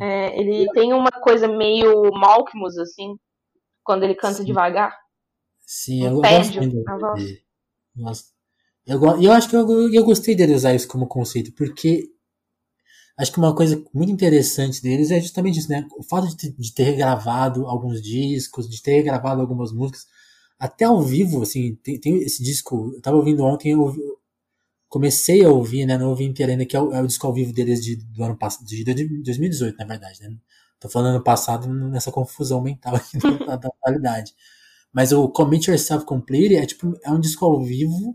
É, 0.00 0.38
ele 0.38 0.66
tem 0.72 0.92
uma 0.92 1.10
coisa 1.10 1.46
meio 1.46 2.10
Malkmus, 2.12 2.76
assim, 2.78 3.16
quando 3.82 4.02
ele 4.02 4.14
canta 4.14 4.38
Sim. 4.38 4.44
devagar. 4.44 4.94
Sim, 5.60 6.02
um 6.04 6.06
eu 6.06 6.20
gosto 6.20 6.60
dele. 6.60 7.42
Nossa. 7.94 8.24
Eu, 8.86 9.00
eu 9.20 9.32
acho 9.32 9.48
que 9.48 9.56
eu, 9.56 9.92
eu 9.92 10.04
gostei 10.04 10.34
dele 10.34 10.54
usar 10.54 10.74
isso 10.74 10.88
como 10.88 11.06
conceito, 11.06 11.52
porque 11.54 12.04
acho 13.18 13.32
que 13.32 13.38
uma 13.38 13.54
coisa 13.54 13.82
muito 13.92 14.12
interessante 14.12 14.82
deles 14.82 15.10
é 15.10 15.20
justamente 15.20 15.58
isso, 15.58 15.70
né? 15.70 15.86
O 15.98 16.02
fato 16.02 16.28
de 16.28 16.36
ter, 16.36 16.52
de 16.58 16.72
ter 16.74 16.96
gravado 16.96 17.66
alguns 17.66 18.00
discos, 18.02 18.68
de 18.68 18.82
ter 18.82 19.02
gravado 19.02 19.40
algumas 19.40 19.72
músicas, 19.72 20.06
até 20.58 20.84
ao 20.86 21.02
vivo, 21.02 21.42
assim, 21.42 21.76
tem, 21.82 21.98
tem 22.00 22.18
esse 22.22 22.42
disco, 22.42 22.92
eu 22.94 23.02
tava 23.02 23.16
ouvindo 23.18 23.44
ontem, 23.44 23.72
eu 23.72 23.94
comecei 24.88 25.44
a 25.44 25.50
ouvir, 25.50 25.86
né? 25.86 25.98
Não 25.98 26.10
ouvi 26.10 26.24
inteiro 26.24 26.52
ainda, 26.52 26.64
que 26.66 26.76
é 26.76 26.80
o, 26.80 26.92
é 26.92 27.02
o 27.02 27.06
disco 27.06 27.26
ao 27.26 27.32
vivo 27.34 27.52
deles 27.52 27.82
de, 27.84 27.96
do 27.96 28.22
ano 28.24 28.36
passado, 28.36 28.66
de 28.66 28.84
2018, 28.84 29.76
na 29.78 29.84
verdade, 29.84 30.20
né? 30.22 30.34
Tô 30.80 30.88
falando 30.88 31.16
ano 31.16 31.24
passado 31.24 31.68
nessa 31.68 32.12
confusão 32.12 32.62
mental 32.62 32.94
aqui 32.96 33.18
da, 33.46 33.56
da 33.56 33.68
atualidade. 33.68 34.34
Mas 34.92 35.12
o 35.12 35.28
Commit 35.28 35.70
Yourself 35.70 36.06
Complete 36.06 36.56
é 36.56 36.66
tipo, 36.66 36.98
é 37.04 37.10
um 37.10 37.20
disco 37.20 37.44
ao 37.44 37.62
vivo 37.62 38.14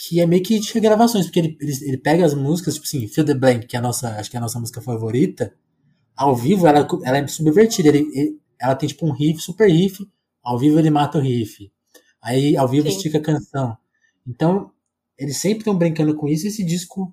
que 0.00 0.20
é 0.20 0.26
meio 0.26 0.44
que 0.44 0.60
de 0.60 0.72
regravações, 0.72 1.26
porque 1.26 1.40
ele, 1.40 1.58
ele, 1.60 1.72
ele, 1.82 1.98
pega 1.98 2.24
as 2.24 2.32
músicas, 2.32 2.74
tipo 2.74 2.86
assim, 2.86 3.08
Feel 3.08 3.26
the 3.26 3.34
Blank, 3.34 3.66
que 3.66 3.74
é 3.74 3.80
a 3.80 3.82
nossa, 3.82 4.10
acho 4.10 4.30
que 4.30 4.36
é 4.36 4.38
a 4.38 4.40
nossa 4.40 4.60
música 4.60 4.80
favorita, 4.80 5.52
ao 6.16 6.36
vivo 6.36 6.68
ela, 6.68 6.86
ela 7.04 7.18
é 7.18 7.26
subvertida, 7.26 7.88
ele, 7.88 8.08
ele, 8.14 8.40
ela 8.60 8.76
tem 8.76 8.88
tipo 8.88 9.04
um 9.04 9.10
riff, 9.10 9.42
super 9.42 9.68
riff, 9.68 10.08
ao 10.40 10.56
vivo 10.56 10.78
ele 10.78 10.88
mata 10.88 11.18
o 11.18 11.20
riff, 11.20 11.72
aí 12.22 12.56
ao 12.56 12.68
vivo 12.68 12.88
Sim. 12.88 12.96
estica 12.96 13.18
a 13.18 13.20
canção. 13.20 13.76
Então, 14.24 14.70
eles 15.18 15.36
sempre 15.36 15.58
estão 15.58 15.76
brincando 15.76 16.14
com 16.14 16.28
isso, 16.28 16.46
e 16.46 16.48
esse 16.48 16.62
disco, 16.62 17.12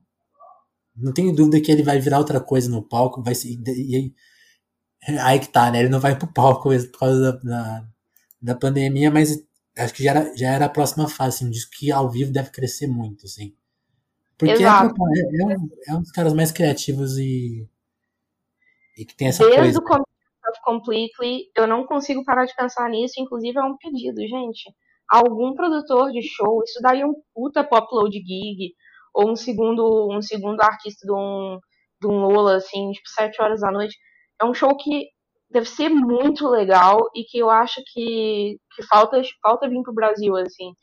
não 0.95 1.11
tenho 1.11 1.33
dúvida 1.33 1.59
que 1.59 1.71
ele 1.71 1.81
vai 1.81 1.99
virar 1.99 2.19
outra 2.19 2.39
coisa 2.39 2.69
no 2.69 2.83
palco, 2.83 3.23
vai 3.23 3.33
ser, 3.33 3.49
e, 3.49 3.97
e, 3.97 4.13
aí 5.19 5.39
que 5.39 5.49
tá, 5.49 5.71
né, 5.71 5.79
ele 5.79 5.89
não 5.89 5.99
vai 5.99 6.15
pro 6.15 6.31
palco 6.31 6.69
por 6.69 6.99
causa 6.99 7.19
da, 7.19 7.31
da, 7.31 7.87
da 8.39 8.55
pandemia, 8.55 9.09
mas 9.09 9.43
acho 9.77 9.93
que 9.93 10.03
já 10.03 10.11
era, 10.11 10.35
já 10.35 10.49
era 10.49 10.65
a 10.65 10.69
próxima 10.69 11.07
fase, 11.07 11.37
assim, 11.37 11.47
um 11.47 11.51
disco 11.51 11.71
que 11.77 11.91
ao 11.91 12.09
vivo 12.09 12.31
deve 12.31 12.51
crescer 12.51 12.87
muito, 12.87 13.25
assim. 13.25 13.53
Porque 14.37 14.53
é, 14.53 14.57
é, 14.57 14.67
é, 14.67 15.47
um, 15.57 15.69
é, 15.87 15.95
um, 15.95 16.01
dos 16.01 16.11
caras 16.11 16.33
mais 16.33 16.51
criativos 16.51 17.17
e, 17.17 17.67
e 18.97 19.05
que 19.05 19.15
tem 19.15 19.29
essa 19.29 19.43
Desde 19.43 19.57
coisa. 19.57 19.71
Desde 19.71 19.79
o 19.79 19.83
começo 19.83 20.05
Completely, 20.63 21.51
eu 21.55 21.67
não 21.67 21.85
consigo 21.85 22.23
parar 22.23 22.45
de 22.45 22.55
pensar 22.55 22.89
nisso, 22.89 23.15
inclusive 23.17 23.57
é 23.57 23.63
um 23.63 23.77
pedido, 23.77 24.21
gente. 24.21 24.73
Algum 25.07 25.53
produtor 25.53 26.11
de 26.11 26.21
show, 26.21 26.61
isso 26.63 26.79
daí 26.81 27.01
é 27.01 27.05
um 27.05 27.13
puta 27.33 27.63
pop 27.63 27.87
load 27.93 28.17
gig, 28.17 28.73
ou 29.13 29.31
um 29.31 29.35
segundo, 29.35 30.09
um 30.11 30.21
segundo 30.21 30.61
artista 30.61 31.05
de 31.05 31.13
um, 31.13 31.59
de 32.01 32.07
um 32.07 32.25
Lola, 32.25 32.55
assim, 32.55 32.91
tipo, 32.91 33.07
sete 33.09 33.41
horas 33.41 33.61
da 33.61 33.71
noite. 33.71 33.95
É 34.41 34.45
um 34.45 34.53
show 34.53 34.75
que 34.75 35.07
deve 35.55 35.69
ser 35.69 35.87
muito 35.87 36.49
legal 36.49 37.09
e 37.15 37.23
que 37.23 37.37
eu 37.37 37.49
acho 37.49 37.81
que, 37.93 38.57
que 38.75 38.83
falta, 38.87 39.21
falta 39.41 39.69
vir 39.69 39.81
pro 39.83 39.93
Brasil, 39.93 40.35
assim. 40.35 40.73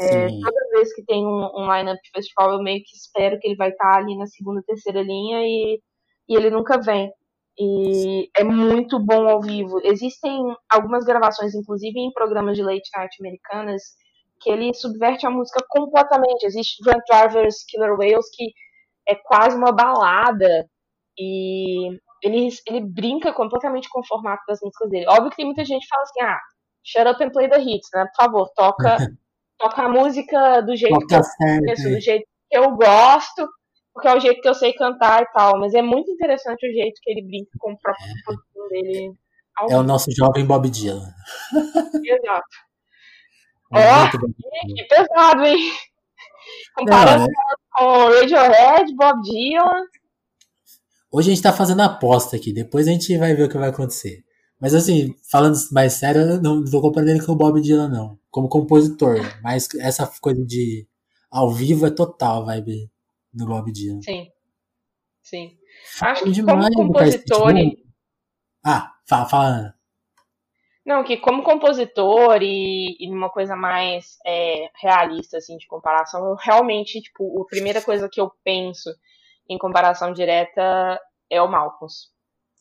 É, 0.00 0.26
toda 0.26 0.70
vez 0.72 0.92
que 0.92 1.04
tem 1.04 1.24
um, 1.24 1.50
um 1.54 1.72
line-up 1.72 2.00
de 2.02 2.10
festival, 2.12 2.52
eu 2.52 2.62
meio 2.62 2.82
que 2.84 2.96
espero 2.96 3.38
que 3.38 3.46
ele 3.46 3.56
vai 3.56 3.70
estar 3.70 3.92
tá 3.92 3.98
ali 3.98 4.16
na 4.16 4.26
segunda, 4.26 4.60
terceira 4.66 5.02
linha 5.02 5.40
e, 5.42 5.80
e 6.28 6.36
ele 6.36 6.50
nunca 6.50 6.80
vem. 6.80 7.12
E 7.56 8.28
é 8.36 8.42
muito 8.42 8.98
bom 8.98 9.28
ao 9.28 9.40
vivo. 9.40 9.80
Existem 9.84 10.42
algumas 10.68 11.04
gravações, 11.04 11.54
inclusive 11.54 11.98
em 12.00 12.12
programas 12.12 12.56
de 12.56 12.62
late 12.64 12.90
night 12.96 13.16
americanas, 13.20 13.82
que 14.40 14.50
ele 14.50 14.74
subverte 14.74 15.26
a 15.26 15.30
música 15.30 15.64
completamente. 15.68 16.44
Existe 16.44 16.82
Drunk 16.82 17.02
Drivers 17.08 17.64
Killer 17.68 17.96
Whales, 17.96 18.26
que 18.34 18.52
é 19.08 19.14
quase 19.14 19.56
uma 19.56 19.70
balada. 19.70 20.68
E 21.16 21.98
ele, 22.22 22.48
ele 22.66 22.80
brinca 22.80 23.32
completamente 23.32 23.88
com 23.88 24.00
o 24.00 24.06
formato 24.06 24.42
das 24.46 24.60
músicas 24.62 24.88
dele. 24.90 25.08
Óbvio 25.08 25.30
que 25.30 25.36
tem 25.36 25.46
muita 25.46 25.64
gente 25.64 25.82
que 25.82 25.88
fala 25.88 26.02
assim, 26.02 26.20
ah, 26.22 26.38
shut 26.84 27.06
up 27.06 27.24
and 27.24 27.30
play 27.30 27.48
the 27.48 27.60
hits, 27.60 27.88
né? 27.94 28.06
Por 28.06 28.24
favor, 28.24 28.50
toca, 28.54 28.96
toca 29.58 29.82
a 29.82 29.88
música 29.88 30.60
do 30.62 30.76
jeito 30.76 30.98
que 31.06 31.14
eu 31.14 31.20
conheço, 31.38 31.88
do 31.90 32.00
jeito 32.00 32.26
que 32.50 32.58
eu 32.58 32.70
gosto, 32.72 33.48
porque 33.92 34.08
é 34.08 34.16
o 34.16 34.20
jeito 34.20 34.40
que 34.40 34.48
eu 34.48 34.54
sei 34.54 34.72
cantar 34.72 35.22
e 35.22 35.32
tal. 35.32 35.58
Mas 35.58 35.74
é 35.74 35.82
muito 35.82 36.10
interessante 36.10 36.68
o 36.68 36.72
jeito 36.72 37.00
que 37.02 37.10
ele 37.10 37.22
brinca 37.22 37.50
com 37.58 37.72
o 37.72 37.78
próprio 37.78 38.06
é. 38.06 38.68
dele. 38.68 39.12
É 39.70 39.76
o 39.76 39.82
nosso 39.82 40.10
jovem 40.12 40.46
Bob 40.46 40.68
Dylan. 40.70 41.12
Exato. 42.04 42.46
É 43.70 43.86
Ó, 43.92 44.06
oh, 44.06 44.74
que 44.74 44.84
pesado, 44.84 45.44
hein? 45.44 45.58
Comparando 46.74 47.24
é. 47.24 47.28
com 47.72 48.08
Radiohead, 48.18 48.94
Bob 48.96 49.20
Dylan. 49.20 49.84
Hoje 51.10 51.30
a 51.30 51.34
gente 51.34 51.42
tá 51.42 51.52
fazendo 51.52 51.80
aposta 51.80 52.36
aqui, 52.36 52.52
depois 52.52 52.86
a 52.86 52.90
gente 52.90 53.16
vai 53.16 53.34
ver 53.34 53.44
o 53.44 53.48
que 53.48 53.56
vai 53.56 53.70
acontecer. 53.70 54.24
Mas 54.60 54.74
assim, 54.74 55.14
falando 55.30 55.56
mais 55.72 55.94
sério, 55.94 56.20
eu 56.20 56.42
não 56.42 56.64
tô 56.64 56.80
comparando 56.80 57.12
ele 57.12 57.24
com 57.24 57.32
o 57.32 57.36
Bob 57.36 57.60
Dylan, 57.60 57.88
não. 57.88 58.18
Como 58.30 58.48
compositor. 58.48 59.16
Mas 59.42 59.68
essa 59.80 60.06
coisa 60.20 60.44
de 60.44 60.86
ao 61.30 61.50
vivo 61.50 61.86
é 61.86 61.90
total 61.90 62.42
a 62.42 62.44
vibe 62.46 62.90
do 63.32 63.46
Bob 63.46 63.72
Dylan. 63.72 64.02
Sim. 64.02 64.30
Sim. 65.22 65.56
Acho 66.00 66.24
que 66.24 66.42
como 66.42 66.74
compositor. 66.74 67.56
E... 67.56 67.84
Ah, 68.64 68.92
fala, 69.08 69.26
fala. 69.26 69.74
Não, 70.84 71.04
que 71.04 71.18
como 71.18 71.42
compositor 71.42 72.42
e, 72.42 72.96
e 72.98 73.10
uma 73.10 73.28
coisa 73.28 73.54
mais 73.54 74.16
é, 74.26 74.70
realista, 74.82 75.36
assim, 75.36 75.56
de 75.58 75.66
comparação, 75.66 76.26
eu 76.26 76.34
realmente, 76.34 77.00
tipo, 77.00 77.42
a 77.42 77.46
primeira 77.46 77.82
coisa 77.82 78.08
que 78.10 78.20
eu 78.20 78.32
penso 78.42 78.90
em 79.48 79.58
comparação 79.58 80.12
direta 80.12 81.00
é 81.30 81.40
o 81.40 81.48
Malcolms. 81.48 82.08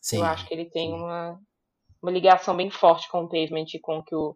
Sim, 0.01 0.19
eu 0.19 0.25
acho 0.25 0.47
que 0.47 0.53
ele 0.53 0.65
tem 0.65 0.93
uma, 0.93 1.39
uma 2.01 2.11
ligação 2.11 2.55
bem 2.55 2.69
forte 2.69 3.09
com 3.09 3.23
o 3.23 3.29
Pavement 3.29 3.65
e 3.73 3.79
com 3.79 4.01
que 4.03 4.15
o 4.15 4.35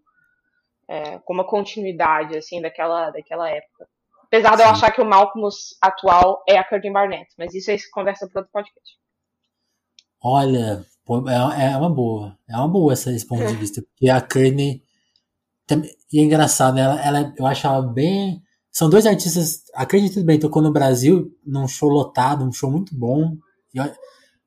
é, 0.88 1.20
com 1.20 1.34
uma 1.34 1.46
continuidade 1.46 2.36
assim 2.36 2.62
daquela 2.62 3.12
daquela 3.12 3.50
época. 3.50 3.88
Apesar 4.24 4.52
Sim. 4.52 4.58
de 4.58 4.62
eu 4.64 4.68
achar 4.68 4.92
que 4.92 5.02
o 5.02 5.06
Malcolms 5.06 5.78
atual 5.82 6.44
é 6.48 6.58
a 6.58 6.64
Curtin 6.64 6.92
Barnett, 6.92 7.30
mas 7.38 7.54
isso 7.54 7.72
aí 7.72 7.80
se 7.80 7.90
conversa 7.92 8.28
para 8.28 8.42
outro 8.42 8.52
podcast. 8.52 8.98
Olha, 10.24 10.86
é, 11.58 11.72
é 11.72 11.78
uma 11.78 11.90
boa, 11.90 12.38
é 12.50 12.56
uma 12.56 12.68
boa 12.68 12.94
essa, 12.94 13.12
esse 13.12 13.28
ponto 13.28 13.46
de 13.46 13.56
vista, 13.58 13.82
porque 13.82 14.10
a 14.10 14.22
Courtney 14.22 14.84
e 16.12 16.20
é 16.20 16.24
engraçado, 16.24 16.78
ela, 16.78 17.00
ela, 17.02 17.34
eu 17.38 17.46
acho 17.46 17.66
ela 17.66 17.82
bem 17.82 18.42
são 18.72 18.90
dois 18.90 19.06
artistas, 19.06 19.64
acredito 19.74 20.24
bem, 20.24 20.40
tocou 20.40 20.62
no 20.62 20.72
Brasil 20.72 21.38
num 21.46 21.68
show 21.68 21.90
lotado, 21.90 22.46
um 22.46 22.54
show 22.54 22.72
muito 22.72 22.96
bom. 22.96 23.36
Eu, 23.74 23.92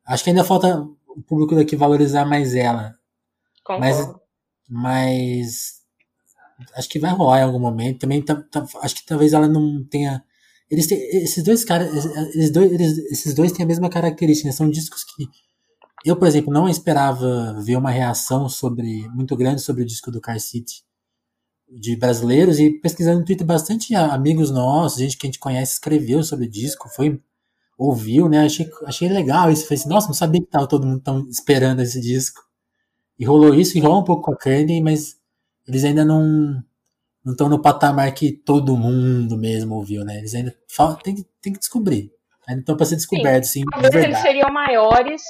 acho 0.07 0.23
que 0.23 0.31
ainda 0.31 0.43
falta 0.43 0.81
o 1.07 1.21
público 1.21 1.53
daqui 1.53 1.75
valorizar 1.75 2.25
mais 2.25 2.55
ela. 2.55 2.95
Concordo. 3.63 3.85
Mas, 3.85 4.15
mas 4.67 5.73
acho 6.75 6.89
que 6.89 6.99
vai 6.99 7.11
rolar 7.11 7.41
em 7.41 7.43
algum 7.43 7.59
momento. 7.59 7.99
Também 7.99 8.19
tá, 8.21 8.35
tá, 8.35 8.65
acho 8.81 8.95
que 8.95 9.05
talvez 9.05 9.31
ela 9.33 9.47
não 9.47 9.83
tenha. 9.83 10.23
Eles 10.71 10.87
têm, 10.87 10.97
esses 11.21 11.43
dois 11.43 11.63
caras, 11.63 12.05
eles 12.33 12.49
dois, 12.51 12.71
eles, 12.71 12.97
esses 13.11 13.35
dois 13.35 13.51
têm 13.51 13.63
a 13.63 13.67
mesma 13.67 13.89
característica. 13.89 14.47
Né? 14.47 14.53
São 14.53 14.69
discos 14.69 15.03
que 15.03 15.27
eu, 16.03 16.15
por 16.15 16.27
exemplo, 16.27 16.51
não 16.51 16.67
esperava 16.67 17.59
ver 17.61 17.77
uma 17.77 17.91
reação 17.91 18.49
sobre 18.49 19.07
muito 19.09 19.35
grande 19.35 19.61
sobre 19.61 19.83
o 19.83 19.85
disco 19.85 20.09
do 20.09 20.19
Car 20.19 20.39
City 20.39 20.83
de 21.69 21.95
brasileiros 21.95 22.59
e 22.59 22.69
pesquisando 22.79 23.19
no 23.19 23.25
Twitter 23.25 23.45
bastante 23.45 23.95
amigos 23.95 24.51
nossos, 24.51 24.99
gente 24.99 25.17
que 25.17 25.25
a 25.25 25.29
gente 25.29 25.39
conhece 25.39 25.73
escreveu 25.73 26.23
sobre 26.23 26.45
o 26.45 26.49
disco, 26.49 26.89
foi 26.89 27.19
ouviu, 27.77 28.29
né? 28.29 28.45
Achei, 28.45 28.69
achei 28.85 29.09
legal 29.09 29.51
isso. 29.51 29.63
Falei 29.63 29.79
assim, 29.79 29.89
nossa, 29.89 30.07
não 30.07 30.13
sabia 30.13 30.41
que 30.41 30.47
tava 30.47 30.67
todo 30.67 30.87
mundo 30.87 31.01
tão 31.01 31.27
esperando 31.29 31.81
esse 31.81 31.99
disco. 31.99 32.41
E 33.17 33.25
rolou 33.25 33.53
isso, 33.53 33.77
e 33.77 33.81
rolou 33.81 34.01
um 34.01 34.03
pouco 34.03 34.23
com 34.23 34.33
a 34.33 34.37
Kanye, 34.37 34.81
mas 34.81 35.17
eles 35.67 35.83
ainda 35.83 36.05
não 36.05 36.63
não 37.23 37.31
estão 37.31 37.49
no 37.49 37.59
patamar 37.59 38.13
que 38.13 38.31
todo 38.31 38.77
mundo 38.77 39.35
mesmo 39.35 39.73
ouviu, 39.75 40.05
né? 40.05 40.19
Eles 40.19 40.35
ainda 40.35 40.55
tem, 41.03 41.25
tem 41.41 41.53
que 41.53 41.59
descobrir. 41.59 42.11
Ainda 42.47 42.59
estão 42.59 42.77
para 42.77 42.85
ser 42.85 42.97
descobertos, 42.97 43.49
sim. 43.49 43.61
sim 43.61 43.65
Talvez 43.71 43.95
eles 43.95 44.19
seriam 44.19 44.51
maiores 44.51 45.23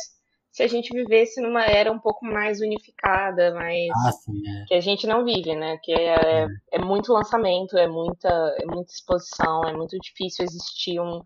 se 0.55 0.63
a 0.63 0.67
gente 0.67 0.93
vivesse 0.93 1.41
numa 1.41 1.65
era 1.65 1.91
um 1.91 1.99
pouco 1.99 2.25
mais 2.25 2.61
unificada, 2.61 3.53
mais 3.53 3.89
ah, 4.07 4.11
sim, 4.13 4.41
é. 4.47 4.65
que 4.65 4.73
a 4.73 4.79
gente 4.79 5.05
não 5.05 5.25
vive, 5.25 5.53
né? 5.53 5.77
Que 5.83 5.91
é, 5.91 6.15
é. 6.15 6.47
é, 6.71 6.79
muito 6.79 7.11
lançamento, 7.11 7.77
é 7.77 7.89
muita, 7.89 8.29
é 8.57 8.65
muita 8.65 8.89
exposição, 8.89 9.65
é 9.65 9.73
muito 9.73 9.99
difícil 9.99 10.45
existir 10.45 10.97
um, 11.01 11.21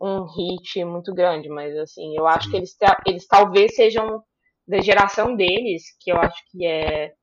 um 0.00 0.22
hit 0.26 0.84
muito 0.84 1.12
grande, 1.12 1.48
mas 1.48 1.76
assim, 1.76 2.16
eu 2.16 2.24
acho 2.24 2.44
sim. 2.44 2.50
que 2.52 2.56
eles, 2.58 2.76
eles 3.04 3.26
talvez 3.26 3.74
sejam 3.74 4.22
da 4.64 4.80
geração 4.80 5.34
deles, 5.34 5.82
que 5.98 6.12
eu 6.12 6.16
acho 6.16 6.40
que 6.48 6.64
é, 6.64 7.14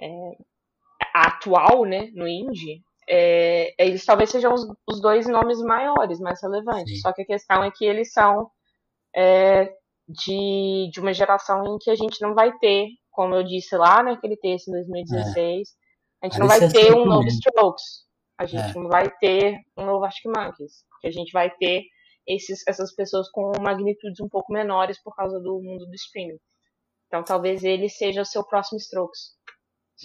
é 0.00 0.32
atual, 1.14 1.84
né, 1.84 2.10
no 2.12 2.26
indie, 2.26 2.82
é, 3.08 3.72
eles 3.78 4.04
talvez 4.04 4.30
sejam 4.30 4.52
os, 4.52 4.66
os, 4.88 5.00
dois 5.00 5.28
nomes 5.28 5.60
maiores, 5.60 6.18
mais 6.18 6.42
relevantes. 6.42 6.96
Sim. 6.96 7.02
Só 7.02 7.12
que 7.12 7.22
a 7.22 7.26
questão 7.26 7.62
é 7.62 7.70
que 7.70 7.84
eles 7.84 8.12
são 8.12 8.50
é, 9.14 9.72
de, 10.08 10.90
de 10.92 11.00
uma 11.00 11.12
geração 11.12 11.62
em 11.64 11.78
que 11.78 11.90
a 11.90 11.94
gente 11.94 12.20
não 12.20 12.34
vai 12.34 12.56
ter, 12.58 12.88
como 13.10 13.34
eu 13.34 13.44
disse 13.44 13.76
lá 13.76 14.02
naquele 14.02 14.36
texto 14.36 14.68
em 14.68 14.72
2016, 14.72 15.68
é. 15.68 16.26
a 16.26 16.28
gente 16.28 16.38
não 16.38 16.48
vai 16.48 16.68
ter 16.68 16.94
um 16.94 17.04
novo 17.04 17.26
Strokes, 17.28 18.06
a 18.38 18.46
gente 18.46 18.76
é. 18.76 18.80
não 18.80 18.88
vai 18.88 19.10
ter 19.18 19.56
um 19.76 19.86
novo 19.86 20.04
Arctic 20.04 20.26
Monkeys, 20.26 20.84
porque 20.90 21.08
a 21.08 21.12
gente 21.12 21.30
vai 21.32 21.50
ter 21.50 21.82
esses, 22.26 22.66
essas 22.66 22.94
pessoas 22.94 23.30
com 23.30 23.52
magnitudes 23.60 24.20
um 24.20 24.28
pouco 24.28 24.52
menores 24.52 25.00
por 25.02 25.14
causa 25.14 25.38
do 25.40 25.60
mundo 25.62 25.86
do 25.86 25.94
streaming. 25.94 26.38
Então 27.06 27.22
talvez 27.22 27.62
ele 27.62 27.88
seja 27.88 28.22
o 28.22 28.26
seu 28.26 28.44
próximo 28.44 28.78
Strokes. 28.78 29.32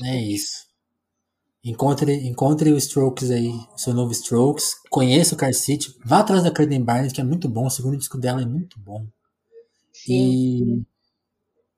É 0.04 0.16
isso. 0.18 0.68
Encontre, 1.64 2.14
encontre 2.28 2.72
o 2.72 2.78
Strokes 2.78 3.32
aí, 3.32 3.50
o 3.74 3.78
seu 3.78 3.94
novo 3.94 4.12
Strokes. 4.12 4.76
Conheça 4.90 5.36
o 5.36 5.38
Car 5.38 5.54
City. 5.54 5.94
Vá 6.06 6.20
atrás 6.20 6.44
da 6.44 6.54
Curtin 6.54 6.84
Barnes, 6.84 7.12
que 7.12 7.22
é 7.22 7.24
muito 7.24 7.50
bom. 7.50 7.66
O 7.66 7.70
segundo 7.70 7.98
disco 7.98 8.18
dela 8.18 8.42
é 8.42 8.46
muito 8.46 8.80
bom. 8.80 9.08
E. 10.08 10.82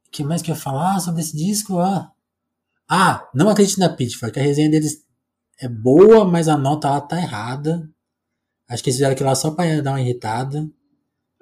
O 0.08 0.12
que 0.12 0.24
mais 0.24 0.42
que 0.42 0.50
eu 0.50 0.56
ia 0.56 0.62
falar 0.62 1.00
sobre 1.00 1.22
esse 1.22 1.38
disco? 1.38 1.80
Ah, 1.80 2.12
ah 2.90 3.30
não 3.34 3.50
acredite 3.50 3.80
na 3.80 3.90
Pitchfork. 3.90 4.40
A 4.40 4.44
resenha 4.44 4.70
deles 4.70 5.06
é 5.62 5.68
boa, 5.68 6.26
mas 6.26 6.48
a 6.48 6.58
nota 6.58 6.90
lá 6.90 7.02
tá 7.02 7.18
errada. 7.18 7.88
Acho 8.70 8.84
que 8.84 8.90
eles 8.90 8.98
fizeram 8.98 9.14
aquilo 9.14 9.30
lá 9.30 9.36
só 9.36 9.52
pra 9.52 9.82
dar 9.82 9.92
uma 9.92 10.02
irritada. 10.02 10.68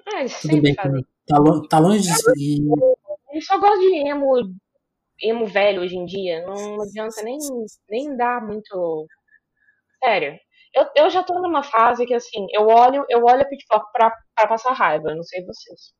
Ah, 0.06 0.24
Tudo 0.40 0.60
bem, 0.62 0.74
tá, 0.74 0.88
tá 1.68 1.78
longe 1.78 2.02
de. 2.02 2.12
E... 2.36 2.66
Eu 3.32 3.42
só 3.42 3.58
gosto 3.58 3.80
de 3.80 4.08
emo, 4.08 4.54
emo 5.22 5.46
velho 5.46 5.82
hoje 5.82 5.96
em 5.96 6.06
dia. 6.06 6.44
Não 6.46 6.82
adianta 6.82 7.22
nem, 7.22 7.38
nem 7.88 8.16
dar 8.16 8.44
muito. 8.44 9.06
Sério. 10.02 10.38
Eu, 10.74 10.86
eu 10.96 11.10
já 11.10 11.22
tô 11.22 11.34
numa 11.40 11.62
fase 11.62 12.06
que 12.06 12.14
assim, 12.14 12.46
eu 12.52 12.66
olho, 12.66 13.04
eu 13.08 13.24
olho 13.24 13.42
a 13.42 13.44
Pitchfork 13.44 13.90
pra, 13.92 14.12
pra 14.34 14.46
passar 14.46 14.72
raiva, 14.72 15.14
não 15.14 15.22
sei 15.22 15.44
vocês. 15.44 15.92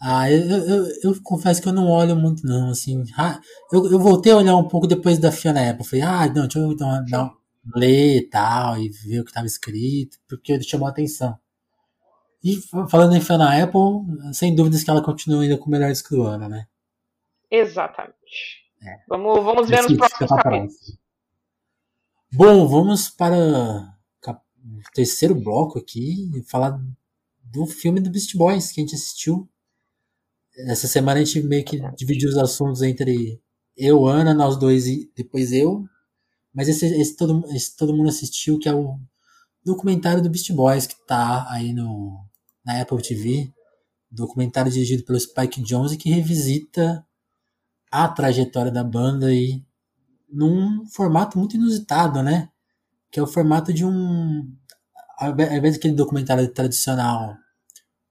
Ah, 0.00 0.30
eu, 0.30 0.40
eu, 0.48 0.86
eu, 1.02 1.22
confesso 1.22 1.60
que 1.60 1.68
eu 1.68 1.72
não 1.72 1.88
olho 1.88 2.14
muito, 2.14 2.46
não, 2.46 2.70
assim. 2.70 3.02
Eu, 3.72 3.90
eu 3.90 3.98
voltei 3.98 4.30
a 4.30 4.36
olhar 4.36 4.56
um 4.56 4.68
pouco 4.68 4.86
depois 4.86 5.18
da 5.18 5.32
Fiona 5.32 5.70
Apple. 5.70 5.84
Falei, 5.84 6.04
ah, 6.04 6.26
não, 6.26 6.42
deixa 6.42 6.60
eu 6.60 6.76
dar, 6.76 7.04
dar, 7.04 7.32
ler 7.74 8.18
e 8.18 8.28
tal, 8.28 8.78
e 8.78 8.88
ver 8.88 9.20
o 9.20 9.24
que 9.24 9.30
estava 9.30 9.46
escrito, 9.46 10.16
porque 10.28 10.60
chamou 10.62 10.86
a 10.86 10.90
atenção. 10.90 11.36
E 12.42 12.56
falando 12.88 13.16
em 13.16 13.20
Fiona 13.20 13.60
Apple, 13.60 14.32
sem 14.32 14.54
dúvidas 14.54 14.84
que 14.84 14.90
ela 14.90 15.02
continua 15.02 15.42
ainda 15.42 15.58
com 15.58 15.66
o 15.66 15.70
melhor 15.70 15.90
disco 15.90 16.14
do 16.14 16.22
ano, 16.22 16.48
né? 16.48 16.66
Exatamente. 17.50 18.14
É. 18.80 19.00
Vamos, 19.08 19.42
vamos 19.42 19.68
ver 19.68 19.82
nos 19.82 19.96
próximos 19.96 20.30
capítulos. 20.30 20.98
Bom, 22.32 22.68
vamos 22.68 23.08
para 23.08 23.36
o 23.36 24.92
terceiro 24.94 25.34
bloco 25.34 25.78
aqui, 25.78 26.30
falar 26.48 26.80
do 27.42 27.66
filme 27.66 28.00
do 28.00 28.10
Beast 28.10 28.36
Boys 28.36 28.70
que 28.70 28.80
a 28.80 28.84
gente 28.84 28.94
assistiu 28.94 29.48
essa 30.66 30.88
semana 30.88 31.20
a 31.20 31.24
gente 31.24 31.40
meio 31.42 31.64
que 31.64 31.80
dividiu 31.96 32.28
os 32.28 32.36
assuntos 32.36 32.82
entre 32.82 33.40
eu, 33.76 34.06
Ana, 34.06 34.34
nós 34.34 34.56
dois 34.56 34.86
e 34.86 35.10
depois 35.16 35.52
eu. 35.52 35.84
Mas 36.52 36.68
esse, 36.68 36.86
esse, 36.86 37.16
todo, 37.16 37.44
esse 37.54 37.76
todo 37.76 37.94
mundo 37.94 38.08
assistiu, 38.08 38.58
que 38.58 38.68
é 38.68 38.74
o 38.74 38.98
documentário 39.64 40.22
do 40.22 40.30
Beast 40.30 40.50
Boys, 40.52 40.86
que 40.86 40.96
tá 41.06 41.46
aí 41.50 41.72
no, 41.72 42.18
na 42.64 42.80
Apple 42.80 43.00
TV. 43.00 43.52
Documentário 44.10 44.72
dirigido 44.72 45.04
pelo 45.04 45.20
Spike 45.20 45.62
Jonze, 45.62 45.96
que 45.96 46.10
revisita 46.10 47.06
a 47.90 48.08
trajetória 48.08 48.72
da 48.72 48.82
banda 48.82 49.26
aí 49.26 49.62
num 50.28 50.84
formato 50.86 51.38
muito 51.38 51.56
inusitado, 51.56 52.22
né? 52.22 52.48
Que 53.10 53.20
é 53.20 53.22
o 53.22 53.26
formato 53.26 53.72
de 53.72 53.84
um. 53.84 54.50
Ao 55.18 55.30
invés 55.30 55.74
daquele 55.74 55.94
documentário 55.94 56.48
tradicional 56.52 57.36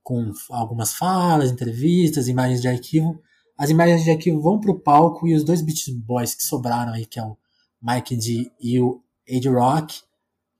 com 0.08 0.32
algumas 0.52 0.94
falas, 0.94 1.52
entrevistas, 1.52 2.30
imagens 2.30 2.62
de 2.62 2.70
arquivo. 2.70 3.22
As 3.58 3.70
imagens 3.70 4.06
de 4.06 4.12
arquivo 4.12 4.40
vão 4.40 4.58
para 4.58 4.72
o 4.72 4.80
palco 4.80 5.28
e 5.28 5.36
os 5.36 5.44
dois 5.44 5.62
Beach 5.62 5.92
Boys 5.92 6.34
que 6.34 6.46
sobraram 6.46 6.94
aí, 6.94 7.06
que 7.06 7.20
é 7.20 7.24
o 7.26 7.36
Mike 7.82 8.16
D 8.16 8.50
e 8.58 8.80
o 8.80 9.04
Ed 9.28 9.50
Rock, 9.50 10.00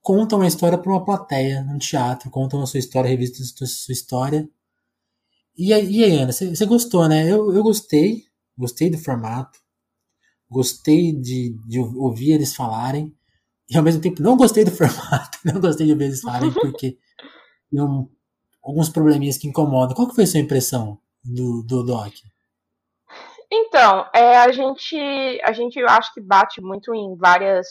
contam 0.02 0.42
a 0.42 0.46
história 0.46 0.76
para 0.76 0.92
uma 0.92 1.02
plateia 1.02 1.64
no 1.64 1.78
teatro, 1.78 2.28
contam 2.28 2.60
a 2.60 2.66
sua 2.66 2.78
história, 2.78 3.08
revistam 3.08 3.42
a 3.42 3.66
sua 3.66 3.92
história. 3.94 4.46
E, 5.56 5.72
aí, 5.72 6.04
Ana, 6.04 6.30
você 6.30 6.66
gostou, 6.66 7.08
né? 7.08 7.24
Eu, 7.24 7.50
eu 7.50 7.62
gostei, 7.62 8.24
gostei 8.54 8.90
do 8.90 8.98
formato. 8.98 9.58
gostei 10.50 11.10
de, 11.10 11.58
de 11.66 11.78
ouvir 11.78 12.32
eles 12.32 12.54
falarem, 12.54 13.16
e 13.70 13.78
ao 13.78 13.82
mesmo 13.82 14.02
tempo 14.02 14.22
não 14.22 14.36
gostei 14.36 14.62
do 14.62 14.70
formato, 14.76 15.38
não 15.42 15.58
gostei 15.58 15.86
de 15.86 15.92
ouvir 15.92 16.04
eles 16.04 16.20
falarem, 16.20 16.52
porque 16.52 16.98
tem 17.70 17.80
um, 17.80 18.06
alguns 18.68 18.90
probleminhas 18.90 19.38
que 19.38 19.48
incomodam. 19.48 19.96
Qual 19.96 20.06
que 20.06 20.14
foi 20.14 20.24
a 20.24 20.26
sua 20.26 20.40
impressão 20.40 20.98
do, 21.24 21.62
do 21.62 21.82
Doc? 21.82 22.12
Então, 23.50 24.06
é, 24.14 24.36
a 24.36 24.52
gente, 24.52 24.94
a 25.42 25.52
gente 25.52 25.78
eu 25.78 25.88
acho 25.88 26.12
que 26.12 26.20
bate 26.20 26.60
muito 26.60 26.94
em 26.94 27.16
várias, 27.16 27.66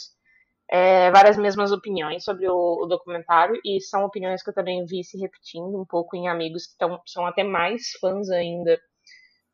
é, 0.68 1.12
várias 1.12 1.38
mesmas 1.38 1.72
opiniões 1.72 2.24
sobre 2.24 2.50
o, 2.50 2.84
o, 2.84 2.88
documentário 2.88 3.62
e 3.64 3.80
são 3.80 4.04
opiniões 4.04 4.42
que 4.42 4.50
eu 4.50 4.56
também 4.56 4.84
vi 4.86 5.04
se 5.04 5.20
repetindo 5.20 5.80
um 5.80 5.86
pouco 5.86 6.16
em 6.16 6.28
amigos 6.28 6.66
que 6.66 6.78
tão, 6.80 7.00
são 7.06 7.28
até 7.28 7.44
mais 7.44 7.92
fãs 8.02 8.28
ainda 8.32 8.80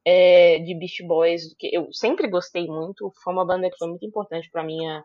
é, 0.05 0.59
de 0.59 0.73
Beast 0.75 1.05
Boys 1.05 1.49
do 1.49 1.55
que 1.57 1.75
eu 1.75 1.91
sempre 1.91 2.29
gostei 2.29 2.67
muito. 2.67 3.11
Foi 3.21 3.33
uma 3.33 3.45
banda 3.45 3.69
que 3.69 3.77
foi 3.77 3.89
muito 3.89 4.05
importante 4.05 4.49
para 4.49 4.63
minha 4.63 5.03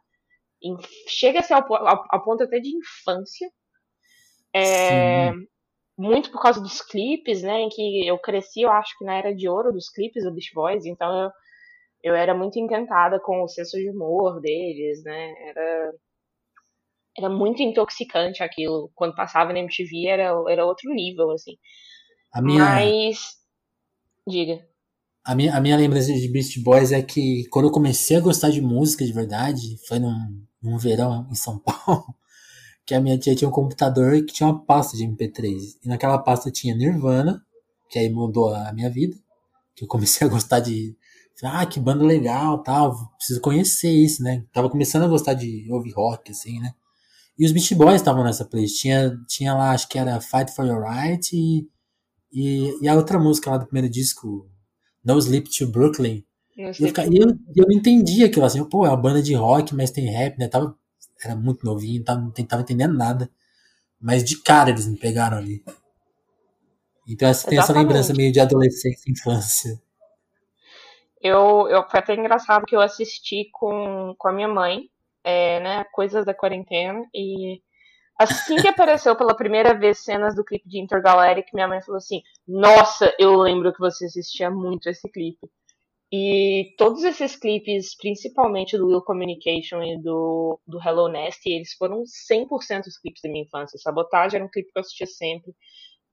chega 1.09 1.41
a 1.41 1.43
ser 1.43 1.55
ao, 1.55 1.73
ao, 1.73 2.05
ao, 2.11 2.25
ponto 2.25 2.45
até 2.45 2.59
de 2.59 2.77
infância. 2.77 3.49
É, 4.55 5.33
muito 5.99 6.31
por 6.31 6.41
causa 6.41 6.61
dos 6.61 6.81
clipes, 6.81 7.43
né? 7.43 7.61
Em 7.61 7.69
que 7.69 8.07
eu 8.07 8.17
cresci, 8.19 8.63
eu 8.63 8.71
acho 8.71 8.97
que 8.97 9.05
na 9.05 9.15
era 9.15 9.35
de 9.35 9.49
ouro 9.49 9.73
dos 9.73 9.91
clipes 9.91 10.23
do 10.23 10.33
Beast 10.33 10.55
Boys, 10.55 10.87
então 10.87 11.13
eu, 11.25 11.31
eu 12.05 12.15
era 12.15 12.33
muito 12.33 12.57
encantada 12.57 13.19
com 13.19 13.43
o 13.43 13.49
senso 13.49 13.77
de 13.77 13.91
humor 13.91 14.41
deles, 14.41 15.03
né? 15.03 15.35
Era, 15.49 15.93
era 17.19 17.29
muito 17.29 17.61
intoxicante 17.61 18.45
aquilo. 18.45 18.93
Quando 18.95 19.17
passava 19.17 19.53
na 19.53 19.59
MTV 19.59 20.07
era, 20.07 20.33
era 20.49 20.65
outro 20.65 20.89
nível, 20.95 21.33
assim. 21.33 21.57
A 22.33 22.41
minha... 22.41 22.65
Mas. 22.65 23.37
Diga. 24.27 24.65
A 25.25 25.35
minha, 25.35 25.55
a 25.57 25.61
minha 25.61 25.77
lembrança 25.77 26.13
de 26.13 26.29
Beast 26.29 26.63
Boys 26.63 26.93
é 26.93 27.03
que 27.03 27.45
quando 27.51 27.67
eu 27.67 27.73
comecei 27.73 28.17
a 28.17 28.21
gostar 28.21 28.51
de 28.51 28.63
música 28.63 29.05
de 29.05 29.13
verdade, 29.13 29.77
foi 29.87 29.99
num, 29.99 30.15
num 30.63 30.79
verão 30.79 31.27
em 31.29 31.35
São 31.35 31.59
Paulo 31.61 32.15
que 32.89 32.95
a 32.95 33.03
minha 33.03 33.19
tia 33.19 33.35
tinha 33.35 33.47
um 33.47 33.53
computador 33.53 34.13
que 34.25 34.33
tinha 34.33 34.49
uma 34.49 34.65
pasta 34.65 34.97
de 34.97 35.05
MP3. 35.05 35.77
E 35.85 35.89
naquela 35.89 36.17
pasta 36.17 36.51
tinha 36.51 36.75
Nirvana, 36.75 37.45
que 37.91 37.99
aí 37.99 38.09
mudou 38.09 38.55
a 38.55 38.73
minha 38.73 38.89
vida. 38.89 39.15
Que 39.77 39.85
eu 39.85 39.89
comecei 39.89 40.27
a 40.27 40.31
gostar 40.31 40.61
de. 40.61 40.97
Ah, 41.45 41.67
que 41.67 41.79
banda 41.79 42.03
legal, 42.03 42.63
tal. 42.63 42.97
Preciso 43.19 43.43
conhecer 43.43 43.91
isso, 43.91 44.23
né? 44.23 44.43
Tava 44.55 44.71
começando 44.71 45.03
a 45.03 45.07
gostar 45.07 45.35
de 45.35 45.71
ouvir 45.71 45.93
rock, 45.93 46.31
assim, 46.31 46.59
né? 46.61 46.73
E 47.39 47.45
os 47.45 47.53
Beast 47.53 47.75
Boys 47.75 47.97
estavam 47.97 48.25
nessa 48.25 48.47
playlist. 48.47 48.81
Tinha, 48.81 49.15
tinha 49.29 49.53
lá, 49.53 49.73
acho 49.73 49.87
que 49.87 49.99
era 49.99 50.19
Fight 50.23 50.51
for 50.51 50.65
Your 50.65 50.83
Right 50.83 51.29
e, 51.37 51.69
e, 52.33 52.85
e 52.85 52.89
a 52.89 52.95
outra 52.95 53.19
música 53.19 53.51
lá 53.51 53.59
do 53.59 53.67
primeiro 53.67 53.91
disco, 53.91 54.49
No 55.05 55.19
Sleep 55.19 55.51
to 55.51 55.71
Brooklyn. 55.71 56.25
E 56.57 56.63
eu, 56.63 56.73
eu, 57.13 57.39
eu 57.55 57.67
não 57.69 57.77
entendia 57.77 58.27
aquilo 58.27 58.47
assim, 58.47 58.65
pô, 58.65 58.87
é 58.87 58.89
uma 58.89 58.97
banda 58.97 59.23
de 59.23 59.35
rock, 59.35 59.75
mas 59.75 59.91
tem 59.91 60.07
rap, 60.07 60.39
né? 60.39 60.49
Tava 60.49 60.75
era 61.27 61.35
muito 61.35 61.65
novinho, 61.65 62.05
tava, 62.05 62.21
não 62.21 62.31
tentava 62.31 62.63
entendendo 62.63 62.97
nada. 62.97 63.31
Mas 64.01 64.23
de 64.23 64.41
cara 64.43 64.71
eles 64.71 64.87
me 64.87 64.97
pegaram 64.97 65.39
ali. 65.39 65.65
Então 67.09 67.29
essa, 67.29 67.49
tem 67.49 67.59
essa 67.59 67.73
lembrança 67.73 68.13
meio 68.13 68.31
de 68.31 68.39
adolescência 68.39 69.09
e 69.09 69.13
infância. 69.13 69.81
Eu, 71.21 71.67
eu, 71.69 71.89
foi 71.89 72.01
até 72.01 72.15
engraçado 72.15 72.65
que 72.65 72.77
eu 72.77 72.81
assisti 72.81 73.49
com, 73.53 74.15
com 74.17 74.29
a 74.29 74.33
minha 74.33 74.47
mãe, 74.47 74.89
é, 75.25 75.59
né, 75.61 75.85
Coisas 75.93 76.25
da 76.25 76.33
Quarentena, 76.33 77.05
e 77.13 77.61
assim 78.17 78.57
que 78.57 78.69
apareceu 78.69 79.17
pela 79.17 79.35
primeira 79.35 79.75
vez 79.75 79.99
cenas 79.99 80.35
do 80.37 80.45
clipe 80.45 80.69
de 80.69 80.79
Intergalactic, 80.79 81.53
minha 81.53 81.67
mãe 81.67 81.83
falou 81.83 81.99
assim, 81.99 82.23
nossa, 82.47 83.13
eu 83.19 83.35
lembro 83.37 83.73
que 83.73 83.81
você 83.81 84.07
assistia 84.07 84.49
muito 84.49 84.89
esse 84.89 85.09
clipe. 85.11 85.51
E 86.11 86.75
todos 86.79 87.05
esses 87.05 87.37
clipes, 87.37 87.95
principalmente 87.95 88.79
do 88.79 88.87
Will 88.87 89.03
Communication 89.03 89.83
e 89.83 90.01
do, 90.01 90.59
do 90.67 90.81
Hello 90.81 91.07
Nasty, 91.07 91.51
eles 91.51 91.75
foram 91.75 92.03
100% 92.03 92.87
os 92.87 92.99
clipes 92.99 93.21
da 93.23 93.29
minha 93.29 93.45
infância. 93.45 93.79
Sabotagem 93.79 94.37
era 94.37 94.45
um 94.45 94.51
clipe 94.51 94.73
que 94.73 94.79
eu 94.79 94.81
assistia 94.81 95.07
sempre. 95.07 95.53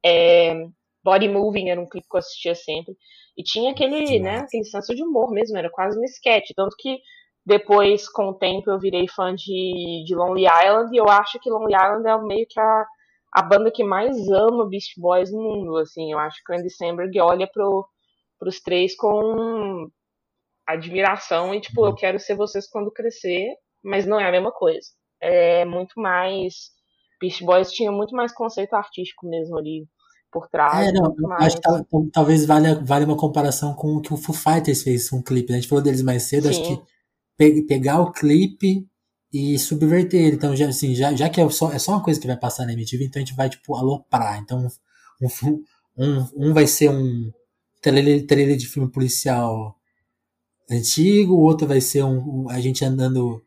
É, 0.06 0.54
Body 1.02 1.30
Moving 1.30 1.70
era 1.70 1.80
um 1.80 1.88
clipe 1.88 2.08
que 2.10 2.16
eu 2.16 2.20
assistia 2.20 2.56
sempre. 2.56 2.94
E 3.38 3.44
tinha 3.44 3.72
aquele, 3.72 4.20
né, 4.20 4.40
aquele 4.40 4.66
senso 4.66 4.94
de 4.94 5.02
humor 5.02 5.32
mesmo, 5.32 5.58
era 5.58 5.70
quase 5.70 5.98
um 5.98 6.04
sketch. 6.04 6.50
Tanto 6.56 6.76
que 6.78 7.00
depois, 7.46 8.10
com 8.10 8.30
o 8.30 8.34
tempo, 8.34 8.70
eu 8.70 8.80
virei 8.80 9.08
fã 9.08 9.34
de, 9.34 10.04
de 10.06 10.14
Lonely 10.16 10.46
Island 10.46 10.94
e 10.94 10.98
eu 10.98 11.08
acho 11.08 11.40
que 11.40 11.50
Lonely 11.50 11.74
Island 11.74 12.08
é 12.08 12.18
meio 12.18 12.46
que 12.50 12.60
a, 12.60 12.86
a 13.32 13.42
banda 13.44 13.72
que 13.72 13.84
mais 13.84 14.28
ama 14.30 14.68
Beast 14.68 14.94
Boys 14.98 15.32
no 15.32 15.42
mundo, 15.42 15.78
assim. 15.78 16.12
Eu 16.12 16.20
acho 16.20 16.44
que 16.44 16.52
o 16.52 16.56
Andy 16.56 16.70
Samberg 16.70 17.18
olha 17.22 17.48
pro 17.48 17.88
para 18.40 18.50
os 18.50 18.60
três 18.60 18.96
com 18.96 19.90
admiração 20.68 21.54
e 21.54 21.62
tipo, 21.62 21.86
eu 21.86 21.90
uhum. 21.90 21.96
quero 21.96 22.20
ser 22.20 22.36
vocês 22.36 22.68
quando 22.70 22.92
crescer, 22.92 23.56
mas 23.84 24.06
não 24.06 24.20
é 24.20 24.28
a 24.28 24.32
mesma 24.32 24.52
coisa. 24.52 24.88
É 25.22 25.66
muito 25.66 26.00
mais. 26.00 26.72
Beast 27.22 27.44
Boys 27.44 27.72
tinha 27.72 27.92
muito 27.92 28.16
mais 28.16 28.34
conceito 28.34 28.74
artístico 28.74 29.28
mesmo 29.28 29.58
ali 29.58 29.88
por 30.32 30.50
trás. 30.50 30.88
É, 30.88 30.92
não, 30.92 31.16
mais... 31.16 31.54
acho 31.54 31.58
que 31.58 32.12
talvez 32.12 32.46
valha, 32.46 32.76
valha 32.84 33.06
uma 33.06 33.16
comparação 33.16 33.74
com 33.74 33.96
o 33.96 34.02
que 34.02 34.14
o 34.14 34.18
Foo 34.18 34.36
Fighters 34.36 34.84
fez 34.84 35.10
com 35.10 35.18
um 35.18 35.24
clipe. 35.24 35.50
Né? 35.50 35.58
A 35.58 35.62
gente 35.62 35.70
falou 35.70 35.84
deles 35.84 36.02
mais 36.02 36.24
cedo, 36.24 36.44
Sim. 36.44 36.50
acho 36.50 36.64
que 36.64 36.84
pe 37.38 37.66
pegar 37.66 38.02
o 38.02 38.12
clipe 38.12 38.86
e 39.32 39.58
subverter 39.58 40.20
ele. 40.20 40.36
Então, 40.36 40.56
já, 40.56 40.68
assim, 40.68 40.94
já, 40.94 41.14
já 41.14 41.30
que 41.30 41.40
é 41.40 41.50
só, 41.50 41.72
é 41.72 41.80
só 41.80 41.94
uma 41.94 42.04
coisa 42.04 42.20
que 42.20 42.28
vai 42.28 42.38
passar 42.38 42.66
na 42.66 42.74
MTV, 42.74 43.06
então 43.06 43.22
a 43.22 43.26
gente 43.26 43.36
vai, 43.36 43.50
tipo, 43.50 43.76
aloprar. 43.76 44.40
Então, 44.40 44.68
um, 45.22 45.28
um, 45.98 46.28
um 46.36 46.54
vai 46.54 46.68
ser 46.68 46.90
um, 46.90 47.32
trailer, 47.92 48.26
trailer 48.26 48.58
de 48.58 48.68
filme 48.68 48.90
policial 48.90 49.80
antigo, 50.70 51.36
o 51.36 51.42
outro 51.42 51.68
vai 51.68 51.80
ser 51.80 52.04
um, 52.04 52.46
um 52.46 52.50
a 52.50 52.60
gente 52.60 52.84
andando 52.84 53.46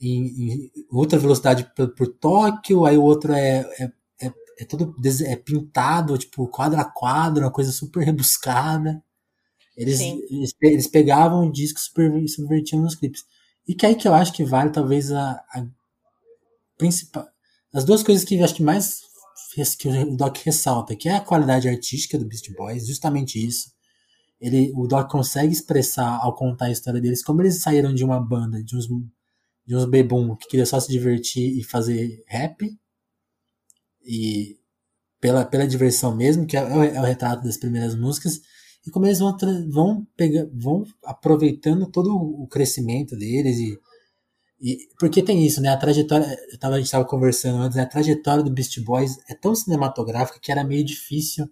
em, 0.00 0.26
em 0.26 0.70
outra 0.90 1.18
velocidade 1.18 1.68
por, 1.74 1.88
por, 1.94 2.06
Tóquio, 2.06 2.84
aí 2.84 2.96
o 2.96 3.02
outro 3.02 3.32
é, 3.32 3.60
é, 3.80 3.92
é, 4.22 4.32
é 4.60 4.64
todo 4.64 4.94
é 5.26 5.36
pintado, 5.36 6.16
tipo, 6.16 6.46
quadro 6.46 6.80
a 6.80 6.84
quadro, 6.84 7.44
uma 7.44 7.50
coisa 7.50 7.72
super 7.72 8.04
rebuscada. 8.04 9.02
Eles, 9.76 10.00
eles, 10.00 10.54
eles, 10.62 10.86
pegavam 10.86 11.50
discos 11.50 11.86
super 11.86 12.28
subvertiam 12.28 12.80
nos 12.80 12.94
clipes. 12.94 13.24
E 13.66 13.74
que 13.74 13.84
aí 13.84 13.96
que 13.96 14.06
eu 14.06 14.14
acho 14.14 14.32
que 14.32 14.44
vale 14.44 14.70
talvez 14.70 15.10
a, 15.10 15.32
a 15.52 15.66
principal. 16.78 17.26
As 17.72 17.84
duas 17.84 18.04
coisas 18.04 18.24
que 18.24 18.36
eu 18.36 18.44
acho 18.44 18.54
que 18.54 18.62
mais 18.62 19.00
que 19.78 19.88
o 19.88 20.16
Doc 20.16 20.38
ressalta, 20.44 20.96
que 20.96 21.08
é 21.08 21.16
a 21.16 21.20
qualidade 21.20 21.68
artística 21.68 22.18
do 22.18 22.26
Beast 22.26 22.52
Boys, 22.56 22.86
justamente 22.86 23.44
isso. 23.44 23.72
Ele, 24.40 24.72
o 24.74 24.86
Doc 24.86 25.10
consegue 25.10 25.52
expressar 25.52 26.18
ao 26.22 26.34
contar 26.34 26.66
a 26.66 26.70
história 26.70 27.00
deles 27.00 27.22
como 27.22 27.40
eles 27.40 27.60
saíram 27.60 27.94
de 27.94 28.04
uma 28.04 28.20
banda, 28.20 28.62
de 28.62 28.76
uns, 28.76 28.86
de 29.66 29.76
uns 29.76 29.84
bebum 29.86 30.36
que 30.36 30.48
queria 30.48 30.66
só 30.66 30.78
se 30.78 30.90
divertir 30.90 31.58
e 31.58 31.62
fazer 31.62 32.22
rap, 32.26 32.68
e 34.04 34.58
pela, 35.20 35.44
pela 35.44 35.66
diversão 35.66 36.14
mesmo, 36.14 36.46
que 36.46 36.56
é, 36.56 36.60
é 36.60 37.00
o 37.00 37.04
retrato 37.04 37.44
das 37.44 37.56
primeiras 37.56 37.94
músicas, 37.94 38.40
e 38.86 38.90
como 38.90 39.06
eles 39.06 39.18
vão, 39.18 39.34
vão, 39.70 40.06
pegar, 40.16 40.46
vão 40.52 40.84
aproveitando 41.02 41.90
todo 41.90 42.14
o 42.14 42.46
crescimento 42.46 43.16
deles 43.16 43.56
e 43.56 43.78
e, 44.64 44.88
porque 44.98 45.22
tem 45.22 45.44
isso, 45.44 45.60
né? 45.60 45.68
A 45.68 45.76
trajetória. 45.76 46.26
Eu 46.50 46.58
tava, 46.58 46.76
a 46.76 46.78
gente 46.78 46.86
estava 46.86 47.04
conversando 47.04 47.58
antes, 47.58 47.76
né? 47.76 47.82
A 47.82 47.86
trajetória 47.86 48.42
do 48.42 48.50
Beast 48.50 48.80
Boys 48.80 49.18
é 49.28 49.34
tão 49.34 49.54
cinematográfica 49.54 50.40
que 50.40 50.50
era 50.50 50.64
meio 50.64 50.82
difícil 50.82 51.46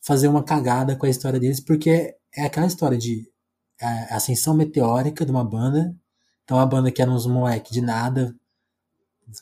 fazer 0.00 0.26
uma 0.26 0.42
cagada 0.42 0.96
com 0.96 1.04
a 1.04 1.10
história 1.10 1.38
deles, 1.38 1.60
porque 1.60 2.16
é 2.34 2.44
aquela 2.46 2.66
história 2.66 2.96
de 2.96 3.30
a 3.78 4.16
ascensão 4.16 4.54
meteórica 4.54 5.24
de 5.26 5.30
uma 5.30 5.44
banda. 5.44 5.94
Então, 6.44 6.58
a 6.58 6.64
banda 6.64 6.90
que 6.90 7.02
era 7.02 7.10
uns 7.10 7.26
moleque 7.26 7.72
de 7.72 7.82
nada, 7.82 8.34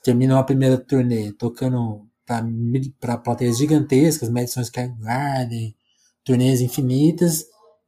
termina 0.02 0.34
uma 0.34 0.44
primeira 0.44 0.76
turnê 0.76 1.32
tocando 1.32 2.04
para 2.26 3.16
plateias 3.18 3.58
gigantescas, 3.58 4.28
Madison 4.28 4.64
Square 4.64 4.94
Garden, 4.98 5.74
turnês 6.24 6.60
infinitas, 6.60 7.44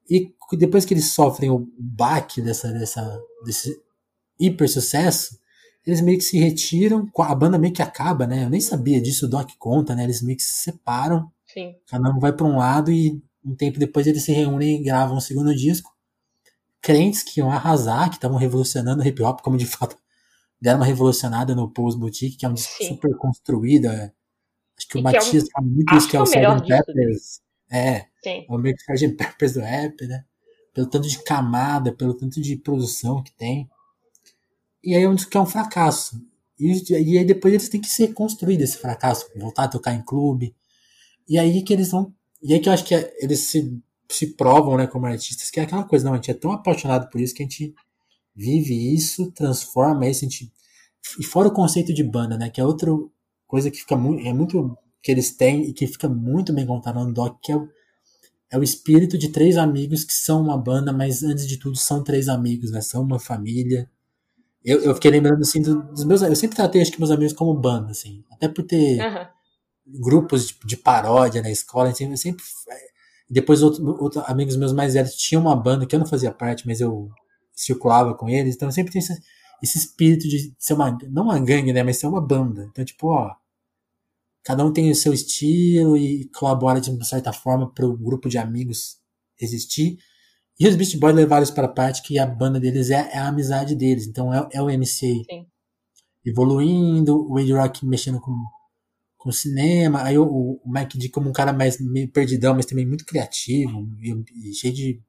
e 0.09 0.33
depois 0.53 0.85
que 0.85 0.95
eles 0.95 1.13
sofrem 1.13 1.51
o 1.51 1.69
baque 1.79 2.41
dessa, 2.41 2.73
dessa, 2.73 3.21
desse 3.45 3.77
hiper 4.41 4.69
sucesso, 4.69 5.39
eles 5.87 6.01
meio 6.01 6.19
que 6.19 6.25
se 6.25 6.39
retiram, 6.39 7.09
a 7.19 7.35
banda 7.35 7.59
meio 7.59 7.73
que 7.73 7.83
acaba, 7.83 8.27
né? 8.27 8.45
Eu 8.45 8.51
nem 8.51 8.61
sabia 8.61 9.01
disso, 9.01 9.27
o 9.27 9.29
Doc 9.29 9.51
conta, 9.59 9.95
né? 9.95 10.05
Eles 10.05 10.23
meio 10.23 10.37
que 10.37 10.43
se 10.43 10.63
separam. 10.63 11.31
Sim. 11.47 11.75
Cada 11.87 12.11
um 12.11 12.19
vai 12.19 12.33
para 12.33 12.47
um 12.47 12.57
lado 12.57 12.93
e 12.93 13.23
um 13.45 13.55
tempo 13.55 13.79
depois 13.79 14.07
eles 14.07 14.23
se 14.23 14.33
reúnem 14.33 14.81
e 14.81 14.83
gravam 14.83 15.17
um 15.17 15.21
segundo 15.21 15.55
disco. 15.55 15.91
Crentes 16.83 17.23
que 17.23 17.41
iam 17.41 17.51
arrasar, 17.51 18.09
que 18.09 18.17
estavam 18.17 18.39
revolucionando 18.39 19.03
o 19.03 19.07
hip 19.07 19.23
hop, 19.23 19.41
como 19.41 19.57
de 19.57 19.67
fato 19.67 19.97
deram 20.61 20.81
uma 20.81 20.87
revolucionada 20.87 21.55
no 21.55 21.71
Pose 21.71 21.99
Boutique, 21.99 22.37
que 22.37 22.47
é 22.47 22.49
um 22.49 22.55
disco 22.55 22.75
Sim. 22.77 22.89
super 22.89 23.17
construído. 23.17 23.87
É. 23.87 24.13
Acho 24.77 24.89
que 24.89 24.99
o 24.99 25.03
Matias 25.03 25.45
é 25.45 25.47
um... 25.47 25.51
fala 25.51 25.67
muito 25.67 25.95
isso, 25.95 26.09
que 26.09 26.17
é 26.17 26.21
o 26.21 26.25
Sgt. 26.25 26.67
Peppers. 26.69 27.41
É, 27.73 28.01
Sim. 28.23 28.47
é 28.49 28.53
o 28.53 28.59
meio 28.59 28.77
que 28.77 28.93
Sgt. 28.93 29.17
Peppers 29.17 29.55
do 29.55 29.61
rap, 29.61 30.07
né? 30.07 30.25
Pelo 30.75 30.87
tanto 30.87 31.09
de 31.09 31.23
camada, 31.23 31.93
pelo 31.93 32.15
tanto 32.15 32.41
de 32.41 32.57
produção 32.57 33.23
que 33.23 33.33
tem. 33.33 33.69
E 34.83 34.95
aí 34.95 35.03
é 35.03 35.09
um 35.09 35.15
disco 35.15 35.31
que 35.31 35.37
é 35.37 35.41
um 35.41 35.47
fracasso. 35.47 36.21
E, 36.59 36.73
e 36.93 37.19
aí 37.19 37.25
depois 37.25 37.55
eles 37.55 37.69
têm 37.69 37.81
que 37.81 37.89
ser 37.89 38.13
construído 38.13 38.63
esse 38.63 38.77
fracasso, 38.77 39.27
voltar 39.37 39.65
a 39.65 39.69
tocar 39.69 39.95
em 39.95 40.03
clube. 40.03 40.55
E 41.29 41.39
aí 41.39 41.63
que 41.63 41.73
eles 41.73 41.91
vão. 41.91 42.15
E 42.43 42.53
aí 42.53 42.61
que 42.61 42.69
eu 42.69 42.73
acho 42.73 42.85
que 42.85 42.95
eles 43.19 43.41
se, 43.41 43.81
se 44.09 44.29
provam, 44.29 44.77
né, 44.77 44.87
como 44.87 45.07
artistas, 45.07 45.51
que 45.51 45.61
é 45.61 45.63
aquela 45.63 45.85
coisa, 45.85 46.05
não, 46.05 46.13
a 46.13 46.17
gente 46.17 46.31
é 46.31 46.35
tão 46.35 46.53
apaixonado 46.53 47.09
por 47.11 47.21
isso 47.21 47.35
que 47.35 47.43
a 47.43 47.47
gente 47.47 47.75
vive 48.35 48.95
isso, 48.95 49.31
transforma 49.33 50.09
isso, 50.09 50.25
a 50.25 50.29
gente, 50.29 50.53
e 51.19 51.25
fora 51.25 51.49
o 51.49 51.53
conceito 51.53 51.93
de 51.93 52.03
banda, 52.03 52.37
né, 52.39 52.49
que 52.49 52.61
é 52.61 52.65
outra 52.65 52.91
coisa 53.47 53.71
que 53.71 53.79
fica 53.79 53.97
muito, 53.97 54.27
é 54.27 54.33
muito 54.33 54.77
que 55.03 55.11
eles 55.11 55.31
têm 55.31 55.65
e 55.65 55.73
que 55.73 55.87
fica 55.87 56.09
muito 56.09 56.53
bem 56.53 56.67
contado 56.67 57.05
no 57.05 57.13
doc, 57.13 57.39
que 57.43 57.53
é 57.53 57.57
o, 57.57 57.69
é 58.51 58.59
o 58.59 58.63
espírito 58.63 59.17
de 59.19 59.29
três 59.29 59.57
amigos 59.57 60.05
que 60.05 60.13
são 60.13 60.43
uma 60.43 60.57
banda, 60.57 60.93
mas 60.93 61.23
antes 61.23 61.47
de 61.47 61.59
tudo 61.59 61.79
são 61.79 62.03
três 62.03 62.29
amigos, 62.29 62.71
né, 62.71 62.81
são 62.81 63.03
uma 63.03 63.19
família. 63.19 63.91
Eu, 64.65 64.81
eu 64.83 64.95
fiquei 64.95 65.11
lembrando 65.11 65.41
assim 65.41 65.63
dos 65.63 66.05
meus, 66.05 66.23
eu 66.23 66.37
sempre 66.37 66.57
tratei 66.57 66.83
acho 66.83 66.93
que 66.93 66.99
meus 66.99 67.11
amigos 67.11 67.33
como 67.33 67.55
banda, 67.55 67.93
assim, 67.93 68.25
até 68.31 68.47
por 68.47 68.63
ter 68.65 69.01
uhum. 69.01 70.01
grupos 70.01 70.49
de, 70.49 70.57
de, 70.65 70.77
paródia 70.77 71.41
na 71.41 71.51
escola, 71.51 71.89
assim, 71.89 72.11
eu 72.11 72.17
sempre 72.17 72.45
depois 73.29 73.63
outros 73.63 73.81
outro, 74.01 74.23
amigos 74.27 74.57
meus 74.57 74.73
mais 74.73 74.95
velhos 74.95 75.15
tinham 75.15 75.41
uma 75.41 75.57
banda 75.57 75.87
que 75.87 75.95
eu 75.95 75.99
não 75.99 76.07
fazia 76.07 76.33
parte, 76.33 76.67
mas 76.67 76.81
eu 76.81 77.09
circulava 77.55 78.15
com 78.15 78.29
eles, 78.29 78.55
então 78.55 78.71
sempre 78.71 78.93
tem 78.93 79.01
esse, 79.01 79.19
esse 79.63 79.79
espírito 79.79 80.29
de 80.29 80.55
ser 80.59 80.75
uma, 80.75 80.97
não 81.09 81.25
uma 81.25 81.39
gangue, 81.39 81.73
né, 81.73 81.83
mas 81.83 81.99
ser 81.99 82.07
uma 82.07 82.21
banda. 82.21 82.67
Então, 82.71 82.85
tipo, 82.85 83.09
ó, 83.09 83.35
cada 84.43 84.65
um 84.65 84.73
tem 84.73 84.91
o 84.91 84.95
seu 84.95 85.13
estilo 85.13 85.97
e 85.97 86.29
colabora 86.35 86.81
de 86.81 86.91
uma 86.91 87.05
certa 87.05 87.33
forma 87.33 87.73
para 87.73 87.87
o 87.87 87.97
grupo 87.97 88.29
de 88.29 88.39
amigos 88.39 88.99
existir. 89.41 89.99
E 90.61 90.69
os 90.69 90.77
Beast 90.77 90.99
Boys 90.99 91.17
levaram 91.17 91.43
isso 91.43 91.55
para 91.55 91.65
a 91.65 91.73
parte 91.73 92.03
que 92.03 92.19
a 92.19 92.27
banda 92.27 92.61
deles 92.61 92.91
é, 92.91 93.11
é 93.15 93.19
a 93.19 93.29
amizade 93.29 93.75
deles. 93.75 94.07
Então 94.07 94.33
é, 94.33 94.47
é 94.53 94.61
o 94.61 94.67
MCA 94.67 94.85
Sim. 94.91 95.47
evoluindo, 96.23 97.17
o 97.17 97.35
Wade 97.35 97.53
Rock 97.53 97.87
mexendo 97.87 98.21
com, 98.21 98.35
com 99.17 99.33
cinema, 99.33 100.03
aí 100.03 100.19
o, 100.19 100.25
o 100.63 100.63
Mike 100.67 100.99
D 100.99 101.09
como 101.09 101.31
um 101.31 101.33
cara 101.33 101.51
mais 101.51 101.81
meio 101.81 102.13
perdidão, 102.13 102.55
mas 102.55 102.67
também 102.67 102.87
muito 102.87 103.07
criativo 103.07 103.89
e, 103.99 104.51
e 104.51 104.55
cheio 104.55 104.75
de 104.75 105.03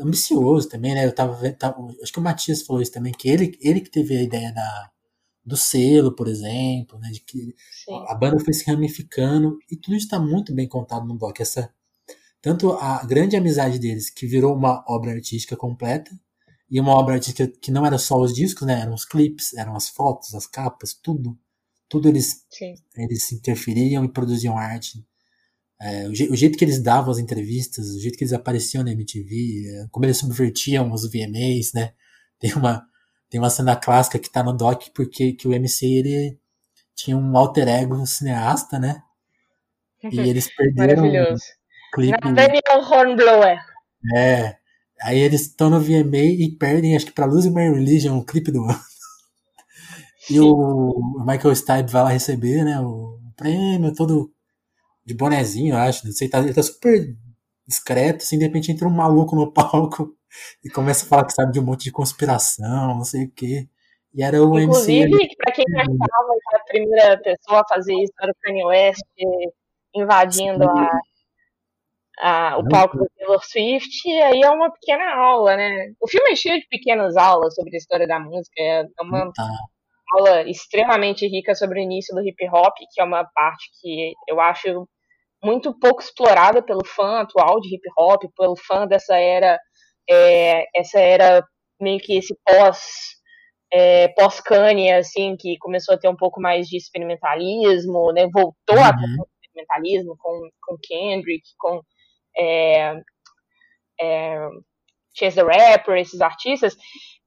ambicioso 0.00 0.68
também, 0.68 0.94
né? 0.94 1.06
Eu 1.06 1.14
tava, 1.14 1.52
tava, 1.52 1.76
acho 2.02 2.12
que 2.12 2.18
o 2.18 2.22
Matias 2.22 2.62
falou 2.62 2.80
isso 2.80 2.92
também, 2.92 3.12
que 3.12 3.28
ele, 3.28 3.58
ele 3.60 3.80
que 3.80 3.90
teve 3.90 4.16
a 4.16 4.22
ideia 4.22 4.52
da, 4.52 4.90
do 5.44 5.56
selo, 5.56 6.14
por 6.14 6.28
exemplo, 6.28 6.98
né? 6.98 7.10
De 7.10 7.20
que 7.20 7.54
Sim. 7.84 8.04
a 8.06 8.14
banda 8.14 8.38
foi 8.38 8.52
se 8.52 8.70
ramificando 8.70 9.58
e 9.70 9.76
tudo 9.76 9.96
isso 9.96 10.06
está 10.06 10.20
muito 10.20 10.54
bem 10.54 10.68
contado 10.68 11.06
no 11.06 11.16
doc. 11.16 11.40
Essa, 11.40 11.72
tanto 12.40 12.72
a 12.72 13.04
grande 13.04 13.36
amizade 13.36 13.78
deles, 13.78 14.10
que 14.10 14.26
virou 14.26 14.54
uma 14.54 14.84
obra 14.88 15.12
artística 15.12 15.56
completa, 15.56 16.10
e 16.70 16.78
uma 16.80 16.92
obra 16.92 17.14
artística 17.14 17.48
que 17.60 17.70
não 17.70 17.86
era 17.86 17.98
só 17.98 18.20
os 18.20 18.34
discos, 18.34 18.66
né? 18.66 18.80
Eram 18.82 18.94
os 18.94 19.04
clipes, 19.04 19.54
eram 19.54 19.74
as 19.74 19.88
fotos, 19.88 20.34
as 20.34 20.46
capas, 20.46 20.94
tudo. 20.94 21.38
Tudo 21.88 22.08
eles, 22.08 22.44
eles 22.94 23.32
interferiam 23.32 24.04
e 24.04 24.12
produziam 24.12 24.58
arte 24.58 25.02
é, 25.80 26.08
o, 26.08 26.14
je, 26.14 26.24
o, 26.24 26.34
jeito 26.34 26.58
que 26.58 26.64
eles 26.64 26.82
davam 26.82 27.10
as 27.10 27.18
entrevistas, 27.18 27.88
o 27.88 28.00
jeito 28.00 28.18
que 28.18 28.24
eles 28.24 28.32
apareciam 28.32 28.82
na 28.82 28.90
MTV, 28.90 29.64
é, 29.68 29.86
como 29.90 30.04
eles 30.04 30.16
subvertiam 30.16 30.90
os 30.92 31.08
VMAs, 31.08 31.72
né? 31.72 31.92
Tem 32.38 32.52
uma, 32.54 32.84
tem 33.30 33.40
uma 33.40 33.50
cena 33.50 33.76
clássica 33.76 34.18
que 34.18 34.30
tá 34.30 34.42
no 34.42 34.52
doc 34.52 34.88
porque 34.92 35.32
que 35.32 35.46
o 35.46 35.54
MC 35.54 35.86
ele 35.86 36.38
tinha 36.96 37.16
um 37.16 37.36
alter 37.36 37.68
ego 37.68 38.04
cineasta, 38.06 38.78
né? 38.78 39.02
E 40.02 40.18
eles 40.18 40.52
perderam 40.54 41.02
Maravilhoso. 41.02 41.44
Clipe. 41.92 42.32
Daniel 42.34 42.80
Hornblower. 42.90 43.58
É. 44.14 44.56
Aí 45.00 45.18
eles 45.18 45.42
estão 45.42 45.70
no 45.70 45.80
VMA 45.80 46.18
e 46.18 46.56
perdem, 46.58 46.96
acho 46.96 47.06
que 47.06 47.12
pra 47.12 47.26
Losing 47.26 47.50
My 47.50 47.70
Religion, 47.70 48.18
o 48.18 48.24
clipe 48.24 48.50
do 48.50 48.64
ano. 48.64 48.80
E 50.30 50.38
o 50.40 51.24
Michael 51.26 51.56
Stipe 51.56 51.90
vai 51.90 52.02
lá 52.02 52.10
receber, 52.10 52.62
né, 52.62 52.78
o 52.80 53.18
prêmio, 53.34 53.94
todo 53.94 54.30
de 55.04 55.14
bonezinho, 55.14 55.74
eu 55.74 55.78
acho. 55.78 56.04
Não 56.04 56.12
sei, 56.12 56.28
tá, 56.28 56.40
ele 56.40 56.52
tá 56.52 56.62
super 56.62 57.16
discreto, 57.66 58.24
assim, 58.24 58.38
de 58.38 58.44
repente 58.44 58.70
entra 58.70 58.86
um 58.86 58.90
maluco 58.90 59.34
no 59.34 59.50
palco 59.52 60.14
e 60.62 60.68
começa 60.68 61.04
a 61.04 61.08
falar 61.08 61.24
que 61.24 61.32
sabe 61.32 61.52
de 61.52 61.60
um 61.60 61.64
monte 61.64 61.84
de 61.84 61.92
conspiração, 61.92 62.96
não 62.96 63.04
sei 63.04 63.24
o 63.24 63.30
quê. 63.30 63.68
E 64.14 64.22
era 64.22 64.42
o 64.42 64.58
Inclusive, 64.58 65.10
MC. 65.10 65.36
Pra 65.36 65.52
quem 65.52 65.64
achava 65.76 66.34
que 66.48 66.56
a 66.56 66.64
primeira 66.64 67.18
pessoa 67.22 67.60
a 67.60 67.68
fazer 67.68 67.94
isso 67.94 68.12
era 68.20 68.32
o 68.32 68.34
Kanye 68.42 68.64
West 68.64 69.02
invadindo 69.94 70.64
a, 70.64 71.00
a, 72.20 72.58
o 72.58 72.68
palco 72.68 72.98
do 72.98 73.08
Taylor 73.16 73.44
Swift, 73.44 74.08
aí 74.08 74.42
é 74.42 74.50
uma 74.50 74.70
pequena 74.72 75.14
aula, 75.14 75.56
né? 75.56 75.92
O 76.00 76.08
filme 76.08 76.32
é 76.32 76.36
cheio 76.36 76.60
de 76.60 76.66
pequenas 76.68 77.16
aulas 77.16 77.54
sobre 77.54 77.74
a 77.74 77.78
história 77.78 78.06
da 78.06 78.18
música, 78.18 78.60
é 78.60 78.84
uma 79.00 79.30
tá. 79.32 79.48
aula 80.12 80.42
extremamente 80.42 81.26
rica 81.26 81.54
sobre 81.54 81.80
o 81.80 81.82
início 81.82 82.14
do 82.14 82.22
hip 82.22 82.48
hop, 82.48 82.74
que 82.92 83.00
é 83.00 83.04
uma 83.04 83.24
parte 83.24 83.70
que 83.80 84.12
eu 84.28 84.40
acho 84.40 84.88
muito 85.42 85.78
pouco 85.78 86.02
explorada 86.02 86.62
pelo 86.62 86.84
fã 86.84 87.20
atual 87.20 87.60
de 87.60 87.74
hip 87.74 87.88
hop, 87.96 88.22
pelo 88.36 88.56
fã 88.56 88.86
dessa 88.86 89.16
era, 89.16 89.58
é, 90.10 90.64
essa 90.74 90.98
era 90.98 91.44
meio 91.80 92.00
que 92.00 92.16
esse 92.18 92.36
pós 92.44 93.16
é, 93.72 94.08
pós 94.08 94.40
Kanye, 94.40 94.92
assim, 94.92 95.36
que 95.38 95.56
começou 95.58 95.94
a 95.94 95.98
ter 95.98 96.08
um 96.08 96.16
pouco 96.16 96.40
mais 96.40 96.66
de 96.66 96.76
experimentalismo, 96.76 98.12
né, 98.12 98.26
voltou 98.32 98.76
uhum. 98.76 98.82
a 98.82 98.92
ter 98.92 99.04
um 99.04 99.24
experimentalismo 99.42 100.16
com, 100.18 100.48
com 100.62 100.78
Kendrick, 100.82 101.42
com 101.58 101.82
é, 102.38 103.00
é, 104.00 104.48
the 105.18 105.42
Rapper, 105.42 105.96
esses 105.96 106.20
artistas, 106.20 106.76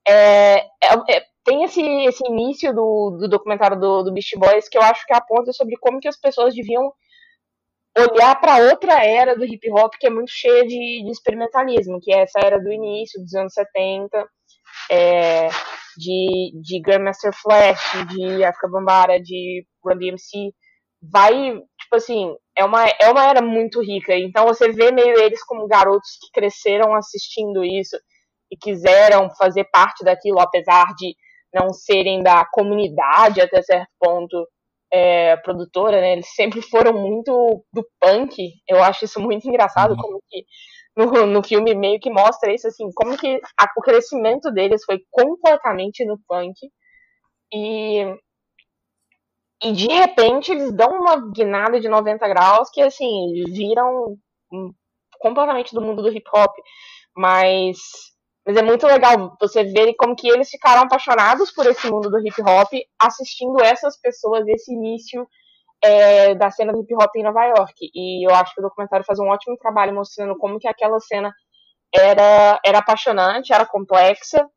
é, 0.07 0.59
é, 0.59 0.93
é, 1.09 1.25
tem 1.43 1.63
esse, 1.63 1.81
esse 1.81 2.25
início 2.27 2.73
do, 2.73 3.17
do 3.19 3.27
documentário 3.27 3.79
do, 3.79 4.03
do 4.03 4.13
Beast 4.13 4.35
Boys 4.37 4.69
que 4.69 4.77
eu 4.77 4.81
acho 4.81 5.05
que 5.05 5.13
aponta 5.13 5.51
sobre 5.51 5.75
como 5.79 5.99
que 5.99 6.07
as 6.07 6.19
pessoas 6.19 6.53
deviam 6.53 6.91
olhar 7.97 8.39
para 8.39 8.63
outra 8.69 9.03
era 9.05 9.35
do 9.35 9.43
hip 9.43 9.69
hop 9.71 9.93
que 9.99 10.07
é 10.07 10.09
muito 10.09 10.31
cheia 10.31 10.65
de, 10.65 11.03
de, 11.03 11.11
experimentalismo, 11.11 11.99
que 12.01 12.13
é 12.13 12.21
essa 12.21 12.39
era 12.39 12.59
do 12.59 12.71
início 12.71 13.21
dos 13.21 13.33
anos 13.33 13.53
70, 13.53 14.25
é, 14.89 15.49
de, 15.97 16.51
de 16.61 16.79
Grandmaster 16.81 17.33
Flash, 17.33 18.05
de 18.07 18.43
Africa 18.43 18.69
Bambara, 18.69 19.19
de 19.19 19.65
Run 19.83 19.97
DMC, 19.97 20.53
vai, 21.01 21.33
tipo 21.53 21.95
assim, 21.95 22.33
é 22.57 22.65
uma, 22.65 22.85
é 22.87 23.09
uma 23.09 23.25
era 23.29 23.41
muito 23.41 23.81
rica, 23.81 24.15
então 24.15 24.45
você 24.45 24.71
vê 24.71 24.91
meio 24.91 25.19
eles 25.19 25.43
como 25.43 25.67
garotos 25.67 26.17
que 26.21 26.31
cresceram 26.33 26.93
assistindo 26.93 27.63
isso 27.63 27.97
e 28.51 28.57
quiseram 28.57 29.29
fazer 29.35 29.65
parte 29.71 30.03
daquilo, 30.03 30.39
apesar 30.39 30.93
de 30.97 31.15
não 31.53 31.73
serem 31.73 32.21
da 32.21 32.45
comunidade 32.45 33.41
até 33.41 33.61
certo 33.61 33.89
ponto, 33.99 34.47
é, 34.91 35.37
produtora, 35.37 36.01
né, 36.01 36.13
eles 36.13 36.33
sempre 36.35 36.61
foram 36.61 36.93
muito 36.93 37.63
do 37.73 37.85
punk. 37.99 38.35
Eu 38.67 38.83
acho 38.83 39.05
isso 39.05 39.21
muito 39.21 39.47
engraçado, 39.47 39.91
uhum. 39.91 39.97
como 39.97 40.21
que 40.29 40.43
no, 40.95 41.25
no 41.25 41.43
filme 41.43 41.73
meio 41.73 41.99
que 41.99 42.09
mostra 42.09 42.53
isso, 42.53 42.67
assim, 42.67 42.89
como 42.93 43.17
que 43.17 43.39
a, 43.57 43.65
o 43.77 43.81
crescimento 43.81 44.51
deles 44.51 44.83
foi 44.83 44.99
completamente 45.09 46.03
no 46.05 46.19
punk. 46.27 46.55
E, 47.53 48.05
e 49.63 49.71
de 49.73 49.87
repente 49.87 50.51
eles 50.51 50.71
dão 50.73 50.89
uma 50.89 51.31
guinada 51.31 51.79
de 51.79 51.87
90 51.87 52.27
graus 52.27 52.69
que, 52.71 52.81
assim, 52.81 53.43
viram 53.49 54.17
completamente 55.19 55.73
do 55.73 55.81
mundo 55.81 56.01
do 56.01 56.09
hip 56.09 56.29
hop. 56.33 56.53
Mas 57.15 57.77
mas 58.45 58.57
é 58.57 58.61
muito 58.63 58.87
legal 58.87 59.37
você 59.39 59.63
ver 59.63 59.93
como 59.95 60.15
que 60.15 60.27
eles 60.27 60.49
ficaram 60.49 60.81
apaixonados 60.81 61.51
por 61.51 61.65
esse 61.67 61.89
mundo 61.89 62.09
do 62.09 62.19
hip 62.19 62.41
hop, 62.41 62.69
assistindo 62.99 63.61
essas 63.63 63.99
pessoas, 63.99 64.47
esse 64.47 64.73
início 64.73 65.27
é, 65.83 66.33
da 66.35 66.49
cena 66.49 66.73
do 66.73 66.81
hip 66.81 66.93
hop 66.95 67.15
em 67.15 67.23
Nova 67.23 67.45
York. 67.45 67.91
E 67.93 68.27
eu 68.27 68.33
acho 68.33 68.53
que 68.53 68.61
o 68.61 68.63
documentário 68.63 69.05
faz 69.05 69.19
um 69.19 69.27
ótimo 69.27 69.57
trabalho 69.57 69.93
mostrando 69.93 70.35
como 70.37 70.59
que 70.59 70.67
aquela 70.67 70.99
cena 70.99 71.31
era, 71.93 72.59
era 72.65 72.79
apaixonante, 72.79 73.53
era 73.53 73.65
complexa, 73.65 74.47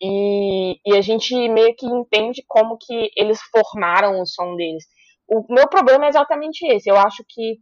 e, 0.00 0.78
e 0.84 0.96
a 0.96 1.00
gente 1.00 1.34
meio 1.48 1.74
que 1.76 1.86
entende 1.86 2.42
como 2.48 2.78
que 2.78 3.10
eles 3.16 3.38
formaram 3.52 4.20
o 4.20 4.26
som 4.26 4.56
deles. 4.56 4.84
O 5.28 5.44
meu 5.52 5.68
problema 5.68 6.06
é 6.06 6.08
exatamente 6.08 6.66
esse. 6.66 6.88
Eu 6.88 6.96
acho 6.96 7.22
que 7.28 7.58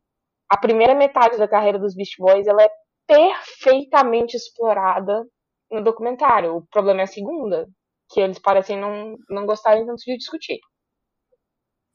a 0.49 0.57
primeira 0.57 0.95
metade 0.95 1.37
da 1.37 1.49
carreira 1.49 1.79
dos 1.79 1.95
Beast 1.95 2.15
Boys 2.19 2.47
ela 2.47 2.63
é 2.63 2.71
perfeitamente 3.07 4.37
explorada 4.37 5.25
no 5.71 5.83
documentário. 5.83 6.57
O 6.57 6.67
problema 6.69 7.01
é 7.01 7.05
a 7.05 7.09
segunda, 7.09 7.67
que 8.11 8.21
eles 8.21 8.39
parecem 8.39 8.79
não, 8.79 9.17
não 9.29 9.45
gostarem 9.45 9.85
tanto 9.85 10.03
de 10.05 10.17
discutir. 10.17 10.59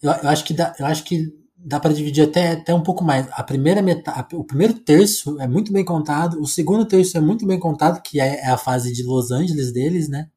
Eu, 0.01 0.11
eu 0.11 0.29
acho 0.29 0.43
que 0.43 0.53
dá, 0.53 0.75
eu 0.77 0.85
acho 0.85 1.03
que 1.05 1.23
dá 1.55 1.79
para 1.79 1.93
dividir 1.93 2.27
até, 2.27 2.51
até 2.51 2.73
um 2.73 2.83
pouco 2.83 3.03
mais. 3.03 3.27
A 3.31 3.43
primeira 3.43 3.81
metade, 3.81 4.35
o 4.35 4.43
primeiro 4.43 4.73
terço 4.73 5.39
é 5.39 5.47
muito 5.47 5.71
bem 5.71 5.85
contado, 5.85 6.39
o 6.41 6.45
segundo 6.45 6.85
terço 6.85 7.17
é 7.17 7.21
muito 7.21 7.47
bem 7.47 7.59
contado, 7.59 8.01
que 8.01 8.19
é, 8.19 8.41
é 8.41 8.49
a 8.49 8.57
fase 8.57 8.91
de 8.91 9.03
Los 9.03 9.31
Angeles 9.31 9.71
deles, 9.71 10.09
né? 10.09 10.29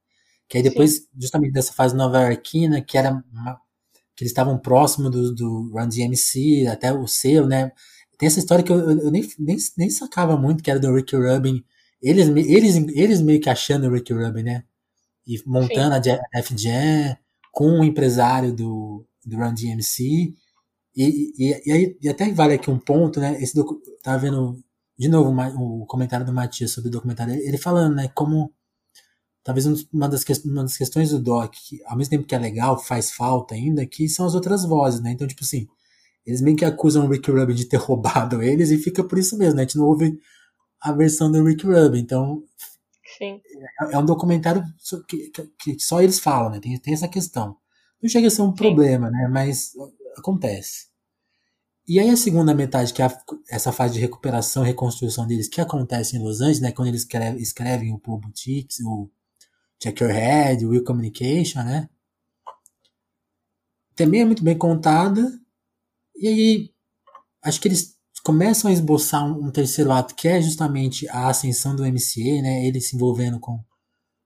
Que 0.48 0.58
aí 0.58 0.62
depois, 0.62 0.96
Sim. 0.96 1.06
justamente 1.20 1.52
dessa 1.52 1.72
fase 1.72 1.96
nova 1.96 2.22
iorquina, 2.22 2.80
que 2.80 2.96
era 2.96 3.10
uma, 3.10 3.60
que 4.14 4.24
eles 4.24 4.30
estavam 4.30 4.58
próximo 4.58 5.10
do, 5.10 5.34
do 5.34 5.70
Run 5.72 5.88
DMC, 5.88 6.66
até 6.68 6.92
o 6.92 7.06
selo, 7.06 7.46
né? 7.46 7.72
Tem 8.18 8.26
essa 8.26 8.38
história 8.38 8.64
que 8.64 8.72
eu, 8.72 8.78
eu, 8.78 8.98
eu 9.00 9.10
nem, 9.10 9.28
nem, 9.38 9.56
nem 9.76 9.90
sacava 9.90 10.36
muito, 10.36 10.62
que 10.62 10.70
era 10.70 10.80
do 10.80 10.94
Ricky 10.94 11.16
Rubin 11.16 11.64
eles, 12.02 12.28
eles, 12.28 12.76
eles 12.94 13.22
meio 13.22 13.40
que 13.40 13.50
achando 13.50 13.86
o 13.86 13.92
Ricky 13.92 14.12
Rubin, 14.12 14.42
né? 14.42 14.64
E 15.26 15.42
montando 15.46 16.02
Sim. 16.04 16.18
a 16.34 16.40
Jam 16.40 17.16
com 17.50 17.80
o 17.80 17.84
empresário 17.84 18.52
do, 18.52 19.04
do 19.24 19.36
Run 19.36 19.54
DMC. 19.54 20.34
E, 20.94 21.32
e, 21.36 21.62
e, 21.66 21.72
aí, 21.72 21.98
e 22.00 22.08
até 22.08 22.30
vale 22.32 22.54
aqui 22.54 22.70
um 22.70 22.78
ponto, 22.78 23.18
né? 23.18 23.40
Esse 23.42 23.54
docu, 23.54 23.80
tava 24.02 24.18
vendo 24.18 24.62
de 24.98 25.08
novo 25.08 25.30
o 25.58 25.86
comentário 25.86 26.24
do 26.24 26.32
Matias 26.32 26.70
sobre 26.70 26.88
o 26.88 26.92
documentário, 26.92 27.34
ele 27.34 27.58
falando, 27.58 27.96
né, 27.96 28.08
como 28.14 28.50
talvez 29.46 29.64
uma 29.92 30.08
das, 30.10 30.24
uma 30.42 30.62
das 30.64 30.76
questões 30.76 31.10
do 31.10 31.20
Doc, 31.20 31.54
que 31.54 31.80
ao 31.84 31.96
mesmo 31.96 32.10
tempo 32.10 32.26
que 32.26 32.34
é 32.34 32.38
legal, 32.38 32.76
faz 32.76 33.12
falta 33.12 33.54
ainda, 33.54 33.86
que 33.86 34.08
são 34.08 34.26
as 34.26 34.34
outras 34.34 34.64
vozes, 34.64 35.00
né? 35.00 35.12
Então, 35.12 35.24
tipo 35.24 35.44
assim, 35.44 35.68
eles 36.26 36.40
meio 36.40 36.56
que 36.56 36.64
acusam 36.64 37.06
o 37.06 37.08
Rick 37.08 37.30
Rubin 37.30 37.54
de 37.54 37.66
ter 37.66 37.76
roubado 37.78 38.42
eles 38.42 38.72
e 38.72 38.76
fica 38.76 39.04
por 39.04 39.16
isso 39.16 39.38
mesmo, 39.38 39.54
né? 39.54 39.62
A 39.62 39.64
gente 39.64 39.78
não 39.78 39.86
ouve 39.86 40.18
a 40.80 40.90
versão 40.90 41.30
do 41.30 41.44
Rick 41.44 41.64
Rubin, 41.64 42.00
então 42.00 42.42
Sim. 43.16 43.40
É, 43.82 43.94
é 43.94 43.98
um 43.98 44.04
documentário 44.04 44.64
que, 45.08 45.30
que, 45.30 45.46
que, 45.76 45.78
só 45.78 46.02
eles 46.02 46.18
falam, 46.18 46.50
né? 46.50 46.58
Tem, 46.58 46.76
tem 46.80 46.92
essa 46.92 47.06
questão. 47.06 47.56
Não 48.02 48.10
chega 48.10 48.26
a 48.26 48.30
ser 48.30 48.42
um 48.42 48.50
Sim. 48.50 48.56
problema, 48.56 49.08
né? 49.08 49.28
Mas 49.30 49.74
acontece. 50.18 50.88
E 51.86 52.00
aí 52.00 52.10
a 52.10 52.16
segunda 52.16 52.52
metade, 52.52 52.92
que 52.92 53.00
é 53.00 53.06
a, 53.06 53.18
essa 53.48 53.70
fase 53.70 53.94
de 53.94 54.00
recuperação 54.00 54.64
e 54.64 54.66
reconstrução 54.66 55.24
deles, 55.24 55.46
que 55.46 55.60
acontece 55.60 56.16
em 56.16 56.20
Los 56.20 56.40
Angeles, 56.40 56.60
né? 56.60 56.72
Quando 56.72 56.88
eles 56.88 57.02
escrevem, 57.02 57.40
escrevem 57.40 57.94
o 57.94 57.98
Paul 58.00 58.18
Boutiques, 58.18 58.80
o 58.80 59.08
Check 59.78 60.00
Your 60.00 60.10
Head, 60.10 60.64
Will 60.64 60.84
Communication, 60.84 61.62
né? 61.62 61.88
Também 63.94 64.20
é 64.20 64.24
muito 64.24 64.42
bem 64.42 64.56
contada. 64.56 65.40
E 66.16 66.28
aí, 66.28 66.74
acho 67.42 67.60
que 67.60 67.68
eles 67.68 67.96
começam 68.22 68.70
a 68.70 68.74
esboçar 68.74 69.24
um, 69.24 69.46
um, 69.46 69.50
terceiro 69.50 69.92
ato, 69.92 70.14
que 70.14 70.26
é 70.28 70.42
justamente 70.42 71.08
a 71.08 71.28
ascensão 71.28 71.76
do 71.76 71.84
MCA, 71.84 72.42
né? 72.42 72.66
Ele 72.66 72.80
se 72.80 72.96
envolvendo 72.96 73.38
com, 73.38 73.62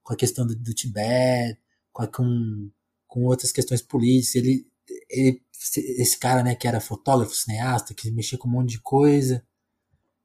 com 0.03 0.13
a 0.13 0.17
questão 0.17 0.45
do, 0.45 0.55
do 0.55 0.73
Tibete, 0.73 1.59
com, 1.93 2.07
com, 2.07 2.71
com 3.07 3.25
outras 3.25 3.51
questões 3.51 3.81
políticas. 3.81 4.35
Ele, 4.35 4.67
ele, 5.09 5.41
esse 5.77 6.17
cara, 6.17 6.43
né, 6.43 6.55
que 6.55 6.67
era 6.67 6.81
fotógrafo, 6.81 7.35
cineasta, 7.35 7.93
que 7.93 8.09
mexia 8.11 8.37
com 8.37 8.47
um 8.47 8.51
monte 8.51 8.71
de 8.71 8.81
coisa. 8.81 9.45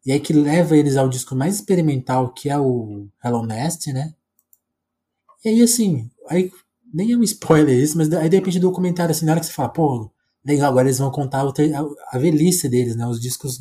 E 0.06 0.12
aí 0.12 0.20
que 0.20 0.32
leva 0.32 0.76
eles 0.76 0.96
ao 0.96 1.08
disco 1.08 1.36
mais 1.36 1.56
experimental, 1.56 2.32
que 2.32 2.48
é 2.48 2.58
o 2.58 3.08
Hello 3.22 3.44
Nest, 3.44 3.92
né? 3.92 4.14
E 5.46 5.48
aí, 5.48 5.62
assim, 5.62 6.10
aí 6.28 6.50
nem 6.92 7.12
é 7.12 7.16
um 7.16 7.22
spoiler 7.22 7.78
isso, 7.78 7.96
mas 7.96 8.12
aí 8.12 8.28
de 8.28 8.36
repente 8.36 8.58
o 8.58 8.60
documentário, 8.60 9.12
assim, 9.12 9.24
na 9.24 9.30
hora 9.30 9.40
que 9.40 9.46
você 9.46 9.52
fala, 9.52 9.68
pô, 9.68 10.10
legal, 10.44 10.68
agora 10.72 10.88
eles 10.88 10.98
vão 10.98 11.08
contar 11.08 11.44
a, 12.12 12.18
velhice 12.18 12.68
deles, 12.68 12.96
né? 12.96 13.06
Os 13.06 13.20
discos, 13.20 13.60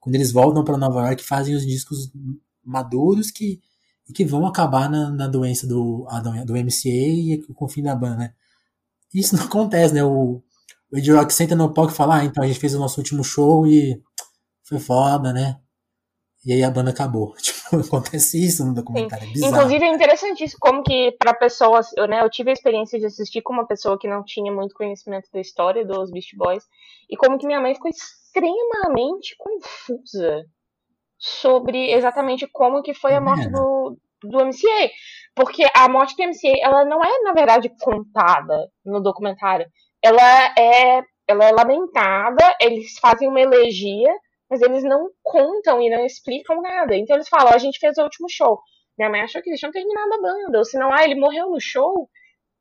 quando 0.00 0.16
eles 0.16 0.32
voltam 0.32 0.64
para 0.64 0.76
Nova 0.76 1.06
York, 1.06 1.22
fazem 1.22 1.54
os 1.54 1.64
discos 1.64 2.10
maduros 2.64 3.30
que, 3.30 3.60
que 4.12 4.24
vão 4.24 4.44
acabar 4.44 4.90
na, 4.90 5.08
na 5.08 5.28
doença 5.28 5.68
do, 5.68 6.04
do 6.44 6.56
MCA 6.56 6.88
e 6.88 7.44
com 7.54 7.64
o 7.64 7.68
fim 7.68 7.84
da 7.84 7.94
banda, 7.94 8.16
né? 8.16 8.34
Isso 9.14 9.36
não 9.36 9.44
acontece, 9.44 9.94
né? 9.94 10.02
O, 10.02 10.42
o 10.92 10.98
Ed 10.98 11.12
Rock 11.12 11.32
senta 11.32 11.54
no 11.54 11.72
palco 11.72 11.92
e 11.92 11.96
fala, 11.96 12.16
ah, 12.16 12.24
então 12.24 12.42
a 12.42 12.46
gente 12.48 12.58
fez 12.58 12.74
o 12.74 12.80
nosso 12.80 12.98
último 12.98 13.22
show 13.22 13.68
e 13.68 14.02
foi 14.64 14.80
foda, 14.80 15.32
né? 15.32 15.60
E 16.44 16.52
aí 16.52 16.64
a 16.64 16.70
banda 16.72 16.90
acabou. 16.90 17.34
Tipo, 17.40 17.59
acontece 17.86 18.44
isso 18.44 18.64
no 18.64 18.74
documentário. 18.74 19.28
É 19.28 19.46
Inclusive 19.46 19.84
é 19.84 19.88
interessante 19.88 20.44
isso, 20.44 20.56
como 20.60 20.82
que 20.82 21.12
para 21.12 21.34
pessoas, 21.34 21.88
eu, 21.96 22.06
né, 22.06 22.22
eu 22.22 22.30
tive 22.30 22.50
a 22.50 22.52
experiência 22.52 22.98
de 22.98 23.06
assistir 23.06 23.42
com 23.42 23.52
uma 23.52 23.66
pessoa 23.66 23.98
que 23.98 24.08
não 24.08 24.24
tinha 24.24 24.52
muito 24.52 24.74
conhecimento 24.74 25.28
da 25.32 25.40
história 25.40 25.84
dos 25.84 26.10
Beast 26.10 26.36
Boys, 26.36 26.64
e 27.08 27.16
como 27.16 27.38
que 27.38 27.46
minha 27.46 27.60
mãe 27.60 27.74
ficou 27.74 27.90
extremamente 27.90 29.34
confusa 29.38 30.44
sobre 31.18 31.92
exatamente 31.92 32.46
como 32.50 32.82
que 32.82 32.94
foi 32.94 33.14
a 33.14 33.20
morte 33.20 33.46
é. 33.46 33.50
do, 33.50 33.98
do 34.22 34.46
MCA. 34.46 34.90
Porque 35.34 35.64
a 35.74 35.88
morte 35.88 36.16
do 36.16 36.28
MCA, 36.28 36.58
ela 36.60 36.84
não 36.84 37.04
é, 37.04 37.22
na 37.22 37.32
verdade, 37.32 37.70
contada 37.80 38.68
no 38.84 39.00
documentário. 39.00 39.66
Ela 40.02 40.54
é, 40.58 41.02
ela 41.28 41.44
é 41.44 41.52
lamentada, 41.52 42.56
eles 42.60 42.98
fazem 42.98 43.28
uma 43.28 43.40
elegia 43.40 44.12
mas 44.50 44.60
eles 44.60 44.82
não 44.82 45.10
contam 45.22 45.80
e 45.80 45.88
não 45.88 46.04
explicam 46.04 46.60
nada. 46.60 46.96
Então 46.96 47.16
eles 47.16 47.28
falam, 47.28 47.54
a 47.54 47.58
gente 47.58 47.78
fez 47.78 47.96
o 47.96 48.02
último 48.02 48.28
show. 48.28 48.60
Minha 48.98 49.08
mãe 49.08 49.20
achou 49.22 49.40
que 49.40 49.48
eles 49.48 49.60
tinham 49.60 49.72
terminado 49.72 50.14
a 50.14 50.20
banda, 50.20 50.58
ou 50.58 50.64
se 50.64 50.76
não, 50.76 50.92
ah, 50.92 51.04
ele 51.04 51.14
morreu 51.14 51.48
no 51.48 51.60
show. 51.60 52.10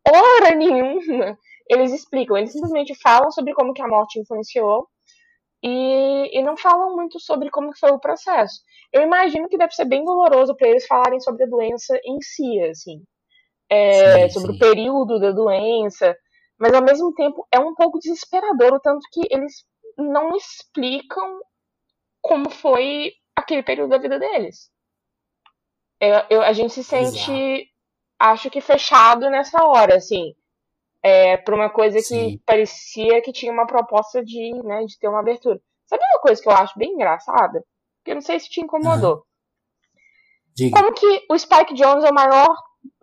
Hora 0.08 0.56
nenhuma! 0.56 1.38
Eles 1.70 1.94
explicam, 1.94 2.38
eles 2.38 2.52
simplesmente 2.52 2.96
falam 2.96 3.30
sobre 3.32 3.54
como 3.54 3.74
que 3.74 3.82
a 3.82 3.88
morte 3.88 4.20
influenciou 4.20 4.88
e, 5.64 6.40
e 6.40 6.42
não 6.42 6.58
falam 6.58 6.96
muito 6.96 7.20
sobre 7.20 7.50
como 7.50 7.78
foi 7.78 7.92
o 7.92 8.00
processo. 8.00 8.62
Eu 8.92 9.04
imagino 9.04 9.48
que 9.48 9.58
deve 9.58 9.74
ser 9.74 9.86
bem 9.86 10.04
doloroso 10.04 10.56
para 10.56 10.68
eles 10.68 10.88
falarem 10.88 11.20
sobre 11.20 11.44
a 11.44 11.48
doença 11.48 12.00
em 12.04 12.20
si, 12.22 12.60
assim. 12.62 13.04
É, 13.70 14.28
sim, 14.28 14.40
sobre 14.40 14.52
sim. 14.52 14.56
o 14.56 14.60
período 14.60 15.20
da 15.20 15.32
doença, 15.32 16.16
mas 16.60 16.74
ao 16.74 16.84
mesmo 16.84 17.14
tempo 17.14 17.46
é 17.52 17.60
um 17.60 17.76
pouco 17.76 18.00
desesperador 18.00 18.74
o 18.74 18.80
tanto 18.80 19.02
que 19.12 19.22
eles 19.30 19.64
não 19.96 20.36
explicam 20.36 21.40
como 22.30 22.47
foi 22.51 23.13
aquele 23.36 23.63
período 23.63 23.89
da 23.89 23.97
vida 23.97 24.19
deles. 24.19 24.69
Eu, 25.99 26.21
eu, 26.30 26.41
a 26.43 26.53
gente 26.53 26.71
se 26.71 26.84
sente, 26.84 27.32
Exato. 27.32 27.69
acho 28.19 28.51
que 28.51 28.61
fechado 28.61 29.32
nessa 29.32 29.65
hora, 29.65 29.95
assim, 29.95 30.36
é, 31.03 31.38
para 31.38 31.55
uma 31.55 31.71
coisa 31.71 31.99
Sim. 31.99 32.38
que 32.38 32.43
parecia 32.45 33.19
que 33.23 33.34
tinha 33.34 33.51
uma 33.51 33.65
proposta 33.65 34.23
de, 34.23 34.51
né, 34.63 34.86
de 34.86 34.99
ter 34.99 35.07
uma 35.07 35.21
abertura. 35.21 35.59
Sabe 35.88 36.03
uma 36.03 36.21
coisa 36.21 36.39
que 36.39 36.47
eu 36.47 36.53
acho 36.53 36.77
bem 36.77 36.91
engraçada? 36.91 37.65
Que 38.05 38.11
eu 38.11 38.15
não 38.15 38.21
sei 38.21 38.39
se 38.39 38.47
te 38.47 38.61
incomodou. 38.61 39.25
Uhum. 40.59 40.69
Como 40.69 40.93
que 40.93 41.25
o 41.32 41.38
Spike 41.38 41.73
Jones 41.73 42.03
é 42.03 42.11
o 42.11 42.13
maior 42.13 42.47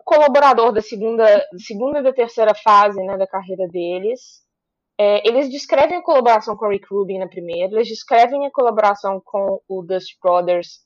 colaborador 0.05 0.71
da 0.71 0.81
segunda, 0.81 1.45
segunda 1.59 1.99
e 1.99 2.03
da 2.05 2.13
terceira 2.13 2.55
fase 2.55 3.03
né, 3.03 3.17
da 3.17 3.27
carreira 3.27 3.67
deles. 3.67 4.46
É, 4.99 5.29
eles 5.29 5.51
descrevem 5.51 5.99
a 5.99 6.03
colaboração 6.03 6.57
com 6.57 6.67
o 6.67 6.71
Rick 6.71 6.87
Rubin 6.91 7.19
na 7.19 7.29
primeira, 7.29 7.75
eles 7.75 7.89
descrevem 7.89 8.47
a 8.47 8.51
colaboração 8.51 9.21
com 9.23 9.61
o 9.69 9.83
Dust 9.83 10.17
Brothers 10.23 10.81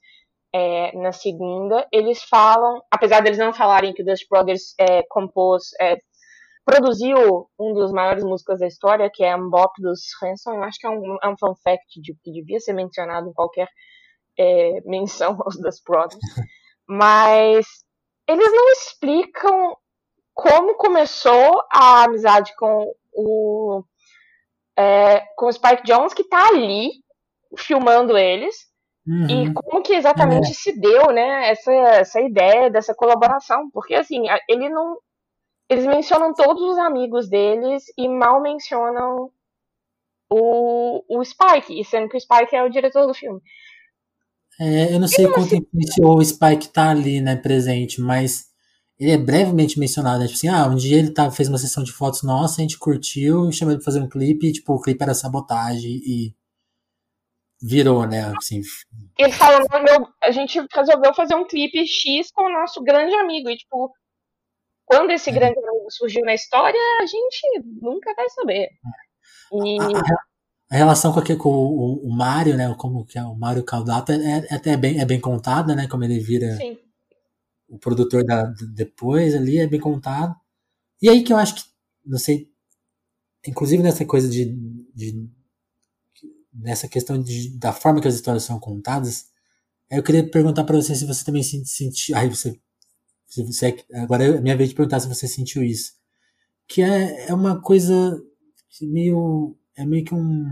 é, 0.52 0.96
na 0.96 1.12
segunda. 1.12 1.86
Eles 1.92 2.22
falam, 2.24 2.82
apesar 2.90 3.20
deles 3.20 3.38
não 3.38 3.52
falarem 3.52 3.92
que 3.92 4.02
o 4.02 4.04
Dust 4.04 4.26
Brothers 4.28 4.74
é, 4.78 5.02
compôs, 5.08 5.70
é, 5.80 5.96
produziu 6.64 7.48
um 7.58 7.72
dos 7.72 7.92
maiores 7.92 8.24
músicas 8.24 8.58
da 8.58 8.66
história, 8.66 9.10
que 9.12 9.24
é 9.24 9.36
Mbop 9.36 9.72
dos 9.80 10.00
Hanson. 10.22 10.54
Eu 10.54 10.62
acho 10.64 10.78
que 10.78 10.86
é 10.86 10.90
um, 10.90 11.16
é 11.22 11.28
um 11.28 11.36
fun 11.38 11.54
fact 11.62 12.00
de, 12.00 12.14
que 12.22 12.32
devia 12.32 12.60
ser 12.60 12.72
mencionado 12.72 13.28
em 13.28 13.32
qualquer 13.32 13.68
é, 14.38 14.80
menção 14.84 15.38
aos 15.40 15.56
Dust 15.56 15.84
Brothers. 15.86 16.18
Mas 16.86 17.66
eles 18.28 18.52
não 18.52 18.68
explicam 18.70 19.76
como 20.34 20.74
começou 20.74 21.62
a 21.72 22.04
amizade 22.04 22.54
com 22.56 22.92
o 23.12 23.84
é, 24.80 25.20
com 25.36 25.46
o 25.46 25.52
Spike 25.52 25.82
Jones, 25.84 26.14
que 26.14 26.24
tá 26.24 26.48
ali 26.48 26.90
filmando 27.56 28.16
eles. 28.16 28.54
Uhum. 29.06 29.26
E 29.28 29.52
como 29.54 29.82
que 29.82 29.94
exatamente 29.94 30.50
é. 30.50 30.54
se 30.54 30.78
deu, 30.78 31.06
né, 31.12 31.50
essa, 31.50 31.72
essa 31.72 32.20
ideia 32.20 32.70
dessa 32.70 32.94
colaboração? 32.94 33.70
Porque, 33.70 33.94
assim, 33.94 34.24
ele 34.48 34.68
não. 34.68 34.96
Eles 35.68 35.86
mencionam 35.86 36.34
todos 36.34 36.62
os 36.62 36.78
amigos 36.78 37.28
deles 37.28 37.84
e 37.96 38.08
mal 38.08 38.42
mencionam 38.42 39.30
o, 40.28 41.04
o 41.08 41.24
Spike, 41.24 41.84
sendo 41.84 42.08
que 42.08 42.16
o 42.16 42.20
Spike 42.20 42.56
é 42.56 42.64
o 42.64 42.70
diretor 42.70 43.06
do 43.06 43.14
filme. 43.14 43.40
É, 44.60 44.92
eu 44.92 44.98
não 44.98 45.06
sei 45.06 45.26
quanto 45.28 45.54
assim, 45.54 46.04
o 46.04 46.22
Spike 46.22 46.68
tá 46.68 46.90
ali, 46.90 47.20
né, 47.20 47.36
presente, 47.36 48.00
mas 48.00 48.49
ele 49.00 49.12
é 49.12 49.16
brevemente 49.16 49.80
mencionado, 49.80 50.18
né? 50.18 50.26
Tipo 50.26 50.36
assim, 50.36 50.48
ah, 50.48 50.66
um 50.66 50.74
dia 50.74 50.98
ele 50.98 51.10
tá, 51.10 51.30
fez 51.30 51.48
uma 51.48 51.56
sessão 51.56 51.82
de 51.82 51.90
fotos 51.90 52.22
nossa, 52.22 52.60
a 52.60 52.62
gente 52.62 52.78
curtiu, 52.78 53.50
chamou 53.50 53.72
ele 53.72 53.78
pra 53.80 53.86
fazer 53.86 54.00
um 54.00 54.08
clipe, 54.08 54.48
e, 54.48 54.52
tipo, 54.52 54.74
o 54.74 54.80
clipe 54.80 55.02
era 55.02 55.14
sabotagem 55.14 55.90
e 56.04 56.34
virou, 57.62 58.06
né? 58.06 58.30
Assim. 58.36 58.60
Ele 59.18 59.32
falou, 59.32 59.66
meu, 59.82 60.06
a 60.22 60.30
gente 60.30 60.60
resolveu 60.70 61.14
fazer 61.14 61.34
um 61.34 61.46
clipe 61.46 61.86
X 61.86 62.30
com 62.30 62.44
o 62.44 62.52
nosso 62.52 62.82
grande 62.82 63.14
amigo, 63.14 63.48
e 63.48 63.56
tipo, 63.56 63.90
quando 64.84 65.12
esse 65.12 65.30
é. 65.30 65.32
grande 65.32 65.58
amigo 65.58 65.90
surgiu 65.90 66.22
na 66.22 66.34
história, 66.34 66.78
a 67.00 67.06
gente 67.06 67.62
nunca 67.80 68.14
vai 68.14 68.28
saber. 68.28 68.68
E... 69.64 69.80
A, 69.80 69.98
a, 69.98 70.24
a, 70.72 70.76
relação 70.76 71.10
com, 71.10 71.20
aquele, 71.20 71.38
com 71.38 71.48
o, 71.48 72.06
o, 72.06 72.14
Mário, 72.14 72.54
né? 72.54 72.74
Como 72.76 73.06
que 73.06 73.18
é 73.18 73.22
o 73.22 73.34
Mário 73.34 73.64
Caldato, 73.64 74.12
é, 74.12 74.46
é 74.50 74.54
até 74.54 74.76
bem, 74.76 75.00
é 75.00 75.06
bem 75.06 75.18
contada, 75.18 75.74
né? 75.74 75.88
Como 75.88 76.04
ele 76.04 76.20
vira. 76.20 76.54
Sim 76.56 76.76
o 77.70 77.78
produtor 77.78 78.24
da, 78.24 78.44
depois 78.74 79.34
ali, 79.34 79.58
é 79.58 79.66
bem 79.66 79.80
contado. 79.80 80.34
E 81.00 81.08
aí 81.08 81.22
que 81.22 81.32
eu 81.32 81.36
acho 81.36 81.54
que, 81.54 81.62
não 82.04 82.18
sei, 82.18 82.50
inclusive 83.46 83.82
nessa 83.82 84.04
coisa 84.04 84.28
de, 84.28 84.46
de 84.94 85.30
nessa 86.52 86.88
questão 86.88 87.22
de, 87.22 87.56
da 87.58 87.72
forma 87.72 88.00
que 88.00 88.08
as 88.08 88.14
histórias 88.14 88.42
são 88.42 88.58
contadas, 88.58 89.30
eu 89.90 90.02
queria 90.02 90.28
perguntar 90.28 90.64
para 90.64 90.76
você 90.76 90.94
se 90.94 91.06
você 91.06 91.24
também 91.24 91.42
sentiu, 91.42 92.16
aí 92.16 92.28
você, 92.28 92.60
se 93.26 93.42
você, 93.42 93.84
agora 93.94 94.24
é 94.24 94.40
minha 94.40 94.56
vez 94.56 94.70
de 94.70 94.74
perguntar 94.74 95.00
se 95.00 95.08
você 95.08 95.26
sentiu 95.26 95.62
isso, 95.62 95.94
que 96.66 96.82
é, 96.82 97.28
é 97.28 97.34
uma 97.34 97.60
coisa 97.60 98.20
meio, 98.82 99.56
é 99.76 99.84
meio 99.86 100.04
que 100.04 100.14
um, 100.14 100.44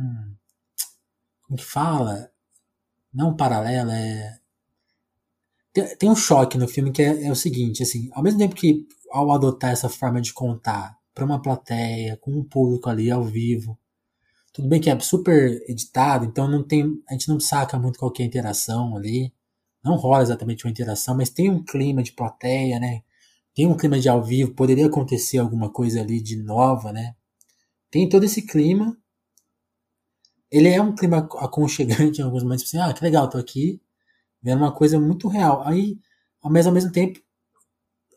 como 1.43 1.59
que 1.59 1.65
fala, 1.65 2.31
não 3.13 3.31
um 3.31 3.37
paralelo, 3.37 3.91
é 3.91 4.39
tem, 5.97 6.11
um 6.11 6.17
choque 6.17 6.59
no 6.59 6.69
filme 6.69 6.93
que 6.93 7.03
é, 7.03 7.25
é, 7.25 7.31
o 7.31 7.37
seguinte, 7.37 7.83
assim, 7.83 8.11
ao 8.13 8.23
mesmo 8.23 8.39
tempo 8.39 8.55
que 8.55 8.87
ao 9.11 9.33
adotar 9.33 9.71
essa 9.71 9.89
forma 9.89 10.21
de 10.21 10.33
contar 10.33 10.97
para 11.15 11.25
uma 11.25 11.41
plateia, 11.41 12.17
com 12.19 12.33
um 12.33 12.45
público 12.45 12.89
ali 12.89 13.11
ao 13.11 13.25
vivo, 13.25 13.79
tudo 14.53 14.69
bem 14.69 14.81
que 14.81 14.91
é 14.91 14.99
super 15.01 15.63
editado, 15.69 16.25
então 16.25 16.49
não 16.49 16.63
tem, 16.63 17.03
a 17.09 17.13
gente 17.13 17.29
não 17.29 17.41
saca 17.41 17.79
muito 17.79 17.99
qual 17.99 18.13
é 18.19 18.23
interação 18.23 18.97
ali, 18.97 19.33
não 19.85 19.97
rola 19.97 20.23
exatamente 20.23 20.65
uma 20.65 20.71
interação, 20.71 21.17
mas 21.17 21.31
tem 21.31 21.51
um 21.51 21.65
clima 21.65 22.03
de 22.03 22.13
plateia, 22.13 22.79
né? 22.79 23.03
tem 23.59 23.67
um 23.67 23.77
clima 23.77 23.99
de 23.99 24.09
ao 24.09 24.23
vivo, 24.23 24.55
poderia 24.55 24.87
acontecer 24.87 25.39
alguma 25.39 25.69
coisa 25.69 26.01
ali 26.01 26.21
de 26.21 26.37
nova, 26.37 26.93
né? 26.93 27.17
Tem 27.91 28.09
todo 28.09 28.23
esse 28.23 28.43
clima. 28.43 28.97
Ele 30.49 30.69
é 30.69 30.81
um 30.81 30.95
clima 30.95 31.29
aconchegante 31.41 32.21
em 32.21 32.25
alguns 32.25 32.45
momentos, 32.45 32.63
assim, 32.63 32.79
ah, 32.79 32.95
que 32.95 33.03
legal, 33.03 33.29
tô 33.29 33.37
aqui, 33.37 33.83
vendo 34.43 34.59
uma 34.61 34.73
coisa 34.73 34.99
muito 35.01 35.29
real. 35.29 35.63
Aí, 35.67 35.99
mas 36.45 36.67
ao 36.67 36.73
mesmo 36.73 36.93
tempo, 36.93 37.21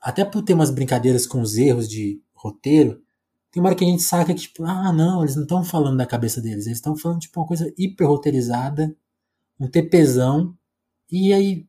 até 0.01 0.25
por 0.25 0.41
ter 0.43 0.53
umas 0.53 0.71
brincadeiras 0.71 1.25
com 1.27 1.41
os 1.41 1.57
erros 1.57 1.87
de 1.87 2.21
roteiro, 2.33 3.01
tem 3.51 3.61
uma 3.61 3.69
hora 3.69 3.75
que 3.77 3.83
a 3.83 3.87
gente 3.87 4.01
saca 4.03 4.33
que, 4.33 4.41
tipo, 4.41 4.63
ah, 4.65 4.91
não, 4.93 5.21
eles 5.23 5.35
não 5.35 5.43
estão 5.43 5.63
falando 5.63 5.97
da 5.97 6.05
cabeça 6.05 6.41
deles, 6.41 6.65
eles 6.65 6.77
estão 6.77 6.95
falando, 6.97 7.19
tipo, 7.19 7.39
uma 7.39 7.47
coisa 7.47 7.71
hiper 7.77 8.07
roteirizada, 8.07 8.95
um 9.59 9.67
TPzão, 9.69 10.55
e 11.11 11.33
aí 11.33 11.67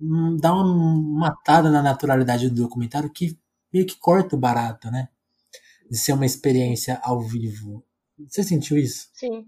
Hum, 0.00 0.36
dá 0.40 0.52
uma 0.54 0.66
matada 1.20 1.70
na 1.70 1.82
naturalidade 1.82 2.48
do 2.50 2.62
documentário 2.64 3.10
que 3.10 3.38
meio 3.72 3.86
que 3.86 3.96
corta 3.98 4.36
o 4.36 4.38
barato, 4.38 4.90
né? 4.90 5.08
De 5.90 5.98
ser 5.98 6.12
uma 6.12 6.26
experiência 6.26 7.00
ao 7.02 7.20
vivo. 7.22 7.84
Você 8.28 8.42
sentiu 8.42 8.78
isso? 8.78 9.08
Sim. 9.14 9.46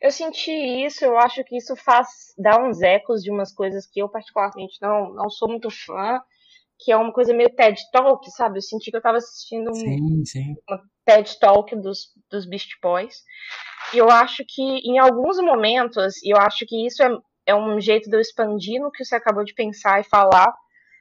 Eu 0.00 0.10
senti 0.10 0.50
isso, 0.50 1.04
eu 1.04 1.18
acho 1.18 1.42
que 1.44 1.56
isso 1.56 1.74
faz 1.76 2.08
dar 2.38 2.62
uns 2.62 2.80
ecos 2.82 3.22
de 3.22 3.30
umas 3.30 3.52
coisas 3.52 3.86
que 3.86 4.00
eu 4.00 4.08
particularmente 4.08 4.76
não, 4.80 5.14
não 5.14 5.30
sou 5.30 5.48
muito 5.48 5.70
fã, 5.70 6.20
que 6.78 6.92
é 6.92 6.96
uma 6.96 7.12
coisa 7.12 7.32
meio 7.32 7.54
TED 7.54 7.80
Talk, 7.90 8.30
sabe? 8.32 8.58
Eu 8.58 8.62
senti 8.62 8.90
que 8.90 8.96
eu 8.96 9.02
tava 9.02 9.16
assistindo 9.18 9.70
um, 9.70 9.74
sim, 9.74 10.24
sim. 10.24 10.54
uma 10.68 10.82
TED 11.04 11.38
Talk 11.38 11.74
dos, 11.76 12.10
dos 12.30 12.46
Beast 12.46 12.70
Boys. 12.82 13.22
E 13.94 13.98
eu 13.98 14.10
acho 14.10 14.44
que 14.46 14.62
em 14.62 14.98
alguns 14.98 15.38
momentos, 15.38 16.14
eu 16.24 16.36
acho 16.36 16.66
que 16.66 16.86
isso 16.86 17.02
é 17.02 17.08
é 17.46 17.54
um 17.54 17.80
jeito 17.80 18.10
de 18.10 18.16
eu 18.16 18.20
expandir 18.20 18.80
no 18.82 18.90
que 18.90 19.04
você 19.04 19.14
acabou 19.14 19.44
de 19.44 19.54
pensar 19.54 20.00
e 20.00 20.04
falar, 20.04 20.52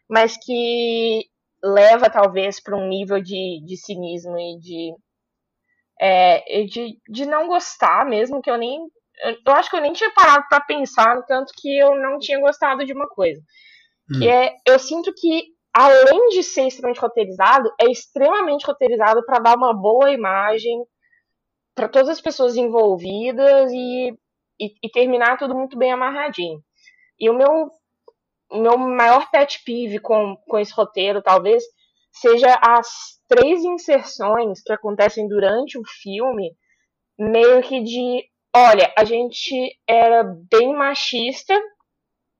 mas 0.07 0.37
que 0.37 1.25
leva 1.61 2.09
talvez 2.09 2.61
para 2.61 2.77
um 2.77 2.87
nível 2.87 3.19
de, 3.19 3.61
de 3.65 3.75
cinismo 3.75 4.37
e 4.37 4.59
de, 4.59 4.93
é, 5.99 6.63
de, 6.63 6.99
de 7.09 7.25
não 7.25 7.47
gostar 7.47 8.05
mesmo, 8.05 8.41
que 8.41 8.49
eu 8.49 8.57
nem. 8.57 8.79
Eu 9.45 9.53
acho 9.53 9.69
que 9.69 9.77
eu 9.77 9.81
nem 9.81 9.93
tinha 9.93 10.11
parado 10.11 10.45
para 10.49 10.59
pensar, 10.61 11.15
no 11.15 11.25
tanto 11.25 11.53
que 11.55 11.77
eu 11.77 11.95
não 11.95 12.19
tinha 12.19 12.39
gostado 12.39 12.85
de 12.85 12.93
uma 12.93 13.07
coisa. 13.07 13.41
Hum. 14.11 14.19
Que 14.19 14.29
é, 14.29 14.55
eu 14.67 14.77
sinto 14.77 15.13
que, 15.15 15.43
além 15.73 16.29
de 16.29 16.43
ser 16.43 16.67
extremamente 16.67 16.99
roteirizado, 16.99 17.71
é 17.79 17.89
extremamente 17.89 18.65
roteirizado 18.65 19.25
para 19.25 19.39
dar 19.39 19.57
uma 19.57 19.73
boa 19.73 20.11
imagem 20.11 20.83
para 21.73 21.87
todas 21.87 22.09
as 22.09 22.21
pessoas 22.21 22.55
envolvidas 22.55 23.71
e 23.71 24.13
e, 24.59 24.73
e, 24.83 24.89
terminar 24.89 25.37
tudo 25.37 25.55
muito 25.55 25.77
bem 25.77 25.91
amarradinho. 25.91 26.61
E 27.19 27.29
o 27.29 27.33
meu, 27.33 27.69
o 28.51 28.57
meu 28.57 28.77
maior 28.77 29.29
pet 29.29 29.61
peeve 29.65 29.99
com, 29.99 30.35
com 30.47 30.59
esse 30.59 30.73
roteiro, 30.73 31.21
talvez, 31.21 31.63
seja 32.11 32.57
as 32.61 33.14
três 33.27 33.63
inserções 33.63 34.61
que 34.61 34.73
acontecem 34.73 35.27
durante 35.27 35.77
o 35.77 35.83
filme, 35.85 36.55
meio 37.17 37.61
que 37.61 37.81
de, 37.81 38.23
olha, 38.55 38.93
a 38.97 39.03
gente 39.03 39.77
era 39.87 40.23
bem 40.23 40.73
machista, 40.73 41.53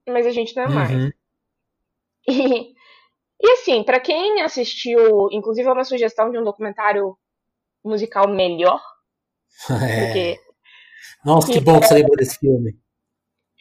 mas 0.08 0.26
a 0.26 0.32
gente 0.32 0.56
não 0.56 0.64
é 0.64 0.70
mais. 0.70 0.92
Uhum. 0.92 1.12
E, 2.28 2.74
e 3.40 3.52
assim, 3.52 3.84
para 3.84 4.00
quem 4.00 4.42
assistiu, 4.42 5.30
inclusive 5.32 5.70
é 5.70 5.72
uma 5.72 5.84
sugestão 5.84 6.32
de 6.32 6.40
um 6.40 6.44
documentário 6.44 7.16
musical 7.84 8.28
melhor, 8.28 8.82
é. 9.70 10.06
porque 10.06 10.40
nossa, 11.26 11.48
que, 11.48 11.54
que 11.54 11.60
bom 11.60 11.80
que 11.80 11.88
você 11.88 11.96
lembrou 11.96 12.16
desse 12.16 12.38
filme. 12.38 12.78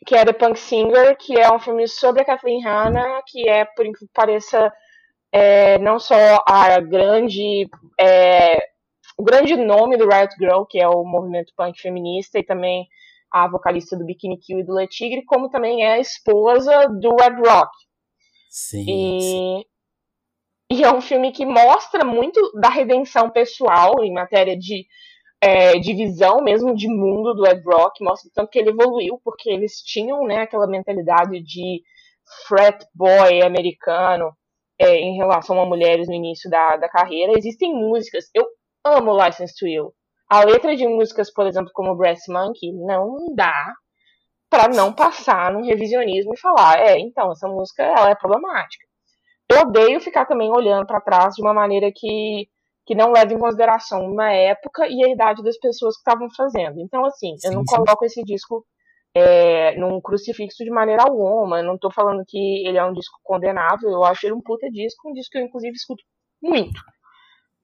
Que 0.07 0.15
é 0.17 0.25
The 0.25 0.35
Punk 0.35 0.59
Singer, 0.59 1.17
que 1.17 1.39
é 1.39 1.51
um 1.51 1.59
filme 1.59 1.89
sobre 1.89 2.21
a 2.21 2.25
Kathleen 2.25 2.63
Hanna, 2.63 3.23
que 3.27 3.49
é, 3.49 3.65
por 3.65 3.87
incrível 3.87 4.07
que 4.07 4.13
pareça, 4.13 4.71
é, 5.35 5.79
não 5.81 5.99
só 5.99 6.15
a 6.47 6.79
grande. 6.79 7.69
É, 8.01 8.57
o 9.19 9.25
grande 9.25 9.57
nome 9.57 9.97
do 9.97 10.09
Riot 10.09 10.33
Girl, 10.39 10.63
que 10.63 10.81
é 10.81 10.87
o 10.89 11.05
movimento 11.05 11.53
punk 11.57 11.81
feminista, 11.81 12.39
e 12.39 12.45
também 12.45 12.87
a 13.33 13.49
vocalista 13.49 13.97
do 13.97 14.05
Bikini 14.05 14.39
Kill 14.39 14.61
e 14.61 14.65
do 14.65 14.77
Le 14.77 14.87
Tigre, 14.87 15.25
como 15.25 15.51
também 15.51 15.83
é 15.83 15.95
a 15.95 15.99
esposa 15.99 16.87
do 16.87 17.17
Red 17.17 17.37
Rock. 17.45 17.71
Sim, 18.49 18.85
e, 18.89 19.21
sim. 19.21 19.65
e 20.71 20.85
é 20.85 20.95
um 20.95 21.01
filme 21.01 21.33
que 21.33 21.45
mostra 21.45 22.05
muito 22.05 22.41
da 22.61 22.69
redenção 22.69 23.29
pessoal 23.29 24.05
em 24.05 24.13
matéria 24.13 24.57
de 24.57 24.87
é, 25.41 25.73
de 25.79 25.93
visão 25.95 26.43
mesmo 26.43 26.77
de 26.77 26.89
mundo 26.89 27.35
do 27.35 27.45
Ed 27.45 27.61
Rock, 27.67 28.03
mostra 28.05 28.31
tanto 28.33 28.51
que 28.51 28.59
ele 28.59 28.71
evoluiu, 28.71 29.21
porque 29.25 29.51
eles 29.51 29.83
tinham 29.83 30.25
né, 30.25 30.43
aquela 30.43 30.67
mentalidade 30.67 31.43
de 31.43 31.83
frat 32.47 32.87
boy 32.95 33.43
americano 33.43 34.35
é, 34.79 34.97
em 34.97 35.17
relação 35.17 35.61
a 35.61 35.67
mulheres 35.67 36.09
no 36.09 36.15
início 36.15 36.51
da, 36.51 36.77
da 36.77 36.89
carreira. 36.89 37.33
Existem 37.37 37.73
músicas, 37.75 38.27
eu 38.35 38.45
amo 38.85 39.17
License 39.17 39.55
to 39.59 39.67
You. 39.67 39.93
A 40.29 40.45
letra 40.45 40.75
de 40.75 40.87
músicas, 40.87 41.33
por 41.33 41.47
exemplo, 41.47 41.71
como 41.73 41.97
Brass 41.97 42.23
Monkey, 42.29 42.73
não 42.73 43.35
dá 43.35 43.73
para 44.51 44.69
não 44.69 44.93
passar 44.93 45.53
num 45.53 45.65
revisionismo 45.65 46.33
e 46.35 46.41
falar, 46.41 46.79
é, 46.81 46.99
então, 46.99 47.33
essa 47.33 47.49
música 47.49 47.83
ela 47.83 48.11
é 48.11 48.15
problemática. 48.15 48.87
Eu 49.51 49.61
odeio 49.63 50.01
ficar 50.01 50.27
também 50.27 50.51
olhando 50.51 50.87
para 50.87 51.01
trás 51.01 51.35
de 51.35 51.43
uma 51.43 51.53
maneira 51.53 51.91
que 51.95 52.49
que 52.87 52.95
não 52.95 53.13
leva 53.13 53.33
em 53.33 53.39
consideração 53.39 54.05
uma 54.05 54.31
época 54.31 54.87
e 54.87 55.03
a 55.03 55.09
idade 55.09 55.43
das 55.43 55.59
pessoas 55.59 55.97
que 55.97 56.01
estavam 56.01 56.29
fazendo. 56.37 56.79
Então, 56.81 57.05
assim, 57.07 57.37
sim, 57.39 57.49
eu 57.49 57.55
não 57.55 57.65
sim. 57.67 57.77
coloco 57.77 58.05
esse 58.05 58.23
disco 58.23 58.65
é, 59.15 59.77
num 59.79 60.01
crucifixo 60.01 60.65
de 60.65 60.71
maneira 60.71 61.03
alguma. 61.03 61.59
Eu 61.59 61.65
não 61.65 61.79
tô 61.79 61.91
falando 61.91 62.25
que 62.27 62.67
ele 62.67 62.79
é 62.79 62.85
um 62.85 62.93
disco 62.93 63.19
condenável, 63.23 63.91
eu 63.91 64.05
acho 64.05 64.27
ele 64.27 64.35
um 64.35 64.41
puta 64.43 64.69
disco, 64.71 65.09
um 65.09 65.13
disco 65.13 65.33
que 65.33 65.39
eu, 65.39 65.43
inclusive, 65.43 65.75
escuto 65.75 66.03
muito. 66.43 66.81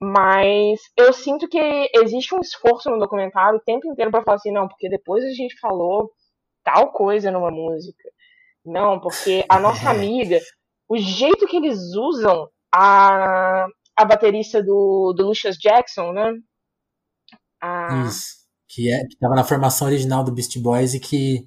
Mas 0.01 0.79
eu 0.97 1.13
sinto 1.13 1.47
que 1.47 1.59
existe 1.93 2.33
um 2.33 2.39
esforço 2.39 2.89
no 2.89 2.97
documentário 2.97 3.59
o 3.59 3.63
tempo 3.63 3.87
inteiro 3.87 4.09
para 4.09 4.23
falar 4.23 4.37
assim, 4.37 4.51
não, 4.51 4.67
porque 4.67 4.89
depois 4.89 5.23
a 5.23 5.29
gente 5.29 5.59
falou 5.59 6.11
tal 6.63 6.91
coisa 6.91 7.29
numa 7.29 7.51
música. 7.51 8.09
Não, 8.65 8.99
porque 8.99 9.45
a 9.47 9.59
nossa 9.59 9.89
amiga, 9.91 10.39
o 10.89 10.97
jeito 10.97 11.45
que 11.45 11.57
eles 11.57 11.77
usam 11.95 12.49
a, 12.73 13.67
a 13.95 14.05
baterista 14.05 14.63
do, 14.63 15.13
do 15.15 15.27
Lucius 15.27 15.57
Jackson, 15.57 16.13
né? 16.13 16.33
A... 17.61 18.05
Isso. 18.07 18.40
Que, 18.73 18.91
é, 18.91 19.05
que 19.05 19.17
tava 19.17 19.35
na 19.35 19.43
formação 19.43 19.87
original 19.87 20.23
do 20.23 20.31
Beast 20.31 20.57
Boys 20.59 20.93
e 20.93 20.99
que, 20.99 21.45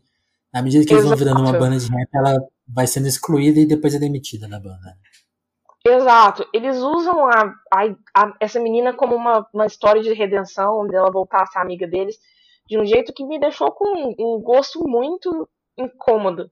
na 0.52 0.60
medida 0.60 0.84
que 0.84 0.92
Exato. 0.92 1.08
eles 1.08 1.08
vão 1.08 1.26
virando 1.26 1.40
uma 1.40 1.58
banda 1.58 1.78
de 1.78 1.90
rap, 1.90 2.08
ela 2.14 2.38
vai 2.68 2.86
sendo 2.86 3.06
excluída 3.06 3.58
e 3.60 3.66
depois 3.66 3.94
é 3.94 3.98
demitida 3.98 4.46
da 4.48 4.58
banda. 4.58 4.96
Exato. 5.86 6.48
Eles 6.52 6.78
usam 6.78 7.26
a, 7.26 7.54
a, 7.72 7.84
a, 8.14 8.34
essa 8.40 8.58
menina 8.58 8.94
como 8.94 9.14
uma, 9.14 9.46
uma 9.52 9.66
história 9.66 10.02
de 10.02 10.12
redenção, 10.14 10.86
dela 10.86 11.10
voltar 11.10 11.42
a 11.42 11.46
ser 11.46 11.58
amiga 11.58 11.86
deles, 11.86 12.18
de 12.66 12.78
um 12.78 12.86
jeito 12.86 13.12
que 13.12 13.24
me 13.24 13.38
deixou 13.38 13.70
com 13.70 14.14
um, 14.18 14.40
gosto 14.40 14.80
muito 14.88 15.48
incômodo. 15.76 16.50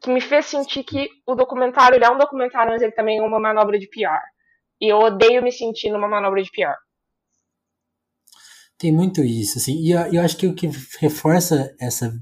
Que 0.00 0.08
me 0.08 0.20
fez 0.20 0.46
sentir 0.46 0.84
que 0.84 1.08
o 1.26 1.34
documentário 1.34 1.96
ele 1.96 2.04
é 2.04 2.10
um 2.10 2.18
documentário, 2.18 2.72
mas 2.72 2.82
ele 2.82 2.92
também 2.92 3.18
é 3.18 3.22
uma 3.22 3.40
manobra 3.40 3.76
de 3.76 3.88
PR. 3.88 4.22
E 4.80 4.88
eu 4.88 4.98
odeio 4.98 5.42
me 5.42 5.50
sentir 5.50 5.90
numa 5.90 6.06
manobra 6.06 6.40
de 6.40 6.50
pior. 6.50 6.76
Tem 8.78 8.92
muito 8.92 9.22
isso, 9.22 9.58
assim. 9.58 9.74
E 9.80 9.90
eu, 9.90 10.00
eu 10.12 10.22
acho 10.22 10.36
que 10.36 10.46
o 10.46 10.54
que 10.54 10.68
reforça 10.98 11.74
essa, 11.78 12.14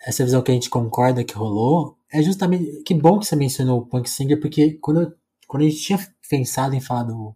essa 0.00 0.24
visão 0.24 0.42
que 0.42 0.50
a 0.50 0.54
gente 0.54 0.70
concorda 0.70 1.24
que 1.24 1.34
rolou 1.34 1.98
é 2.10 2.22
justamente. 2.22 2.82
Que 2.84 2.94
bom 2.94 3.18
que 3.18 3.26
você 3.26 3.36
mencionou 3.36 3.80
o 3.80 3.86
Punk 3.86 4.08
Singer, 4.08 4.40
porque 4.40 4.74
quando, 4.74 5.02
eu, 5.02 5.12
quando 5.46 5.64
a 5.64 5.68
gente 5.68 5.82
tinha 5.82 5.98
pensado 6.28 6.74
em 6.74 6.80
falar 6.80 7.04
do, 7.04 7.34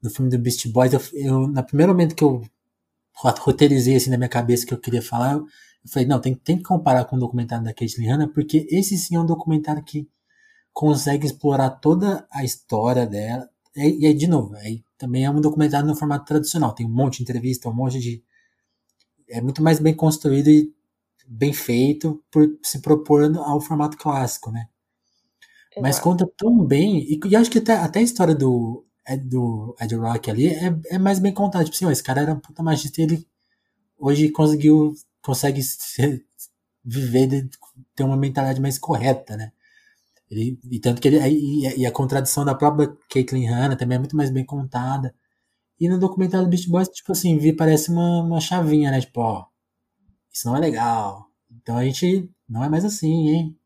do 0.00 0.10
filme 0.10 0.30
do 0.30 0.38
Beast 0.38 0.66
Boys, 0.68 0.92
eu, 0.92 1.00
eu, 1.14 1.48
no 1.48 1.64
primeiro 1.64 1.92
momento 1.92 2.14
que 2.14 2.24
eu 2.24 2.42
roteirizei 3.14 3.96
assim 3.96 4.10
na 4.10 4.18
minha 4.18 4.28
cabeça 4.28 4.66
que 4.66 4.74
eu 4.74 4.78
queria 4.78 5.02
falar, 5.02 5.34
eu, 5.34 5.46
falei, 5.90 6.06
não, 6.06 6.20
tem, 6.20 6.34
tem 6.34 6.58
que 6.58 6.64
comparar 6.64 7.04
com 7.06 7.16
o 7.16 7.18
documentário 7.18 7.64
da 7.64 7.72
Caitlyn 7.72 8.08
Hanna, 8.08 8.28
porque 8.28 8.66
esse 8.70 8.98
sim 8.98 9.16
é 9.16 9.20
um 9.20 9.26
documentário 9.26 9.82
que 9.82 10.08
consegue 10.72 11.26
explorar 11.26 11.70
toda 11.70 12.26
a 12.30 12.44
história 12.44 13.06
dela. 13.06 13.48
E, 13.76 14.06
aí, 14.06 14.14
de 14.14 14.26
novo, 14.26 14.54
aí 14.56 14.82
também 14.98 15.24
é 15.24 15.30
um 15.30 15.40
documentário 15.40 15.86
no 15.86 15.96
formato 15.96 16.24
tradicional. 16.24 16.74
Tem 16.74 16.86
um 16.86 16.90
monte 16.90 17.18
de 17.18 17.22
entrevista, 17.24 17.68
um 17.68 17.74
monte 17.74 17.98
de. 18.00 18.22
É 19.28 19.40
muito 19.40 19.62
mais 19.62 19.78
bem 19.78 19.94
construído 19.94 20.48
e 20.48 20.72
bem 21.26 21.52
feito 21.52 22.22
por 22.30 22.48
se 22.62 22.80
propor 22.80 23.36
ao 23.38 23.60
formato 23.60 23.96
clássico, 23.96 24.50
né? 24.50 24.68
Exato. 25.72 25.82
Mas 25.82 25.98
conta 25.98 26.26
tão 26.36 26.64
bem. 26.64 26.98
E, 27.00 27.20
e 27.26 27.36
acho 27.36 27.50
que 27.50 27.58
até, 27.58 27.74
até 27.74 27.98
a 28.00 28.02
história 28.02 28.34
do, 28.34 28.84
do 29.24 29.76
Ed 29.80 29.94
Rock 29.94 30.30
ali 30.30 30.48
é, 30.48 30.74
é 30.90 30.98
mais 30.98 31.18
bem 31.18 31.32
contada. 31.32 31.64
Tipo 31.64 31.76
assim, 31.76 31.86
ó, 31.86 31.90
esse 31.90 32.02
cara 32.02 32.22
era 32.22 32.32
um 32.34 32.40
puta 32.40 32.62
magista 32.62 33.00
e 33.00 33.04
ele 33.04 33.26
hoje 33.98 34.30
conseguiu. 34.30 34.94
consegue 35.22 35.62
ser, 35.62 36.24
viver, 36.84 37.26
de, 37.28 37.50
ter 37.94 38.04
uma 38.04 38.16
mentalidade 38.16 38.60
mais 38.60 38.78
correta, 38.78 39.36
né? 39.36 39.52
Ele, 40.30 40.58
e 40.70 40.80
tanto 40.80 41.00
que 41.00 41.08
ele. 41.08 41.18
E, 41.28 41.80
e, 41.80 41.86
a 41.86 41.92
contradição 41.92 42.44
da 42.44 42.54
própria 42.54 42.96
Caitlyn 43.08 43.46
Hanna 43.46 43.76
também 43.76 43.96
é 43.96 43.98
muito 43.98 44.16
mais 44.16 44.30
bem 44.30 44.44
contada. 44.44 45.14
E 45.78 45.88
no 45.88 45.98
documentário 45.98 46.46
do 46.46 46.50
Beast 46.50 46.68
Boys, 46.68 46.88
tipo 46.88 47.12
assim, 47.12 47.38
vi, 47.38 47.52
parece 47.52 47.90
uma, 47.90 48.22
uma 48.22 48.40
chavinha, 48.40 48.90
né? 48.90 49.00
Tipo, 49.00 49.20
ó, 49.20 49.46
isso 50.32 50.48
não 50.48 50.56
é 50.56 50.60
legal. 50.60 51.26
Então 51.50 51.76
a 51.76 51.84
gente 51.84 52.30
não 52.48 52.64
é 52.64 52.68
mais 52.68 52.84
assim, 52.84 53.28
hein? 53.28 53.58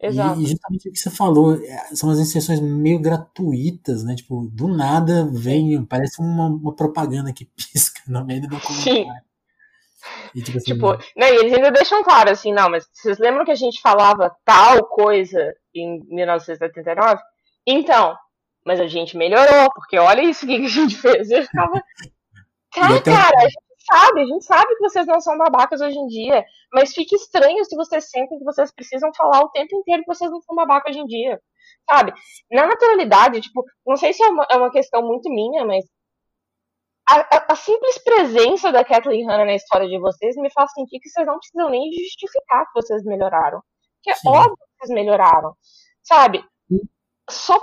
Exato. 0.00 0.40
E, 0.40 0.44
e 0.44 0.46
justamente 0.48 0.88
o 0.88 0.92
que 0.92 0.98
você 0.98 1.10
falou, 1.10 1.54
é, 1.54 1.94
são 1.94 2.10
as 2.10 2.18
inserções 2.18 2.60
meio 2.60 2.98
gratuitas, 2.98 4.02
né? 4.02 4.16
Tipo, 4.16 4.48
do 4.52 4.66
nada 4.66 5.26
vem, 5.26 5.84
parece 5.84 6.20
uma, 6.20 6.46
uma 6.48 6.74
propaganda 6.74 7.32
que 7.32 7.44
pisca 7.54 8.02
no 8.08 8.24
meio 8.24 8.42
do 8.42 8.48
documentário. 8.48 9.04
Sim. 9.04 9.31
E, 10.34 10.42
tipo, 10.42 10.58
assim, 10.58 10.72
Tipo, 10.74 10.92
né, 11.16 11.32
e 11.32 11.36
eles 11.36 11.52
ainda 11.52 11.70
deixam 11.70 12.02
claro 12.02 12.30
assim, 12.30 12.52
não, 12.52 12.68
mas 12.70 12.86
vocês 12.92 13.18
lembram 13.18 13.44
que 13.44 13.50
a 13.50 13.56
gente 13.56 13.80
falava 13.80 14.34
tal 14.44 14.84
coisa 14.86 15.54
em 15.74 16.00
1979? 16.08 17.20
Então, 17.66 18.16
mas 18.64 18.80
a 18.80 18.86
gente 18.86 19.16
melhorou, 19.16 19.70
porque 19.74 19.98
olha 19.98 20.22
isso 20.22 20.46
que 20.46 20.56
a 20.64 20.68
gente 20.68 20.96
fez. 20.96 21.30
Eu 21.30 21.42
ficava. 21.42 21.72
Cara, 22.74 22.94
o- 22.96 23.02
cara, 23.02 23.36
a 23.38 23.42
gente 23.44 23.84
sabe, 23.86 24.22
a 24.22 24.26
gente 24.26 24.44
sabe 24.44 24.74
que 24.76 24.80
vocês 24.88 25.06
não 25.06 25.20
são 25.20 25.36
babacas 25.36 25.80
hoje 25.82 25.98
em 25.98 26.06
dia, 26.06 26.42
mas 26.72 26.94
fica 26.94 27.14
estranho 27.14 27.62
se 27.66 27.76
vocês 27.76 28.08
sentem 28.08 28.38
que 28.38 28.44
vocês 28.44 28.72
precisam 28.72 29.12
falar 29.14 29.40
o 29.42 29.50
tempo 29.50 29.76
inteiro 29.76 30.02
que 30.02 30.14
vocês 30.14 30.30
não 30.30 30.40
são 30.40 30.56
babacas 30.56 30.90
hoje 30.90 31.00
em 31.00 31.06
dia. 31.06 31.38
Sabe? 31.90 32.14
Na 32.50 32.66
naturalidade, 32.66 33.40
tipo, 33.42 33.62
não 33.86 33.96
sei 33.96 34.12
se 34.14 34.22
é 34.22 34.28
uma, 34.28 34.46
é 34.50 34.56
uma 34.56 34.70
questão 34.70 35.02
muito 35.02 35.28
minha, 35.28 35.64
mas 35.66 35.84
a, 37.08 37.14
a- 37.36 37.46
a 37.50 37.56
simples 37.56 37.98
presença 37.98 38.70
da 38.72 38.84
Kathleen 38.84 39.26
Hanna 39.26 39.44
na 39.44 39.54
história 39.54 39.88
de 39.88 39.98
vocês 39.98 40.36
me 40.36 40.50
faz 40.52 40.70
sentir 40.72 40.98
que 41.00 41.08
vocês 41.08 41.26
não 41.26 41.38
precisam 41.38 41.70
nem 41.70 41.90
justificar 41.92 42.64
que 42.66 42.80
vocês 42.80 43.02
melhoraram. 43.04 43.60
Que 44.02 44.10
é 44.10 44.14
Sim. 44.14 44.28
óbvio 44.28 44.56
que 44.56 44.86
vocês 44.86 44.90
melhoraram. 44.94 45.54
Sabe? 46.02 46.44
Sim. 46.68 46.80
Só 47.30 47.58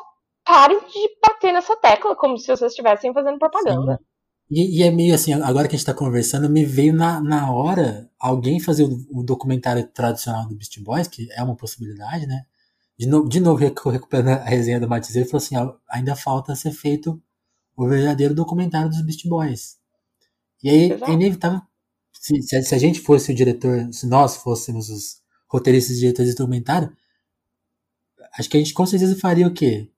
parem 0.45 0.79
de 0.79 1.09
bater 1.25 1.51
nessa 1.53 1.75
tecla 1.75 2.15
como 2.15 2.37
se 2.37 2.47
vocês 2.47 2.71
estivessem 2.71 3.13
fazendo 3.13 3.37
propaganda. 3.39 3.97
Sim. 3.97 4.05
E, 4.51 4.79
e 4.79 4.83
é 4.83 4.89
meio 4.89 5.13
assim, 5.13 5.31
agora 5.33 5.67
que 5.67 5.75
a 5.75 5.77
gente 5.77 5.85
tá 5.85 5.93
conversando, 5.93 6.49
me 6.49 6.65
veio 6.65 6.91
na, 6.91 7.21
na 7.21 7.53
hora 7.53 8.09
alguém 8.19 8.59
fazer 8.59 8.83
o, 8.83 9.19
o 9.19 9.23
documentário 9.23 9.85
tradicional 9.91 10.47
do 10.47 10.55
Beast 10.55 10.81
Boys, 10.81 11.07
que 11.07 11.31
é 11.33 11.43
uma 11.43 11.55
possibilidade, 11.55 12.25
né? 12.25 12.41
De, 12.97 13.05
no, 13.07 13.29
de 13.29 13.39
novo, 13.39 13.57
recu- 13.59 13.89
recuperando 13.89 14.29
a 14.29 14.43
resenha 14.43 14.79
do 14.79 14.89
Matiz, 14.89 15.15
ele 15.15 15.25
falou 15.25 15.37
assim: 15.37 15.55
ainda 15.87 16.15
falta 16.15 16.55
ser 16.55 16.71
feito 16.71 17.21
o 17.85 17.89
verdadeiro 17.89 18.33
documentário 18.35 18.89
dos 18.89 19.01
Beast 19.01 19.27
Boys. 19.27 19.77
E 20.63 20.69
aí 20.69 20.91
Exato. 20.91 21.11
é 21.11 21.13
inevitável, 21.13 21.61
se, 22.13 22.41
se, 22.41 22.55
a- 22.55 22.63
se 22.63 22.75
a 22.75 22.77
gente 22.77 22.99
fosse 22.99 23.31
o 23.31 23.35
diretor, 23.35 23.87
se 23.93 24.07
nós 24.07 24.37
fôssemos 24.37 24.89
os 24.89 25.21
roteiristas 25.47 25.97
e 25.97 25.99
diretores 26.01 26.31
de 26.31 26.37
documentário, 26.37 26.91
acho 28.37 28.49
que 28.49 28.57
a 28.57 28.59
gente 28.59 28.73
com 28.73 28.85
certeza 28.85 29.15
faria 29.15 29.47
o 29.47 29.53
quê? 29.53 29.89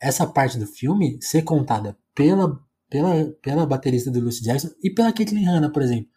Essa 0.00 0.26
parte 0.26 0.58
do 0.58 0.66
filme 0.66 1.18
ser 1.22 1.42
contada 1.42 1.96
pela 2.14 2.60
pela, 2.90 3.26
pela 3.42 3.66
baterista 3.66 4.10
do 4.10 4.18
Lucy 4.18 4.42
Jackson 4.42 4.70
e 4.82 4.88
pela 4.90 5.12
Caitlyn 5.12 5.44
Hanna, 5.44 5.70
por 5.70 5.82
exemplo. 5.82 6.08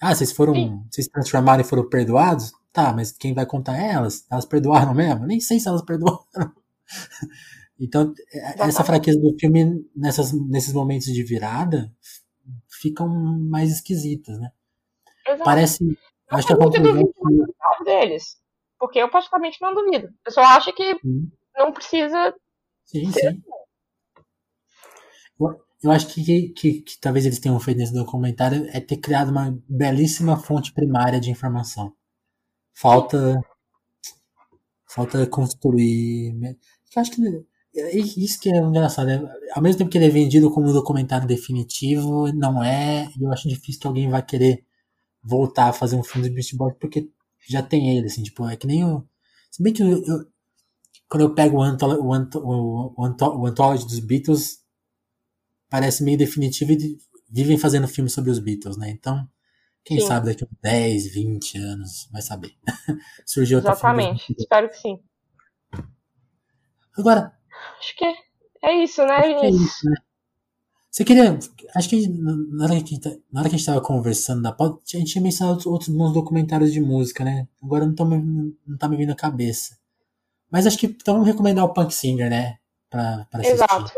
Ah, 0.00 0.14
vocês 0.14 0.30
foram. 0.32 0.54
Sim. 0.54 0.84
Vocês 0.90 1.08
transformaram 1.08 1.62
e 1.62 1.64
foram 1.66 1.88
perdoados? 1.88 2.52
Tá, 2.72 2.92
mas 2.92 3.10
quem 3.12 3.34
vai 3.34 3.46
contar 3.46 3.76
é 3.78 3.92
elas? 3.92 4.24
Elas 4.30 4.44
perdoaram 4.44 4.94
mesmo? 4.94 5.26
Nem 5.26 5.40
sei 5.40 5.58
se 5.58 5.66
elas 5.68 5.82
perdoaram. 5.82 6.20
Então, 7.78 8.14
é- 8.32 8.62
essa 8.66 8.84
fraqueza 8.84 9.18
do 9.20 9.36
filme 9.38 9.84
nessas, 9.94 10.32
nesses 10.32 10.72
momentos 10.72 11.06
de 11.06 11.22
virada 11.24 11.92
ficam 12.68 13.08
mais 13.08 13.70
esquisitas, 13.70 14.38
né? 14.38 14.50
Exato. 15.26 15.44
Parece. 15.44 15.84
Não 15.84 16.38
Acho 16.38 16.48
que 16.48 16.54
tem 16.56 16.62
muito 16.62 16.82
duvido 16.82 17.14
que. 17.78 17.84
deles. 17.84 18.36
Porque 18.78 18.98
eu 18.98 19.08
praticamente 19.10 19.58
não 19.60 19.74
duvido. 19.74 20.08
Eu 20.26 20.32
só 20.32 20.42
acho 20.42 20.72
que 20.74 20.94
Sim, 20.94 21.30
não 21.56 21.72
precisa. 21.72 22.34
sim. 22.84 23.10
sim. 23.12 23.42
Eu, 25.40 25.60
eu 25.82 25.90
acho 25.90 26.08
que, 26.08 26.24
que, 26.24 26.48
que, 26.50 26.80
que 26.82 26.98
talvez 27.00 27.26
eles 27.26 27.38
tenham 27.38 27.58
feito 27.60 27.78
nesse 27.78 27.92
documentário 27.92 28.66
é 28.72 28.80
ter 28.80 28.96
criado 28.96 29.30
uma 29.30 29.56
belíssima 29.68 30.36
fonte 30.36 30.72
primária 30.72 31.20
de 31.20 31.30
informação. 31.30 31.94
Falta. 32.74 33.40
Falta 34.86 35.26
construir. 35.26 36.32
Eu 36.42 37.02
acho 37.02 37.10
que. 37.12 37.20
Isso 37.74 38.40
que 38.40 38.48
é 38.50 38.56
engraçado. 38.58 39.06
né? 39.08 39.20
Ao 39.52 39.62
mesmo 39.62 39.78
tempo 39.78 39.90
que 39.90 39.98
ele 39.98 40.06
é 40.06 40.10
vendido 40.10 40.50
como 40.50 40.68
um 40.68 40.72
documentário 40.72 41.26
definitivo, 41.26 42.32
não 42.32 42.62
é. 42.62 43.08
E 43.18 43.22
eu 43.24 43.32
acho 43.32 43.48
difícil 43.48 43.80
que 43.80 43.86
alguém 43.86 44.08
vai 44.08 44.24
querer 44.24 44.64
voltar 45.22 45.68
a 45.70 45.74
fazer 45.74 45.96
um 45.96 46.04
filme 46.04 46.28
do 46.28 46.34
Beast 46.34 46.54
Boys 46.56 46.76
porque 46.80 47.10
já 47.48 47.62
tem 47.62 47.96
ele, 47.98 48.06
assim, 48.08 48.22
tipo, 48.22 48.48
é 48.48 48.56
que 48.56 48.66
nem 48.66 48.84
o. 48.84 49.06
Se 49.50 49.62
bem 49.62 49.72
que 49.72 49.82
eu, 49.82 49.88
eu- 50.04 50.26
quando 51.08 51.22
eu 51.22 51.34
pego 51.34 51.58
o, 51.58 51.62
antolo, 51.62 52.02
o, 52.04 52.14
anto, 52.14 52.40
o, 52.44 53.04
anto, 53.04 53.24
o 53.26 53.46
Anthology 53.46 53.86
dos 53.86 54.00
Beatles, 54.00 54.60
parece 55.68 56.02
meio 56.02 56.18
definitivo 56.18 56.72
e 56.72 56.76
de- 56.76 56.98
vivem 57.30 57.58
fazendo 57.58 57.88
filme 57.88 58.08
sobre 58.10 58.30
os 58.30 58.38
Beatles, 58.38 58.76
né? 58.76 58.90
Então, 58.90 59.28
quem 59.84 60.00
Sim. 60.00 60.06
sabe 60.06 60.26
daqui 60.26 60.44
a 60.44 60.48
10, 60.62 61.12
20 61.12 61.58
anos, 61.58 62.08
vai 62.12 62.22
saber. 62.22 62.54
Surgiu 63.26 63.58
Exatamente. 63.58 64.34
Espero 64.38 64.68
que 64.70 64.76
sim. 64.78 65.00
Agora, 66.96 67.32
Acho 67.78 67.96
que 67.96 68.04
é 68.62 68.82
isso, 68.82 69.04
né, 69.04 69.14
acho 69.14 69.40
que 69.40 69.46
é 69.46 69.50
isso, 69.50 69.90
né? 69.90 69.96
Você 70.90 71.04
queria. 71.04 71.38
Acho 71.74 71.88
que 71.88 72.06
na 72.08 72.64
hora 72.64 72.74
que, 72.74 72.76
a 72.76 72.86
gente 72.86 73.00
tá- 73.00 73.16
na 73.32 73.40
hora 73.40 73.48
que 73.48 73.56
a 73.56 73.58
gente 73.58 73.66
tava 73.66 73.80
conversando 73.80 74.42
da 74.42 74.52
pauta, 74.52 74.80
a 74.94 74.98
gente 74.98 75.10
tinha 75.10 75.22
mencionado 75.22 75.54
outros, 75.54 75.66
outros 75.72 75.88
bons 75.88 76.12
documentários 76.12 76.72
de 76.72 76.80
música, 76.80 77.24
né? 77.24 77.48
Agora 77.60 77.84
não, 77.84 77.94
tô, 77.94 78.04
não 78.04 78.78
tá 78.78 78.88
me 78.88 78.96
vindo 78.96 79.10
à 79.10 79.16
cabeça. 79.16 79.76
Mas 80.48 80.68
acho 80.68 80.78
que 80.78 80.86
então 80.86 81.14
vamos 81.14 81.28
recomendar 81.28 81.64
o 81.64 81.72
Punk 81.72 81.92
Singer, 81.92 82.30
né? 82.30 82.58
Pra, 82.88 83.26
pra 83.28 83.40
assistir. 83.40 83.54
Exato. 83.54 83.92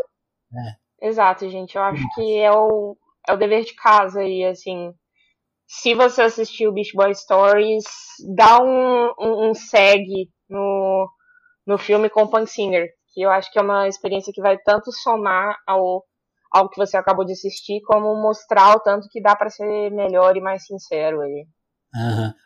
Exato, 0.99 1.49
gente. 1.51 1.75
Eu 1.75 1.83
acho 1.83 2.03
que 2.15 2.37
é 2.39 2.51
o, 2.51 2.97
é 3.27 3.33
o 3.33 3.37
dever 3.37 3.63
de 3.63 3.75
casa 3.75 4.21
aí, 4.21 4.43
assim. 4.43 4.91
Se 5.67 5.93
você 5.93 6.23
assistiu 6.23 6.71
Beach 6.71 6.93
Boy 6.95 7.13
Stories, 7.13 7.83
dá 8.35 8.59
um, 8.63 9.13
um, 9.19 9.49
um 9.49 9.53
segue 9.53 10.31
no, 10.49 11.07
no 11.65 11.77
filme 11.77 12.09
com 12.09 12.23
o 12.23 12.27
Punk 12.27 12.47
Singer, 12.47 12.89
que 13.17 13.23
eu 13.23 13.31
acho 13.31 13.51
que 13.51 13.57
é 13.57 13.61
uma 13.63 13.87
experiência 13.87 14.31
que 14.31 14.39
vai 14.39 14.59
tanto 14.59 14.91
somar 14.91 15.57
ao, 15.65 16.03
ao 16.51 16.69
que 16.69 16.77
você 16.77 16.95
acabou 16.95 17.25
de 17.25 17.31
assistir, 17.31 17.81
como 17.81 18.13
mostrar 18.21 18.75
o 18.75 18.79
tanto 18.79 19.09
que 19.09 19.19
dá 19.19 19.35
pra 19.35 19.49
ser 19.49 19.89
melhor 19.89 20.37
e 20.37 20.39
mais 20.39 20.63
sincero 20.67 21.21
aí. 21.21 21.47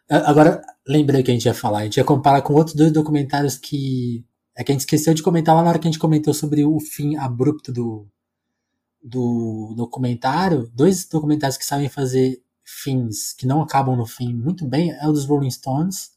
A- 0.09 0.29
Agora, 0.29 0.61
lembrei 0.87 1.19
o 1.19 1.23
que 1.25 1.31
a 1.31 1.33
gente 1.33 1.45
ia 1.45 1.53
falar. 1.53 1.79
A 1.79 1.83
gente 1.83 1.97
ia 1.97 2.05
comparar 2.05 2.41
com 2.41 2.53
outros 2.53 2.73
dois 2.73 2.89
documentários 2.93 3.57
que. 3.57 4.25
É 4.55 4.63
que 4.63 4.71
a 4.71 4.73
gente 4.73 4.81
esqueceu 4.81 5.13
de 5.13 5.21
comentar 5.21 5.53
lá 5.53 5.61
na 5.61 5.69
hora 5.71 5.79
que 5.79 5.89
a 5.89 5.91
gente 5.91 5.99
comentou 5.99 6.33
sobre 6.33 6.63
o 6.63 6.79
fim 6.79 7.17
abrupto 7.17 7.73
do, 7.73 8.07
do 9.03 9.73
documentário. 9.75 10.69
Dois 10.73 11.05
documentários 11.05 11.57
que 11.57 11.65
sabem 11.65 11.89
fazer 11.89 12.41
fins 12.63 13.33
que 13.33 13.45
não 13.45 13.61
acabam 13.61 13.97
no 13.97 14.05
fim 14.05 14.33
muito 14.33 14.65
bem 14.65 14.91
é 14.91 15.05
o 15.05 15.11
dos 15.11 15.25
Rolling 15.25 15.51
Stones, 15.51 16.11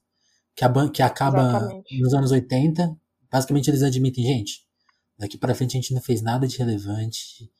que, 0.54 0.64
a, 0.64 0.88
que 0.88 1.02
acaba 1.02 1.40
Exatamente. 1.48 2.00
nos 2.00 2.14
anos 2.14 2.30
80. 2.30 2.96
Basicamente, 3.34 3.68
eles 3.68 3.82
admitem, 3.82 4.24
gente, 4.24 4.64
daqui 5.18 5.36
pra 5.36 5.56
frente 5.56 5.76
a 5.76 5.80
gente 5.80 5.92
não 5.92 6.00
fez 6.00 6.22
nada 6.22 6.46
de 6.46 6.56
relevante 6.56 7.50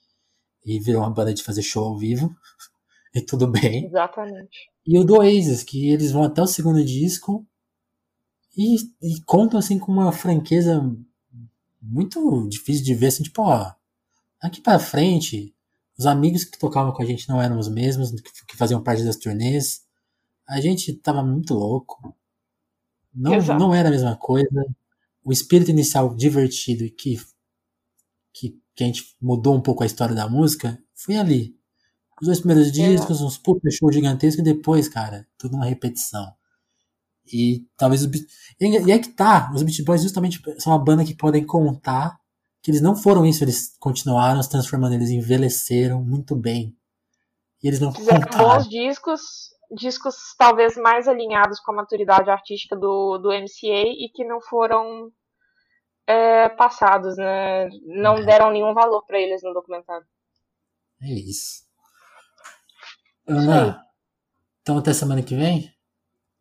e 0.64 0.78
virou 0.78 1.02
uma 1.02 1.10
banda 1.10 1.34
de 1.34 1.42
fazer 1.42 1.62
show 1.62 1.84
ao 1.84 1.98
vivo. 1.98 2.34
E 3.16 3.20
tudo 3.20 3.46
bem. 3.46 3.86
Exatamente. 3.86 4.72
E 4.84 4.98
o 4.98 5.04
do 5.04 5.18
Oasis, 5.18 5.62
que 5.62 5.88
eles 5.88 6.10
vão 6.10 6.24
até 6.24 6.42
o 6.42 6.48
segundo 6.48 6.84
disco 6.84 7.46
e, 8.56 8.74
e 9.00 9.20
contam 9.24 9.56
assim 9.56 9.78
com 9.78 9.92
uma 9.92 10.10
franqueza 10.10 10.82
muito 11.80 12.48
difícil 12.48 12.84
de 12.84 12.92
ver, 12.92 13.06
assim, 13.06 13.22
tipo, 13.22 13.40
ó, 13.42 13.72
aqui 14.42 14.60
pra 14.60 14.80
frente, 14.80 15.54
os 15.96 16.06
amigos 16.06 16.42
que 16.42 16.58
tocavam 16.58 16.92
com 16.92 17.02
a 17.04 17.06
gente 17.06 17.28
não 17.28 17.40
eram 17.40 17.56
os 17.56 17.68
mesmos, 17.68 18.10
que, 18.10 18.46
que 18.48 18.56
faziam 18.56 18.82
parte 18.82 19.04
das 19.04 19.14
turnês. 19.14 19.86
A 20.44 20.60
gente 20.60 20.92
tava 20.94 21.22
muito 21.22 21.54
louco. 21.54 22.12
Não, 23.14 23.34
Exato. 23.34 23.60
não 23.60 23.72
era 23.72 23.90
a 23.90 23.92
mesma 23.92 24.16
coisa. 24.16 24.74
O 25.24 25.32
espírito 25.32 25.70
inicial 25.70 26.14
divertido 26.14 26.84
e 26.84 26.90
que, 26.90 27.18
que, 28.32 28.60
que 28.74 28.84
a 28.84 28.86
gente 28.86 29.16
mudou 29.20 29.56
um 29.56 29.60
pouco 29.60 29.82
a 29.82 29.86
história 29.86 30.14
da 30.14 30.28
música 30.28 30.78
foi 30.94 31.16
ali. 31.16 31.56
Os 32.20 32.26
dois 32.26 32.38
primeiros 32.40 32.70
discos, 32.70 33.20
uns 33.20 33.38
puta 33.38 33.68
show 33.70 33.90
gigantesco 33.90 34.40
e 34.40 34.44
depois, 34.44 34.88
cara, 34.88 35.26
tudo 35.36 35.56
uma 35.56 35.64
repetição. 35.66 36.32
E 37.32 37.66
talvez 37.76 38.02
os 38.02 38.10
E 38.60 38.92
é 38.92 38.98
que 38.98 39.08
tá, 39.08 39.50
os 39.54 39.62
Beat 39.62 39.82
Boys 39.84 40.02
justamente 40.02 40.40
são 40.58 40.72
uma 40.72 40.78
banda 40.84 41.04
que 41.04 41.14
podem 41.14 41.44
contar 41.44 42.18
que 42.62 42.70
eles 42.70 42.80
não 42.80 42.96
foram 42.96 43.26
isso, 43.26 43.44
eles 43.44 43.76
continuaram 43.78 44.42
se 44.42 44.48
transformando, 44.48 44.94
eles 44.94 45.10
envelheceram 45.10 46.02
muito 46.02 46.34
bem. 46.34 46.74
E 47.62 47.68
eles 47.68 47.78
não 47.78 47.92
Fizeram 47.92 48.22
contaram. 48.22 48.56
bons 48.56 48.68
discos, 48.68 49.20
discos 49.74 50.34
talvez 50.38 50.76
mais 50.76 51.08
alinhados 51.08 51.60
com 51.60 51.72
a 51.72 51.76
maturidade 51.76 52.30
artística 52.30 52.76
do, 52.76 53.18
do 53.18 53.28
MCA 53.30 53.84
e 53.86 54.10
que 54.14 54.24
não 54.24 54.40
foram 54.40 55.10
é, 56.06 56.48
passados, 56.50 57.16
né? 57.16 57.68
Não 57.82 58.18
É. 58.18 58.24
deram 58.24 58.50
nenhum 58.50 58.72
valor 58.74 59.04
pra 59.06 59.18
eles 59.18 59.42
no 59.42 59.52
documentário. 59.52 60.06
É 61.02 61.12
isso. 61.12 61.64
Ana, 63.26 63.84
então 64.62 64.78
até 64.78 64.92
semana 64.92 65.22
que 65.22 65.34
vem? 65.34 65.72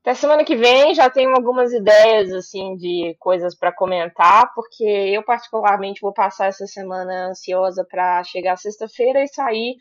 Até 0.02 0.16
semana 0.16 0.44
que 0.44 0.56
vem 0.56 0.94
já 0.94 1.10
tenho 1.10 1.34
algumas 1.34 1.72
ideias 1.72 2.32
assim 2.34 2.76
de 2.76 3.16
coisas 3.20 3.56
pra 3.56 3.72
comentar, 3.72 4.54
porque 4.54 4.84
eu 4.84 5.24
particularmente 5.24 6.02
vou 6.02 6.12
passar 6.12 6.48
essa 6.48 6.68
semana 6.68 7.30
ansiosa 7.30 7.86
pra 7.90 8.22
chegar 8.26 8.58
sexta-feira 8.58 9.24
e 9.24 9.28
sair 9.30 9.78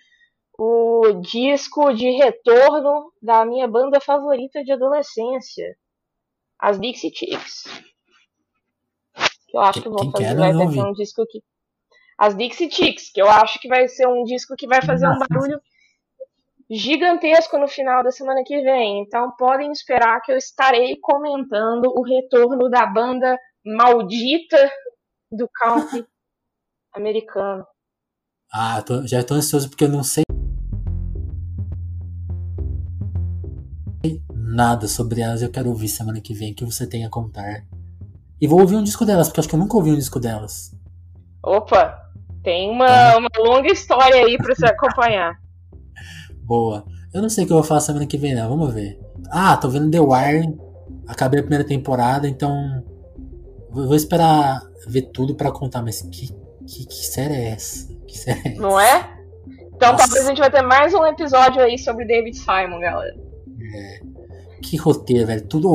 o 0.59 1.21
disco 1.23 1.93
de 1.93 2.11
retorno 2.11 3.13
da 3.21 3.45
minha 3.45 3.67
banda 3.67 4.01
favorita 4.01 4.63
de 4.63 4.73
adolescência, 4.73 5.77
as 6.59 6.79
Dixie 6.81 7.13
Chicks. 7.15 7.65
Que 9.49 9.57
eu 9.57 9.61
acho 9.61 9.83
que 9.83 9.89
vão 9.89 10.11
fazer. 10.11 10.35
vai 10.37 10.55
ouvi. 10.55 10.81
um 10.81 10.93
disco 10.93 11.25
que. 11.27 11.43
As 12.19 12.37
Dixie 12.37 12.71
Chicks, 12.71 13.11
que 13.11 13.21
eu 13.21 13.29
acho 13.29 13.59
que 13.59 13.69
vai 13.69 13.89
ser 13.89 14.07
um 14.07 14.23
disco 14.25 14.55
que 14.57 14.67
vai 14.67 14.81
fazer 14.83 15.07
um 15.07 15.11
Nossa. 15.15 15.27
barulho 15.29 15.61
gigantesco 16.71 17.59
no 17.59 17.69
final 17.69 18.03
da 18.03 18.11
semana 18.11 18.43
que 18.45 18.61
vem. 18.63 19.01
Então 19.03 19.31
podem 19.37 19.71
esperar 19.73 20.21
que 20.23 20.33
eu 20.33 20.37
estarei 20.37 20.97
comentando 21.01 21.87
o 21.95 22.03
retorno 22.03 22.69
da 22.71 22.87
banda 22.87 23.37
maldita 23.65 24.71
do 25.31 25.49
country 25.49 26.07
americano. 26.95 27.67
Ah, 28.53 28.83
tô- 28.83 29.07
já 29.07 29.23
tô 29.25 29.35
ansioso 29.35 29.69
porque 29.69 29.85
eu 29.85 29.89
não 29.89 30.03
sei 30.03 30.23
nada 34.53 34.87
sobre 34.87 35.21
elas. 35.21 35.43
Eu 35.43 35.51
quero 35.51 35.71
ouvir 35.71 35.89
semana 35.89 36.21
que 36.21 36.35
vem 36.35 36.53
o 36.53 36.55
que 36.55 36.65
você 36.65 36.87
tem 36.87 37.05
a 37.05 37.11
contar. 37.11 37.65
E 38.41 38.47
vou 38.47 38.61
ouvir 38.61 38.77
um 38.77 38.83
disco 38.83 39.05
delas, 39.05 39.29
porque 39.29 39.41
acho 39.41 39.49
que 39.49 39.55
eu 39.55 39.59
nunca 39.59 39.77
ouvi 39.77 39.91
um 39.91 39.97
disco 39.97 40.21
delas. 40.21 40.73
Opa, 41.43 42.11
tem 42.43 42.71
uma, 42.71 43.17
uma 43.17 43.29
longa 43.39 43.73
história 43.73 44.25
aí 44.25 44.37
pra 44.37 44.55
você 44.55 44.67
acompanhar. 44.67 45.39
Boa. 46.45 46.85
Eu 47.15 47.23
não 47.23 47.29
sei 47.29 47.45
o 47.45 47.47
que 47.47 47.53
eu 47.53 47.59
vou 47.59 47.65
falar 47.65 47.81
semana 47.81 48.07
que 48.07 48.17
vem, 48.17 48.35
não. 48.35 48.49
Vamos 48.49 48.73
ver. 48.73 48.99
Ah, 49.31 49.57
tô 49.57 49.69
vendo 49.69 49.91
The 49.91 50.01
Wire. 50.01 50.59
Acabei 51.07 51.41
a 51.41 51.43
primeira 51.43 51.65
temporada, 51.65 52.29
então. 52.29 52.83
Vou 53.71 53.87
vou 53.87 53.97
esperar 53.97 54.61
ver 54.87 55.03
tudo 55.13 55.35
pra 55.35 55.51
contar, 55.51 55.83
mas 55.83 56.03
que, 56.03 56.29
que, 56.67 56.87
que 56.87 57.07
série 57.07 57.35
é 57.35 57.51
essa? 57.51 57.89
Que 58.07 58.19
série 58.19 58.41
é 58.45 58.53
essa? 58.53 58.61
Não 58.61 58.79
é? 58.79 59.19
Então 59.75 59.93
Nossa. 59.93 60.05
talvez 60.05 60.25
a 60.25 60.29
gente 60.29 60.39
vai 60.39 60.51
ter 60.51 60.63
mais 60.63 60.93
um 60.95 61.05
episódio 61.07 61.61
aí 61.61 61.79
sobre 61.79 62.05
David 62.05 62.37
Simon, 62.37 62.81
galera. 62.81 63.17
Que 64.63 64.77
roteiro, 64.77 65.27
velho. 65.27 65.47
Tudo, 65.47 65.69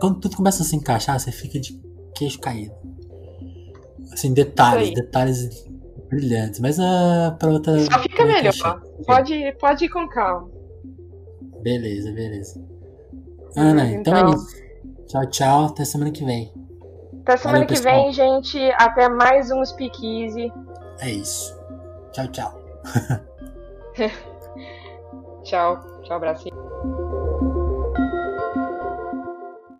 quando 0.00 0.20
tudo 0.20 0.36
começa 0.36 0.62
a 0.62 0.66
se 0.66 0.76
encaixar, 0.76 1.18
você 1.18 1.32
fica 1.32 1.58
de 1.58 1.80
queixo 2.14 2.38
caído. 2.38 2.74
Assim, 4.12 4.32
detalhes, 4.34 4.92
detalhes 4.92 5.66
brilhantes. 6.08 6.60
Mas 6.60 6.78
ah, 6.78 7.36
pra 7.38 7.50
outra. 7.50 7.78
Só 7.80 7.98
fica 8.00 8.24
melhor. 8.24 8.82
Pode, 9.06 9.52
pode 9.58 9.84
ir 9.84 9.88
com 9.88 10.08
calma. 10.08 10.48
Beleza, 11.62 12.12
beleza. 12.12 12.64
Ana, 13.56 13.82
Beleza, 13.82 14.00
então, 14.00 14.16
então. 14.18 14.32
é 14.32 14.34
isso. 14.34 14.68
Tchau, 15.06 15.26
tchau. 15.30 15.64
Até 15.66 15.84
semana 15.84 16.10
que 16.10 16.24
vem. 16.24 16.52
Até 17.22 17.36
semana 17.36 17.58
Valeu, 17.60 17.66
que 17.66 17.74
pessoal. 17.74 18.04
vem, 18.04 18.12
gente. 18.12 18.58
Até 18.72 19.08
mais 19.08 19.50
um 19.50 19.64
Speakeasy. 19.64 20.52
É 21.00 21.10
isso. 21.10 21.56
Tchau, 22.12 22.28
tchau. 22.28 22.60
Tchau. 25.44 25.80
Tchau, 26.02 26.16
abraço. 26.16 26.67